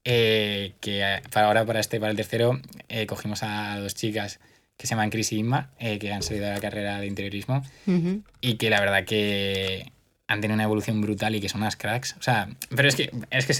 que 0.03 1.21
para 1.33 1.47
ahora, 1.47 1.65
para 1.65 1.79
este, 1.79 1.99
para 1.99 2.11
el 2.11 2.17
tercero, 2.17 2.59
cogimos 3.07 3.43
a 3.43 3.79
dos 3.79 3.95
chicas 3.95 4.39
que 4.77 4.85
se 4.87 4.91
llaman 4.91 5.09
Chris 5.09 5.31
y 5.31 5.39
Inma, 5.39 5.71
eh, 5.79 5.97
que 5.99 6.13
han 6.13 6.21
salido 6.23 6.45
de 6.45 6.53
la 6.53 6.59
carrera 6.59 6.99
de 6.99 7.07
interiorismo 7.07 7.63
Ujú. 7.87 8.21
y 8.41 8.55
que 8.55 8.69
la 8.69 8.79
verdad 8.79 9.05
que 9.05 9.91
han 10.27 10.39
tenido 10.41 10.53
una 10.55 10.63
evolución 10.65 11.01
brutal 11.01 11.35
y 11.35 11.41
que 11.41 11.49
son 11.49 11.61
unas 11.61 11.75
cracks. 11.75 12.15
O 12.19 12.21
sea, 12.21 12.49
pero 12.75 12.87
es 12.87 12.95
que, 12.95 13.09
es 13.31 13.45
que 13.45 13.53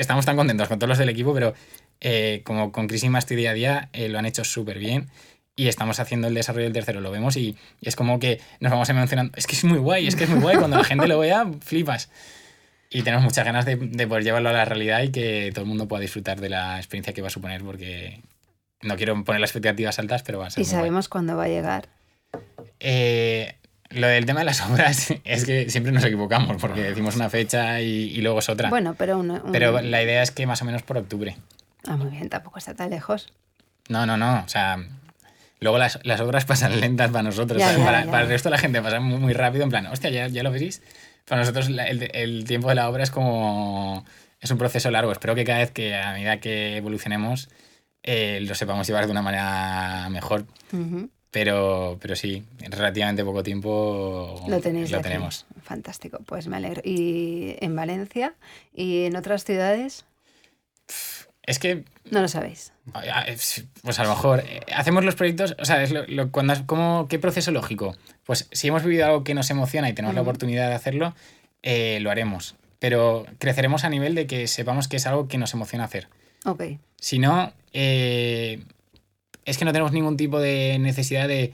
estamos 0.00 0.24
tan 0.24 0.36
contentos 0.36 0.68
con 0.68 0.78
todos 0.78 0.88
los 0.88 0.98
del 0.98 1.08
equipo, 1.08 1.34
pero 1.34 1.52
eh, 2.00 2.40
como 2.44 2.72
con 2.72 2.88
Chris 2.88 3.02
y 3.02 3.06
Inma 3.06 3.18
estoy 3.18 3.36
día 3.36 3.50
a 3.50 3.54
día, 3.54 3.88
eh, 3.92 4.08
lo 4.08 4.18
han 4.18 4.26
hecho 4.26 4.44
súper 4.44 4.78
bien 4.78 5.08
y 5.56 5.68
estamos 5.68 6.00
haciendo 6.00 6.28
el 6.28 6.34
desarrollo 6.34 6.64
del 6.64 6.72
tercero, 6.72 7.00
lo 7.02 7.10
vemos 7.10 7.36
y, 7.36 7.56
y 7.80 7.88
es 7.88 7.94
como 7.96 8.18
que 8.18 8.40
nos 8.60 8.72
vamos 8.72 8.88
emocionando. 8.88 9.32
Es 9.36 9.46
que 9.46 9.54
es 9.56 9.64
muy 9.64 9.78
guay, 9.78 10.06
es 10.06 10.16
que 10.16 10.24
es 10.24 10.30
muy 10.30 10.40
guay. 10.40 10.56
Cuando 10.56 10.78
la 10.78 10.84
gente 10.84 11.06
lo 11.06 11.18
vea, 11.18 11.46
flipas. 11.60 12.08
Y 12.88 13.02
tenemos 13.02 13.24
muchas 13.24 13.44
ganas 13.44 13.64
de, 13.66 13.76
de 13.76 14.06
poder 14.06 14.22
llevarlo 14.24 14.48
a 14.48 14.52
la 14.52 14.64
realidad 14.64 15.02
y 15.02 15.10
que 15.10 15.50
todo 15.52 15.62
el 15.64 15.68
mundo 15.68 15.88
pueda 15.88 16.00
disfrutar 16.00 16.40
de 16.40 16.48
la 16.48 16.76
experiencia 16.78 17.12
que 17.12 17.20
va 17.22 17.28
a 17.28 17.30
suponer, 17.30 17.62
porque 17.62 18.20
no 18.82 18.96
quiero 18.96 19.22
poner 19.24 19.40
las 19.40 19.50
expectativas 19.50 19.98
altas, 19.98 20.22
pero 20.22 20.38
va 20.38 20.46
a 20.46 20.50
ser 20.50 20.62
Y 20.62 20.64
muy 20.66 20.70
sabemos 20.70 21.08
cuándo 21.08 21.36
va 21.36 21.44
a 21.44 21.48
llegar. 21.48 21.88
Eh, 22.80 23.54
lo 23.90 24.06
del 24.06 24.24
tema 24.26 24.40
de 24.40 24.46
las 24.46 24.60
obras 24.70 25.12
es 25.24 25.44
que 25.44 25.70
siempre 25.70 25.92
nos 25.92 26.04
equivocamos 26.04 26.56
porque 26.60 26.82
decimos 26.82 27.16
una 27.16 27.30
fecha 27.30 27.80
y, 27.80 27.86
y 28.10 28.20
luego 28.22 28.38
es 28.40 28.48
otra. 28.48 28.70
Bueno, 28.70 28.94
pero 28.96 29.18
un, 29.18 29.30
un- 29.30 29.52
Pero 29.52 29.80
la 29.80 30.02
idea 30.02 30.22
es 30.22 30.30
que 30.30 30.46
más 30.46 30.62
o 30.62 30.64
menos 30.64 30.82
por 30.82 30.98
octubre. 30.98 31.36
Ah, 31.86 31.96
muy 31.96 32.10
bien, 32.10 32.28
tampoco 32.28 32.58
está 32.58 32.74
tan 32.74 32.90
lejos. 32.90 33.32
No, 33.88 34.06
no, 34.06 34.16
no. 34.16 34.42
O 34.44 34.48
sea, 34.48 34.78
luego 35.60 35.78
las, 35.78 35.98
las 36.04 36.20
obras 36.20 36.44
pasan 36.46 36.80
lentas 36.80 37.10
para 37.10 37.22
nosotros. 37.24 37.58
Ya, 37.58 37.76
ya, 37.76 37.84
para, 37.84 38.04
ya. 38.04 38.10
para 38.10 38.22
el 38.24 38.28
resto 38.28 38.48
de 38.48 38.52
la 38.56 38.58
gente 38.58 38.80
pasan 38.82 39.02
muy, 39.02 39.18
muy 39.18 39.32
rápido. 39.32 39.64
En 39.64 39.70
plan, 39.70 39.86
hostia, 39.86 40.10
ya, 40.10 40.28
ya 40.28 40.42
lo 40.42 40.50
veréis. 40.50 40.82
Para 41.26 41.40
nosotros 41.42 41.68
el, 41.68 42.10
el 42.14 42.44
tiempo 42.44 42.68
de 42.68 42.74
la 42.74 42.88
obra 42.88 43.02
es 43.04 43.10
como... 43.10 44.04
Es 44.40 44.50
un 44.50 44.58
proceso 44.58 44.90
largo. 44.90 45.12
Espero 45.12 45.36
que 45.36 45.44
cada 45.44 45.60
vez 45.60 45.70
que 45.70 45.94
a 45.94 46.12
medida 46.14 46.40
que 46.40 46.76
evolucionemos 46.76 47.48
eh, 48.02 48.40
lo 48.42 48.54
sepamos 48.54 48.86
llevar 48.86 49.06
de 49.06 49.12
una 49.12 49.22
manera 49.22 50.08
mejor. 50.10 50.44
Pero, 51.30 51.96
pero 52.00 52.14
sí, 52.14 52.44
en 52.60 52.72
relativamente 52.72 53.24
poco 53.24 53.42
tiempo 53.42 54.44
Lo 54.48 54.60
tenéis. 54.60 54.90
lo 54.90 55.00
tenemos. 55.00 55.46
Fantástico, 55.62 56.18
pues 56.26 56.46
me 56.46 56.56
alegro. 56.56 56.82
¿Y 56.84 57.56
en 57.60 57.74
Valencia? 57.74 58.34
¿Y 58.74 59.04
en 59.06 59.16
otras 59.16 59.44
ciudades? 59.44 60.04
Es 61.44 61.58
que 61.58 61.84
No 62.10 62.20
lo 62.20 62.28
sabéis. 62.28 62.72
Es- 63.26 63.64
Pues 63.82 63.98
a 63.98 64.04
lo 64.04 64.10
mejor 64.10 64.40
eh, 64.46 64.60
hacemos 64.74 65.04
los 65.04 65.14
proyectos, 65.14 65.56
o 65.58 65.64
sea, 65.64 65.82
es 65.82 65.90
lo, 65.90 66.06
lo- 66.06 66.30
cuando, 66.30 66.52
has- 66.52 66.62
¿cómo, 66.62 67.06
¿qué 67.08 67.18
proceso 67.18 67.50
lógico? 67.50 67.96
Pues 68.24 68.48
si 68.52 68.68
hemos 68.68 68.82
vivido 68.84 69.06
algo 69.06 69.24
que 69.24 69.34
nos 69.34 69.50
emociona 69.50 69.88
y 69.88 69.92
tenemos 69.94 70.14
la 70.14 70.20
oportunidad 70.22 70.68
de 70.68 70.74
hacerlo, 70.74 71.14
eh, 71.62 71.98
lo 72.00 72.10
haremos. 72.10 72.56
Pero 72.78 73.24
creceremos 73.38 73.84
a 73.84 73.88
nivel 73.88 74.14
de 74.14 74.26
que 74.26 74.46
sepamos 74.48 74.86
que 74.88 74.96
es 74.98 75.06
algo 75.06 75.28
que 75.28 75.38
nos 75.38 75.54
emociona 75.54 75.84
hacer. 75.84 76.08
Ok. 76.44 76.64
Si 76.98 77.18
no, 77.18 77.52
eh, 77.72 78.62
es 79.44 79.58
que 79.58 79.64
no 79.64 79.72
tenemos 79.72 79.92
ningún 79.92 80.16
tipo 80.16 80.40
de 80.40 80.78
necesidad 80.78 81.28
de... 81.28 81.52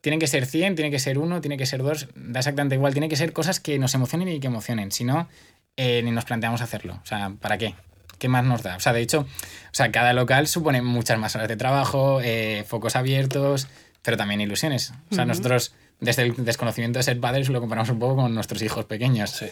Tienen 0.00 0.18
que 0.18 0.26
ser 0.26 0.46
100, 0.46 0.74
tiene 0.74 0.90
que 0.90 0.98
ser 0.98 1.18
uno, 1.18 1.40
tiene 1.40 1.56
que 1.56 1.64
ser 1.64 1.82
dos, 1.82 2.08
da 2.16 2.40
exactamente 2.40 2.74
igual. 2.74 2.92
Tiene 2.92 3.08
que 3.08 3.16
ser 3.16 3.32
cosas 3.32 3.60
que 3.60 3.78
nos 3.78 3.94
emocionen 3.94 4.28
y 4.28 4.40
que 4.40 4.48
emocionen. 4.48 4.90
Si 4.90 5.04
no, 5.04 5.28
eh, 5.76 6.02
ni 6.02 6.10
nos 6.10 6.24
planteamos 6.24 6.60
hacerlo. 6.60 6.98
O 7.02 7.06
sea, 7.06 7.32
¿para 7.40 7.56
qué? 7.56 7.74
¿Qué 8.18 8.28
más 8.28 8.44
nos 8.44 8.62
da? 8.62 8.76
O 8.76 8.80
sea, 8.80 8.92
de 8.92 9.00
hecho, 9.00 9.20
o 9.20 9.74
sea, 9.74 9.92
cada 9.92 10.12
local 10.12 10.48
supone 10.48 10.82
muchas 10.82 11.18
más 11.18 11.36
horas 11.36 11.48
de 11.48 11.56
trabajo, 11.56 12.20
eh, 12.22 12.64
focos 12.66 12.96
abiertos, 12.96 13.68
pero 14.02 14.16
también 14.16 14.40
ilusiones. 14.40 14.92
O 15.10 15.14
sea, 15.14 15.24
nosotros, 15.24 15.72
desde 16.00 16.22
el 16.22 16.44
desconocimiento 16.44 16.98
de 16.98 17.04
ser 17.04 17.20
padres, 17.20 17.48
lo 17.48 17.60
comparamos 17.60 17.90
un 17.90 18.00
poco 18.00 18.16
con 18.16 18.34
nuestros 18.34 18.60
hijos 18.62 18.84
pequeños. 18.86 19.30
Sí. 19.30 19.46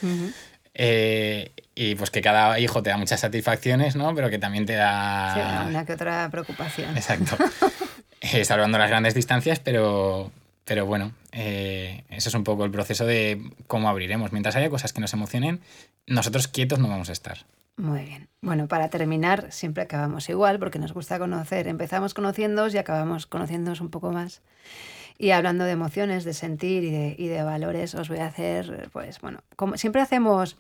Eh, 0.83 1.53
y 1.75 1.95
pues 1.95 2.11
que 2.11 2.23
cada 2.23 2.59
hijo 2.59 2.83
te 2.83 2.89
da 2.89 2.97
muchas 2.97 3.21
satisfacciones, 3.21 3.97
¿no? 3.97 4.15
Pero 4.15 4.31
que 4.31 4.39
también 4.39 4.65
te 4.65 4.73
da... 4.73 5.35
Sí, 5.35 5.69
una 5.69 5.85
que 5.85 5.93
otra 5.93 6.27
preocupación. 6.31 6.97
Exacto. 6.97 7.37
Eh, 8.23 8.45
salvando 8.45 8.77
las 8.77 8.91
grandes 8.91 9.15
distancias, 9.15 9.61
pero, 9.61 10.31
pero 10.67 10.85
bueno, 10.85 11.13
eh, 11.33 12.05
eso 12.11 12.29
es 12.29 12.35
un 12.35 12.45
poco 12.45 12.67
el 12.67 12.71
proceso 12.71 13.07
de 13.07 13.41
cómo 13.67 13.89
abriremos. 13.89 14.31
Mientras 14.31 14.57
haya 14.57 14.69
cosas 14.69 14.93
que 14.93 15.01
nos 15.01 15.15
emocionen, 15.15 15.61
nosotros 16.07 16.47
quietos 16.47 16.81
no 16.81 16.89
vamos 16.89 17.09
a 17.09 17.13
estar. 17.13 17.39
Muy 17.79 18.05
bien. 18.05 18.29
Bueno, 18.43 18.69
para 18.69 18.91
terminar, 18.91 19.51
siempre 19.53 19.85
acabamos 19.85 20.29
igual 20.29 20.59
porque 20.59 20.79
nos 20.79 20.93
gusta 20.93 21.19
conocer. 21.19 21.67
Empezamos 21.67 22.13
conociéndoos 22.13 22.75
y 22.75 22.79
acabamos 22.79 23.27
conociéndoos 23.27 23.81
un 23.81 23.89
poco 23.89 24.13
más. 24.13 24.43
Y 25.23 25.33
hablando 25.33 25.65
de 25.65 25.73
emociones, 25.73 26.25
de 26.25 26.33
sentir 26.33 26.83
y 26.83 26.91
de, 26.91 27.15
y 27.19 27.29
de 27.29 27.43
valores, 27.43 27.95
os 27.95 28.09
voy 28.09 28.21
a 28.21 28.27
hacer, 28.27 28.89
pues 28.91 29.21
bueno, 29.21 29.41
como 29.55 29.77
siempre 29.77 30.01
hacemos 30.01 30.57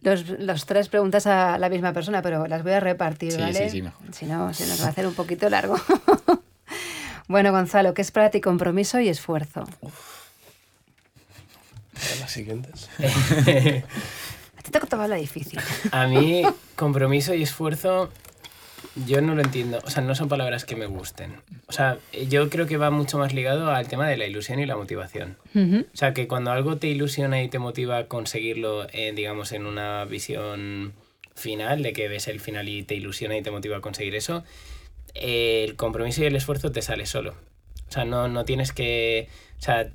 los, 0.00 0.28
los 0.28 0.64
tres 0.64 0.88
preguntas 0.88 1.26
a 1.26 1.58
la 1.58 1.68
misma 1.68 1.92
persona, 1.92 2.22
pero 2.22 2.46
las 2.46 2.62
voy 2.62 2.70
a 2.74 2.78
repartir, 2.78 3.32
Sí, 3.32 3.40
¿vale? 3.40 3.64
sí, 3.64 3.70
sí, 3.70 3.82
mejor. 3.82 4.14
Si 4.14 4.26
no, 4.26 4.54
se 4.54 4.64
nos 4.68 4.80
va 4.80 4.86
a 4.86 4.90
hacer 4.90 5.08
un 5.08 5.14
poquito 5.14 5.50
largo. 5.50 5.74
bueno, 7.26 7.50
Gonzalo, 7.50 7.94
¿qué 7.94 8.02
es 8.02 8.12
para 8.12 8.30
ti 8.30 8.40
compromiso 8.40 9.00
y 9.00 9.08
esfuerzo? 9.08 9.64
Para 11.92 12.16
Las 12.20 12.30
siguientes. 12.30 12.88
A 14.58 14.62
ti 14.62 14.70
te 14.70 14.78
tocaba 14.80 15.08
la 15.08 15.16
difícil. 15.16 15.58
A 15.90 16.06
mí, 16.06 16.42
compromiso 16.76 17.34
y 17.34 17.42
esfuerzo, 17.42 18.10
yo 19.04 19.20
no 19.20 19.34
lo 19.34 19.42
entiendo. 19.42 19.78
O 19.84 19.90
sea, 19.90 20.02
no 20.02 20.14
son 20.14 20.28
palabras 20.28 20.64
que 20.64 20.76
me 20.76 20.86
gusten. 20.86 21.36
O 21.66 21.72
sea, 21.72 21.98
yo 22.28 22.48
creo 22.48 22.66
que 22.66 22.78
va 22.78 22.90
mucho 22.90 23.18
más 23.18 23.34
ligado 23.34 23.70
al 23.70 23.88
tema 23.88 24.08
de 24.08 24.16
la 24.16 24.26
ilusión 24.26 24.58
y 24.58 24.66
la 24.66 24.76
motivación. 24.76 25.36
O 25.54 25.96
sea, 25.96 26.14
que 26.14 26.26
cuando 26.26 26.50
algo 26.50 26.78
te 26.78 26.88
ilusiona 26.88 27.42
y 27.42 27.48
te 27.48 27.58
motiva 27.58 27.98
a 27.98 28.06
conseguirlo, 28.06 28.86
eh, 28.92 29.12
digamos, 29.14 29.52
en 29.52 29.66
una 29.66 30.04
visión 30.04 30.94
final, 31.34 31.82
de 31.82 31.92
que 31.92 32.08
ves 32.08 32.28
el 32.28 32.40
final 32.40 32.68
y 32.68 32.82
te 32.82 32.94
ilusiona 32.94 33.36
y 33.36 33.42
te 33.42 33.50
motiva 33.50 33.76
a 33.76 33.80
conseguir 33.80 34.14
eso, 34.14 34.44
eh, 35.14 35.64
el 35.64 35.76
compromiso 35.76 36.22
y 36.22 36.26
el 36.26 36.36
esfuerzo 36.36 36.72
te 36.72 36.80
sale 36.80 37.06
solo. 37.06 37.34
O 37.88 37.92
sea, 37.92 38.04
no, 38.04 38.28
no 38.28 38.44
tienes 38.44 38.72
que... 38.72 39.28
O 39.58 39.62
sea, 39.62 39.90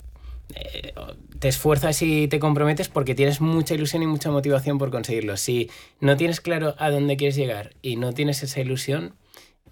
eh, 0.55 0.93
te 1.39 1.47
esfuerzas 1.47 2.01
y 2.01 2.27
te 2.27 2.39
comprometes 2.39 2.89
porque 2.89 3.15
tienes 3.15 3.41
mucha 3.41 3.73
ilusión 3.73 4.03
y 4.03 4.07
mucha 4.07 4.29
motivación 4.31 4.77
por 4.77 4.91
conseguirlo. 4.91 5.37
Si 5.37 5.69
no 5.99 6.17
tienes 6.17 6.41
claro 6.41 6.75
a 6.77 6.89
dónde 6.89 7.17
quieres 7.17 7.35
llegar 7.35 7.73
y 7.81 7.95
no 7.95 8.13
tienes 8.13 8.43
esa 8.43 8.59
ilusión, 8.61 9.13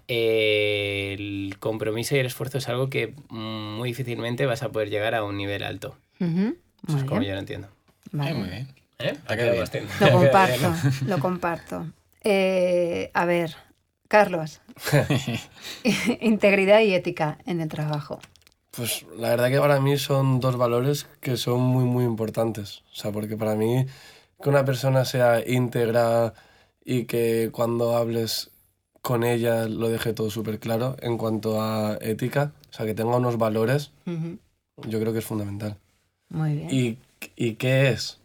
eh, 0.08 1.14
el 1.18 1.56
compromiso 1.60 2.16
y 2.16 2.18
el 2.18 2.26
esfuerzo 2.26 2.58
es 2.58 2.68
algo 2.68 2.90
que 2.90 3.14
muy 3.28 3.90
difícilmente 3.90 4.46
vas 4.46 4.62
a 4.62 4.70
poder 4.70 4.90
llegar 4.90 5.14
a 5.14 5.22
un 5.24 5.36
nivel 5.36 5.62
alto. 5.62 5.96
Ujú, 6.18 6.56
Eso 6.86 6.92
muy 6.92 6.96
es 7.00 7.04
como 7.04 7.20
bien. 7.20 7.28
yo 7.30 7.34
lo 7.34 7.40
entiendo. 7.40 7.68
Vale. 8.12 8.30
Eh, 8.30 8.34
muy 8.34 8.48
bien. 8.48 8.68
¿Eh? 8.98 9.14
Ha 9.28 9.36
quedado 9.36 9.52
bien. 9.52 9.86
Lo 10.00 10.10
comparto, 10.12 10.74
lo 11.06 11.18
comparto. 11.20 11.86
Eh, 12.22 13.10
a 13.14 13.24
ver, 13.24 13.54
Carlos. 14.08 14.60
Integridad 16.20 16.80
y 16.80 16.94
ética 16.94 17.38
en 17.46 17.60
el 17.60 17.68
trabajo. 17.68 18.20
Pues 18.70 19.04
la 19.16 19.30
verdad 19.30 19.50
que 19.50 19.58
para 19.58 19.80
mí 19.80 19.96
son 19.98 20.38
dos 20.40 20.56
valores 20.56 21.06
que 21.20 21.36
son 21.36 21.60
muy, 21.60 21.84
muy 21.84 22.04
importantes. 22.04 22.82
O 22.92 22.94
sea, 22.94 23.10
porque 23.10 23.36
para 23.36 23.54
mí 23.56 23.86
que 24.40 24.48
una 24.48 24.64
persona 24.64 25.04
sea 25.04 25.46
íntegra 25.46 26.34
y 26.84 27.04
que 27.04 27.50
cuando 27.52 27.96
hables 27.96 28.50
con 29.02 29.24
ella 29.24 29.66
lo 29.66 29.88
deje 29.88 30.12
todo 30.12 30.30
súper 30.30 30.58
claro 30.58 30.96
en 31.00 31.18
cuanto 31.18 31.60
a 31.60 31.98
ética, 32.00 32.52
o 32.70 32.72
sea, 32.72 32.86
que 32.86 32.94
tenga 32.94 33.16
unos 33.16 33.38
valores, 33.38 33.92
yo 34.06 35.00
creo 35.00 35.12
que 35.12 35.18
es 35.18 35.24
fundamental. 35.24 35.76
Muy 36.28 36.54
bien. 36.54 36.70
¿Y, 36.70 36.98
y 37.36 37.54
qué 37.54 37.90
es? 37.90 38.20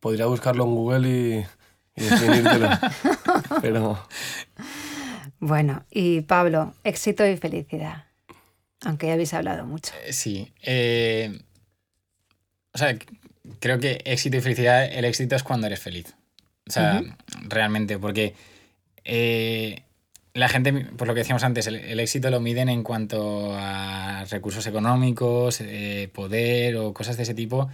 Podría 0.00 0.26
buscarlo 0.26 0.64
en 0.64 0.74
Google 0.74 1.08
y, 1.08 1.46
y 1.96 2.04
definírtelo. 2.04 2.68
Pero 3.62 3.98
Bueno, 5.40 5.84
y 5.90 6.20
Pablo, 6.22 6.74
éxito 6.84 7.26
y 7.26 7.36
felicidad. 7.36 8.04
Aunque 8.86 9.08
ya 9.08 9.14
habéis 9.14 9.34
hablado 9.34 9.66
mucho. 9.66 9.92
Eh, 10.04 10.12
Sí. 10.12 10.52
eh, 10.62 11.40
o 12.72 12.78
sea, 12.78 12.96
creo 13.58 13.80
que 13.80 14.00
éxito 14.04 14.36
y 14.36 14.40
felicidad, 14.40 14.84
el 14.84 15.04
éxito 15.04 15.34
es 15.34 15.42
cuando 15.42 15.66
eres 15.66 15.80
feliz. 15.80 16.14
O 16.68 16.72
sea, 16.72 17.02
realmente, 17.48 17.98
porque 17.98 18.34
eh, 19.04 19.82
la 20.34 20.48
gente, 20.48 20.72
por 20.72 21.08
lo 21.08 21.14
que 21.14 21.20
decíamos 21.20 21.42
antes, 21.42 21.66
el, 21.66 21.76
el 21.76 21.98
éxito 22.00 22.30
lo 22.30 22.40
miden 22.40 22.68
en 22.68 22.82
cuanto 22.82 23.54
a 23.56 24.24
recursos 24.30 24.66
económicos, 24.66 25.62
poder 26.12 26.76
o 26.76 26.92
cosas 26.92 27.16
de 27.16 27.22
ese 27.24 27.34
tipo, 27.34 27.68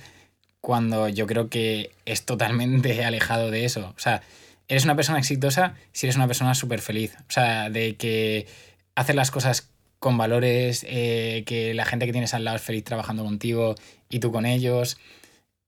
cuando 0.61 1.09
yo 1.09 1.27
creo 1.27 1.49
que 1.51 1.91
es 2.07 2.25
totalmente 2.25 3.05
alejado 3.05 3.51
de 3.51 3.65
eso. 3.65 3.93
O 3.97 4.01
sea, 4.01 4.23
eres 4.69 4.85
una 4.85 4.97
persona 4.97 5.19
exitosa 5.19 5.75
si 5.93 6.07
eres 6.07 6.17
una 6.17 6.27
persona 6.27 6.55
súper 6.55 6.81
feliz. 6.81 7.17
O 7.29 7.33
sea, 7.33 7.69
de 7.69 7.97
que 7.97 8.47
haces 8.95 9.17
las 9.17 9.31
cosas 9.31 9.69
con 10.03 10.19
valores, 10.19 10.85
eh, 10.89 11.45
que 11.47 11.75
la 11.75 11.85
gente 11.85 12.07
que 12.07 12.13
tienes 12.13 12.35
al 12.35 12.43
lado 12.43 12.57
es 12.57 12.63
feliz 12.63 12.83
trabajando 12.83 13.23
contigo 13.23 13.77
y 14.11 14.19
tú 14.19 14.33
con 14.33 14.47
ellos. 14.47 14.99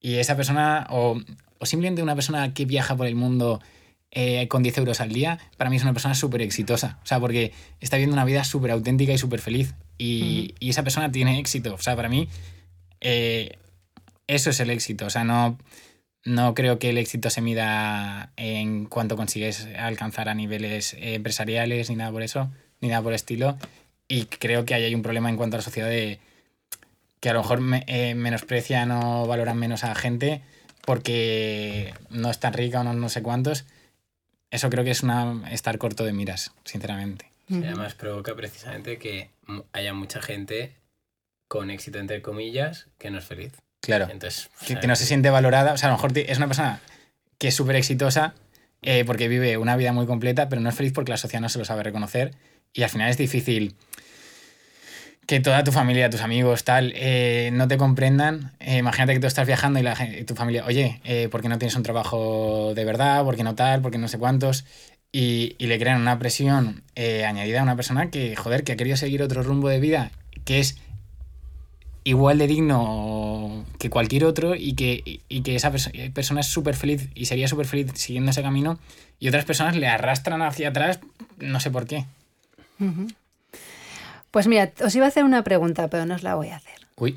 Y 0.01 0.17
esa 0.17 0.35
persona, 0.35 0.89
o, 0.91 1.21
o 1.61 1.67
simplemente 1.67 2.03
una 2.03 2.17
persona 2.17 2.53
que 2.53 2.65
viaja 2.65 2.97
por 2.97 3.07
el 3.07 3.15
mundo 3.15 3.63
eh, 4.11 4.49
con 4.49 4.65
10 4.65 4.79
euros 4.79 5.01
al 5.01 5.11
día, 5.11 5.39
para 5.57 5.71
mí 5.71 5.77
es 5.77 5.85
una 5.85 5.93
persona 5.93 6.17
súper 6.17 6.43
exitosa. 6.43 6.99
O 7.05 7.07
sea, 7.07 7.21
porque 7.21 7.53
está 7.79 7.97
viviendo 7.97 8.15
una 8.15 8.25
vida 8.25 8.43
súper 8.43 8.73
auténtica 8.73 9.13
y 9.13 9.19
súper 9.19 9.41
feliz. 9.41 9.77
Y, 9.99 10.57
y 10.59 10.71
esa 10.71 10.83
persona 10.83 11.13
tiene 11.13 11.39
éxito. 11.39 11.73
O 11.73 11.79
sea, 11.79 11.95
para 11.95 12.09
mí, 12.09 12.29
eh, 13.01 13.57
eso 14.27 14.51
es 14.51 14.59
el 14.59 14.71
éxito. 14.71 15.07
O 15.07 15.11
sea, 15.11 15.23
no, 15.23 15.59
no 16.25 16.55
creo 16.55 16.81
que 16.81 16.91
el 16.91 16.99
éxito 16.99 17.31
se 17.31 17.41
mida 17.41 18.33
en 18.37 18.87
cuanto 18.87 19.15
consigues 19.15 19.69
alcanzar 19.79 20.29
a 20.29 20.35
niveles 20.35 20.97
empresariales 20.99 21.89
ni 21.89 21.95
nada 21.95 22.11
por 22.11 22.25
eso, 22.25 22.51
ni 22.81 22.89
nada 22.89 23.01
por 23.01 23.13
el 23.13 23.17
estilo. 23.17 23.57
Y 24.15 24.27
creo 24.27 24.65
que 24.65 24.75
ahí 24.75 24.85
hay 24.85 24.95
un 24.95 25.03
problema 25.03 25.29
en 25.29 25.37
cuanto 25.37 25.57
a 25.57 25.59
la 25.59 25.63
sociedad 25.65 25.89
de 25.89 26.21
que 27.21 27.31
a 27.31 27.33
lo 27.33 27.41
mejor 27.43 27.61
me- 27.61 27.85
eh, 27.89 28.15
menosprecian 28.15 28.91
o 28.93 29.27
valoran 29.27 29.59
menos 29.59 29.83
a 29.83 29.89
la 29.89 29.95
gente 29.97 30.41
porque 30.85 31.93
no 32.11 32.31
es 32.31 32.39
tan 32.39 32.53
rica 32.53 32.81
o 32.81 32.85
no, 32.85 32.93
no 32.93 33.09
sé 33.09 33.23
cuántos. 33.23 33.65
Eso 34.51 34.71
creo 34.71 34.85
que 34.85 34.93
es 34.93 35.03
una 35.03 35.43
estar 35.51 35.79
corto 35.79 36.05
de 36.05 36.13
miras, 36.13 36.53
sinceramente. 36.65 37.29
Y 37.49 37.57
además 37.65 37.95
provoca 37.95 38.37
precisamente 38.37 38.99
que 38.99 39.31
haya 39.73 39.93
mucha 39.95 40.23
gente 40.23 40.75
con 41.49 41.71
éxito, 41.71 41.99
entre 41.99 42.23
comillas, 42.23 42.87
que 42.99 43.11
no 43.11 43.19
es 43.19 43.25
feliz. 43.25 43.53
Claro. 43.81 44.07
Entonces, 44.11 44.49
o 44.57 44.61
que, 44.61 44.67
sea, 44.75 44.81
que 44.81 44.87
no 44.87 44.95
se 44.97 45.07
siente 45.07 45.29
valorada. 45.31 45.73
O 45.73 45.77
sea, 45.77 45.89
a 45.89 45.93
lo 45.93 45.97
mejor 45.99 46.17
es 46.17 46.37
una 46.39 46.47
persona 46.47 46.81
que 47.39 47.49
es 47.49 47.55
súper 47.55 47.77
exitosa 47.77 48.35
eh, 48.83 49.05
porque 49.05 49.27
vive 49.29 49.57
una 49.59 49.77
vida 49.77 49.93
muy 49.93 50.07
completa, 50.07 50.49
pero 50.49 50.61
no 50.61 50.69
es 50.69 50.75
feliz 50.77 50.93
porque 50.93 51.11
la 51.11 51.17
sociedad 51.17 51.41
no 51.43 51.49
se 51.49 51.59
lo 51.59 51.65
sabe 51.65 51.83
reconocer. 51.83 52.31
Y 52.73 52.83
al 52.83 52.91
final 52.91 53.11
es 53.11 53.19
difícil 53.19 53.75
que 55.27 55.41
toda 55.41 55.65
tu 55.65 55.73
familia, 55.73 56.11
tus 56.11 56.21
amigos, 56.21 56.65
tal, 56.65 56.93
eh, 56.97 57.51
no 57.53 57.67
te 57.69 57.77
comprendan. 57.77 58.53
Eh, 58.61 58.79
imagínate 58.79 59.15
que 59.15 59.21
tú 59.21 59.27
estás 59.27 59.47
viajando 59.47 59.79
y, 59.79 59.83
la, 59.83 59.97
tu 60.27 60.35
familia, 60.35 60.65
oye, 60.67 61.01
eh, 61.05 61.29
¿por 61.31 61.41
qué 61.43 61.49
no 61.49 61.59
tienes 61.59 61.77
un 61.77 61.83
trabajo 61.83 62.73
de 62.75 62.85
verdad? 62.85 63.25
¿Por 63.25 63.37
qué 63.37 63.45
no 63.45 63.55
tal? 63.55 63.81
¿Por 63.81 63.91
qué 63.91 63.99
no 63.99 64.09
sé 64.09 64.19
cuántos? 64.19 64.65
Y, 65.13 65.55
y 65.59 65.67
le 65.67 65.79
crean 65.79 66.01
una 66.01 66.19
presión 66.19 66.83
añadida 66.97 67.61
a 67.61 67.63
una 67.63 67.77
persona 67.77 68.11
que, 68.11 68.35
joder, 68.37 68.65
que 68.65 68.73
ha 68.73 68.77
querido 68.77 68.97
seguir 68.97 69.23
otro 69.23 69.43
rumbo 69.43 69.69
de 69.69 69.79
vida 69.81 70.11
que 70.45 70.61
es 70.61 70.77
igual 72.03 72.39
de 72.39 72.47
digno 72.47 73.65
que 73.79 73.91
cualquier 73.91 74.25
otro 74.25 74.55
y 74.55 74.75
que, 74.75 75.21
y 75.29 75.41
que 75.43 75.57
esa 75.57 75.73
perso- 75.73 76.13
persona 76.13 76.41
es 76.41 76.49
súper 76.49 76.77
feliz 76.77 77.09
y 77.15 77.27
sería 77.27 77.49
súper 77.49 77.67
feliz 77.67 77.93
siguiendo 77.95 78.31
ese 78.31 78.43
camino 78.43 78.79
y 79.19 79.29
otras 79.29 79.45
personas 79.45 79.77
le 79.77 79.87
arrastran 79.87 80.43
hacia 80.43 80.69
atrás, 80.69 81.01
no 81.39 81.61
sé 81.61 81.71
por 81.71 81.87
qué. 81.87 82.05
Pues 84.35 84.49
mira, 84.49 84.73
os 84.85 84.93
iba 84.97 85.05
a 85.05 85.09
hacer 85.11 85.23
una 85.23 85.45
pregunta, 85.45 85.87
pero 85.87 86.07
no 86.07 86.17
os 86.17 86.25
la 86.25 86.35
voy 86.35 86.49
a 86.49 86.57
hacer. 86.57 86.75
Uy, 86.97 87.17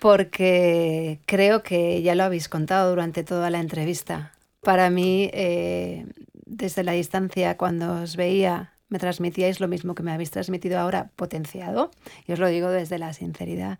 Porque 0.00 1.20
creo 1.26 1.62
que 1.62 2.02
ya 2.02 2.16
lo 2.16 2.24
habéis 2.24 2.48
contado 2.48 2.90
durante 2.90 3.22
toda 3.22 3.50
la 3.50 3.60
entrevista. 3.60 4.32
Para 4.60 4.90
mí, 4.90 5.30
eh, 5.32 6.06
desde 6.44 6.82
la 6.82 6.90
distancia, 6.90 7.56
cuando 7.56 8.02
os 8.02 8.16
veía, 8.16 8.72
me 8.88 8.98
transmitíais 8.98 9.60
lo 9.60 9.68
mismo 9.68 9.94
que 9.94 10.02
me 10.02 10.10
habéis 10.10 10.32
transmitido 10.32 10.80
ahora, 10.80 11.12
potenciado. 11.14 11.92
Y 12.26 12.32
os 12.32 12.40
lo 12.40 12.48
digo 12.48 12.68
desde 12.68 12.98
la 12.98 13.12
sinceridad, 13.12 13.78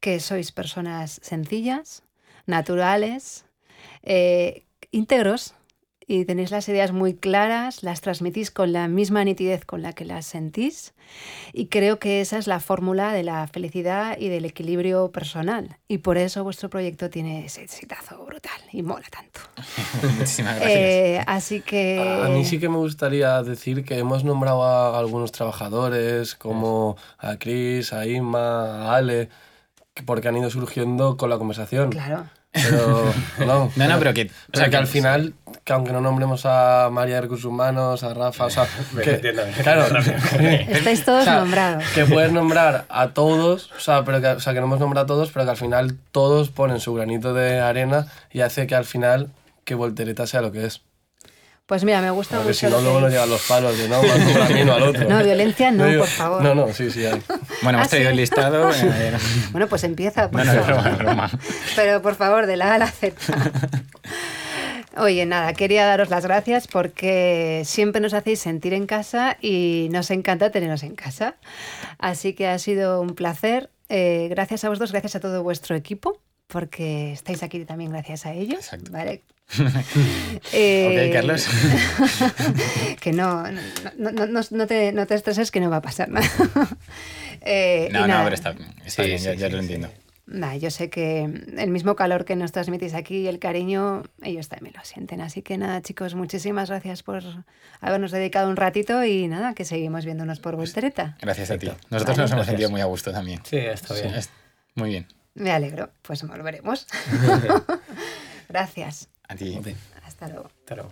que 0.00 0.20
sois 0.20 0.52
personas 0.52 1.20
sencillas, 1.22 2.02
naturales, 2.46 3.44
eh, 4.02 4.64
íntegros 4.90 5.52
y 6.12 6.24
tenéis 6.24 6.50
las 6.50 6.68
ideas 6.68 6.90
muy 6.90 7.14
claras, 7.14 7.84
las 7.84 8.00
transmitís 8.00 8.50
con 8.50 8.72
la 8.72 8.88
misma 8.88 9.22
nitidez 9.22 9.64
con 9.64 9.80
la 9.80 9.92
que 9.92 10.04
las 10.04 10.26
sentís 10.26 10.92
y 11.52 11.66
creo 11.66 12.00
que 12.00 12.20
esa 12.20 12.36
es 12.36 12.48
la 12.48 12.58
fórmula 12.58 13.12
de 13.12 13.22
la 13.22 13.46
felicidad 13.46 14.18
y 14.18 14.28
del 14.28 14.44
equilibrio 14.44 15.12
personal 15.12 15.76
y 15.86 15.98
por 15.98 16.18
eso 16.18 16.42
vuestro 16.42 16.68
proyecto 16.68 17.10
tiene 17.10 17.44
ese 17.46 17.62
exitazo 17.62 18.24
brutal 18.24 18.60
y 18.72 18.82
mola 18.82 19.06
tanto. 19.08 19.38
muchísimas 20.18 20.56
gracias. 20.56 20.76
Eh, 20.78 21.22
así 21.28 21.60
que... 21.60 22.20
A 22.24 22.28
mí 22.28 22.44
sí 22.44 22.58
que 22.58 22.68
me 22.68 22.78
gustaría 22.78 23.40
decir 23.44 23.84
que 23.84 23.96
hemos 23.98 24.24
nombrado 24.24 24.64
a 24.64 24.98
algunos 24.98 25.30
trabajadores 25.30 26.34
como 26.34 26.96
a 27.18 27.36
Chris, 27.36 27.92
a 27.92 28.04
Inma, 28.04 28.88
a 28.90 28.96
Ale, 28.96 29.28
que- 29.94 30.02
porque 30.02 30.26
han 30.26 30.36
ido 30.36 30.50
surgiendo 30.50 31.16
con 31.16 31.30
la 31.30 31.38
conversación. 31.38 31.90
Claro. 31.90 32.28
Pero 32.52 33.12
no, 33.38 33.70
No, 33.76 33.88
no, 33.88 33.98
pero 33.98 34.12
que... 34.12 34.30
o 34.52 34.56
sea, 34.56 34.68
que 34.68 34.76
al 34.76 34.86
final, 34.88 35.34
que 35.64 35.72
aunque 35.72 35.92
no 35.92 36.00
nombremos 36.00 36.42
a 36.46 36.88
María 36.90 37.16
de 37.16 37.20
Recursos 37.22 37.44
Humanos, 37.46 38.02
a 38.02 38.12
Rafa, 38.12 38.46
o 38.46 38.50
sea, 38.50 38.66
que, 39.02 39.34
claro, 39.62 39.86
Estáis 40.38 41.04
todos 41.04 41.22
O 41.22 41.24
sea, 41.24 41.38
nombrados. 41.40 41.84
que 41.94 42.04
puedes 42.06 42.32
nombrar 42.32 42.86
a 42.88 43.08
todos, 43.10 43.70
o 43.76 43.80
sea, 43.80 44.04
pero 44.04 44.20
que, 44.20 44.26
o 44.28 44.40
sea, 44.40 44.52
que 44.52 44.60
no 44.60 44.66
hemos 44.66 44.80
nombrado 44.80 45.04
a 45.04 45.06
todos, 45.06 45.30
pero 45.30 45.44
que 45.44 45.50
al 45.52 45.56
final 45.56 45.96
todos 46.10 46.50
ponen 46.50 46.80
su 46.80 46.92
granito 46.94 47.34
de 47.34 47.60
arena 47.60 48.06
y 48.32 48.40
hace 48.40 48.66
que 48.66 48.74
al 48.74 48.84
final 48.84 49.30
que 49.64 49.74
Voltereta 49.76 50.26
sea 50.26 50.40
lo 50.42 50.50
que 50.50 50.66
es. 50.66 50.82
Pues 51.66 51.84
mira, 51.84 52.00
me 52.00 52.10
gusta 52.10 52.34
Porque 52.34 52.48
mucho. 52.48 52.66
si 52.66 52.72
no, 52.72 52.80
luego 52.80 52.96
que- 52.96 53.02
nos 53.02 53.12
llegan 53.12 53.30
los 53.30 53.42
palos 53.42 53.78
de 53.78 53.88
no, 53.88 54.02
más 54.02 54.16
un 54.16 54.34
camino 54.34 54.72
al 54.74 54.82
otro. 54.82 55.08
No, 55.08 55.22
violencia 55.22 55.70
no, 55.70 55.86
digo- 55.86 56.00
por 56.00 56.08
favor. 56.08 56.42
No, 56.42 56.52
no, 56.56 56.72
sí, 56.72 56.90
sí. 56.90 57.06
hay. 57.06 57.22
Bueno, 57.62 57.78
hemos 57.78 57.86
¿Ah, 57.86 57.90
traído 57.90 58.08
sí? 58.08 58.12
el 58.12 58.16
listado. 58.16 58.70
eh, 58.74 59.12
Bueno, 59.52 59.66
pues 59.68 59.84
empieza, 59.84 60.30
por 60.30 60.44
no, 60.44 60.52
no, 60.52 60.60
es 60.60 60.66
favor. 60.66 60.82
broma, 60.82 60.90
es 60.90 60.98
broma. 60.98 61.30
Pero 61.76 62.02
por 62.02 62.14
favor, 62.14 62.46
de 62.46 62.56
la 62.56 62.72
A 62.72 62.74
a 62.74 62.78
la 62.78 62.86
Z. 62.90 63.14
Oye, 64.96 65.24
nada, 65.24 65.52
quería 65.54 65.86
daros 65.86 66.10
las 66.10 66.24
gracias 66.24 66.66
porque 66.66 67.62
siempre 67.64 68.00
nos 68.00 68.12
hacéis 68.12 68.40
sentir 68.40 68.74
en 68.74 68.86
casa 68.86 69.36
y 69.40 69.88
nos 69.92 70.10
encanta 70.10 70.50
teneros 70.50 70.82
en 70.82 70.96
casa. 70.96 71.36
Así 71.98 72.32
que 72.34 72.48
ha 72.48 72.58
sido 72.58 73.00
un 73.00 73.14
placer. 73.14 73.70
Eh, 73.88 74.26
gracias 74.30 74.64
a 74.64 74.68
vosotros, 74.68 74.92
gracias 74.92 75.14
a 75.16 75.20
todo 75.20 75.42
vuestro 75.42 75.74
equipo, 75.76 76.20
porque 76.50 77.12
estáis 77.12 77.42
aquí 77.42 77.64
también 77.64 77.90
gracias 77.90 78.26
a 78.26 78.32
ellos. 78.34 78.58
Exacto. 78.58 78.90
¿vale? 78.92 79.22
Eh, 80.52 81.08
Ok, 81.08 81.12
Carlos. 81.12 81.46
que 83.00 83.12
no, 83.12 83.42
no, 83.50 83.60
no, 83.98 84.10
no- 84.12 84.26
no- 84.26 84.40
no 84.50 84.66
te, 84.66 84.92
no 84.92 85.06
te 85.06 85.14
estreses 85.14 85.50
que 85.50 85.60
no 85.60 85.70
va 85.70 85.76
a 85.76 85.82
pasar 85.82 86.08
nada. 86.08 86.26
Eh, 87.42 87.88
No, 87.90 88.06
no, 88.06 88.22
pero 88.24 88.34
está, 88.34 88.54
está 88.84 89.02
Sí, 89.02 89.08
bien, 89.08 89.18
ya, 89.22 89.32
sí, 89.32 89.38
ya 89.38 89.46
sí, 89.46 89.52
lo 89.52 89.58
sí. 89.58 89.62
entiendo. 89.64 89.88
Nah, 90.26 90.54
yo 90.56 90.70
sé 90.70 90.90
que 90.90 91.22
el 91.56 91.70
mismo 91.70 91.96
calor 91.96 92.24
que 92.26 92.36
nos 92.36 92.52
transmitís 92.52 92.92
aquí 92.94 93.16
y 93.22 93.26
el 93.28 93.38
cariño, 93.38 94.02
ellos 94.22 94.48
también 94.48 94.74
lo 94.76 94.84
sienten. 94.84 95.20
Así 95.22 95.40
que 95.42 95.56
nada, 95.58 95.80
chicos, 95.82 96.14
muchísimas 96.14 96.68
gracias 96.68 97.02
por 97.02 97.22
habernos 97.80 98.10
dedicado 98.12 98.48
un 98.50 98.56
ratito 98.56 99.02
y 99.04 99.26
nada, 99.26 99.54
que 99.54 99.64
seguimos 99.64 100.04
viéndonos 100.04 100.38
por 100.38 100.54
voltereta. 100.56 101.16
Gracias 101.20 101.50
a 101.50 101.58
ti. 101.58 101.66
Nosotros 101.90 102.16
Vale. 102.16 102.22
nos 102.24 102.32
hemos 102.32 102.46
sentido 102.46 102.70
muy 102.70 102.80
a 102.82 102.84
gusto 102.84 103.10
también. 103.10 103.40
Sí, 103.44 103.56
está 103.56 103.94
bien. 103.94 104.12
Muy 104.74 104.90
bien. 104.90 105.06
Me 105.34 105.52
alegro, 105.52 105.90
pues 106.02 106.26
volveremos. 106.26 106.86
Gracias. 108.48 109.08
A 109.28 109.34
ti. 109.36 109.58
Hasta 110.04 110.28
luego. 110.28 110.50
Hasta 110.60 110.74
luego. 110.74 110.90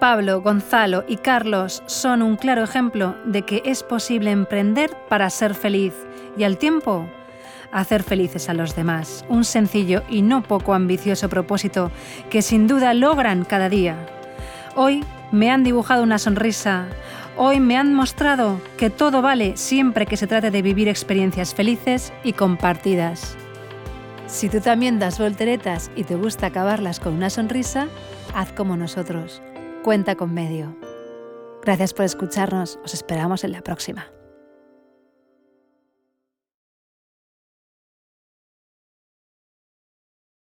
Pablo, 0.00 0.42
Gonzalo 0.42 1.04
y 1.06 1.16
Carlos 1.18 1.84
son 1.86 2.22
un 2.22 2.36
claro 2.36 2.64
ejemplo 2.64 3.16
de 3.24 3.42
que 3.42 3.62
es 3.64 3.84
posible 3.84 4.32
emprender 4.32 4.90
para 5.08 5.30
ser 5.30 5.54
feliz 5.54 5.94
y 6.36 6.42
al 6.42 6.58
tiempo 6.58 7.08
hacer 7.70 8.02
felices 8.02 8.48
a 8.48 8.54
los 8.54 8.74
demás. 8.74 9.24
Un 9.28 9.44
sencillo 9.44 10.02
y 10.08 10.22
no 10.22 10.42
poco 10.42 10.74
ambicioso 10.74 11.28
propósito 11.28 11.92
que 12.30 12.42
sin 12.42 12.66
duda 12.66 12.94
logran 12.94 13.44
cada 13.44 13.68
día. 13.68 13.96
Hoy 14.74 15.04
me 15.30 15.50
han 15.50 15.64
dibujado 15.64 16.02
una 16.02 16.18
sonrisa. 16.18 16.86
Hoy 17.36 17.60
me 17.60 17.78
han 17.78 17.94
mostrado 17.94 18.60
que 18.76 18.90
todo 18.90 19.22
vale 19.22 19.56
siempre 19.56 20.06
que 20.06 20.18
se 20.18 20.26
trate 20.26 20.50
de 20.50 20.60
vivir 20.60 20.88
experiencias 20.88 21.54
felices 21.54 22.12
y 22.24 22.34
compartidas. 22.34 23.36
Si 24.26 24.48
tú 24.50 24.60
también 24.60 24.98
das 24.98 25.18
volteretas 25.18 25.90
y 25.96 26.04
te 26.04 26.14
gusta 26.14 26.48
acabarlas 26.48 27.00
con 27.00 27.14
una 27.14 27.30
sonrisa, 27.30 27.88
haz 28.34 28.52
como 28.52 28.76
nosotros. 28.76 29.42
Cuenta 29.82 30.14
con 30.14 30.34
medio. 30.34 30.76
Gracias 31.62 31.94
por 31.94 32.04
escucharnos. 32.04 32.78
Os 32.84 32.92
esperamos 32.92 33.44
en 33.44 33.52
la 33.52 33.62
próxima. 33.62 34.06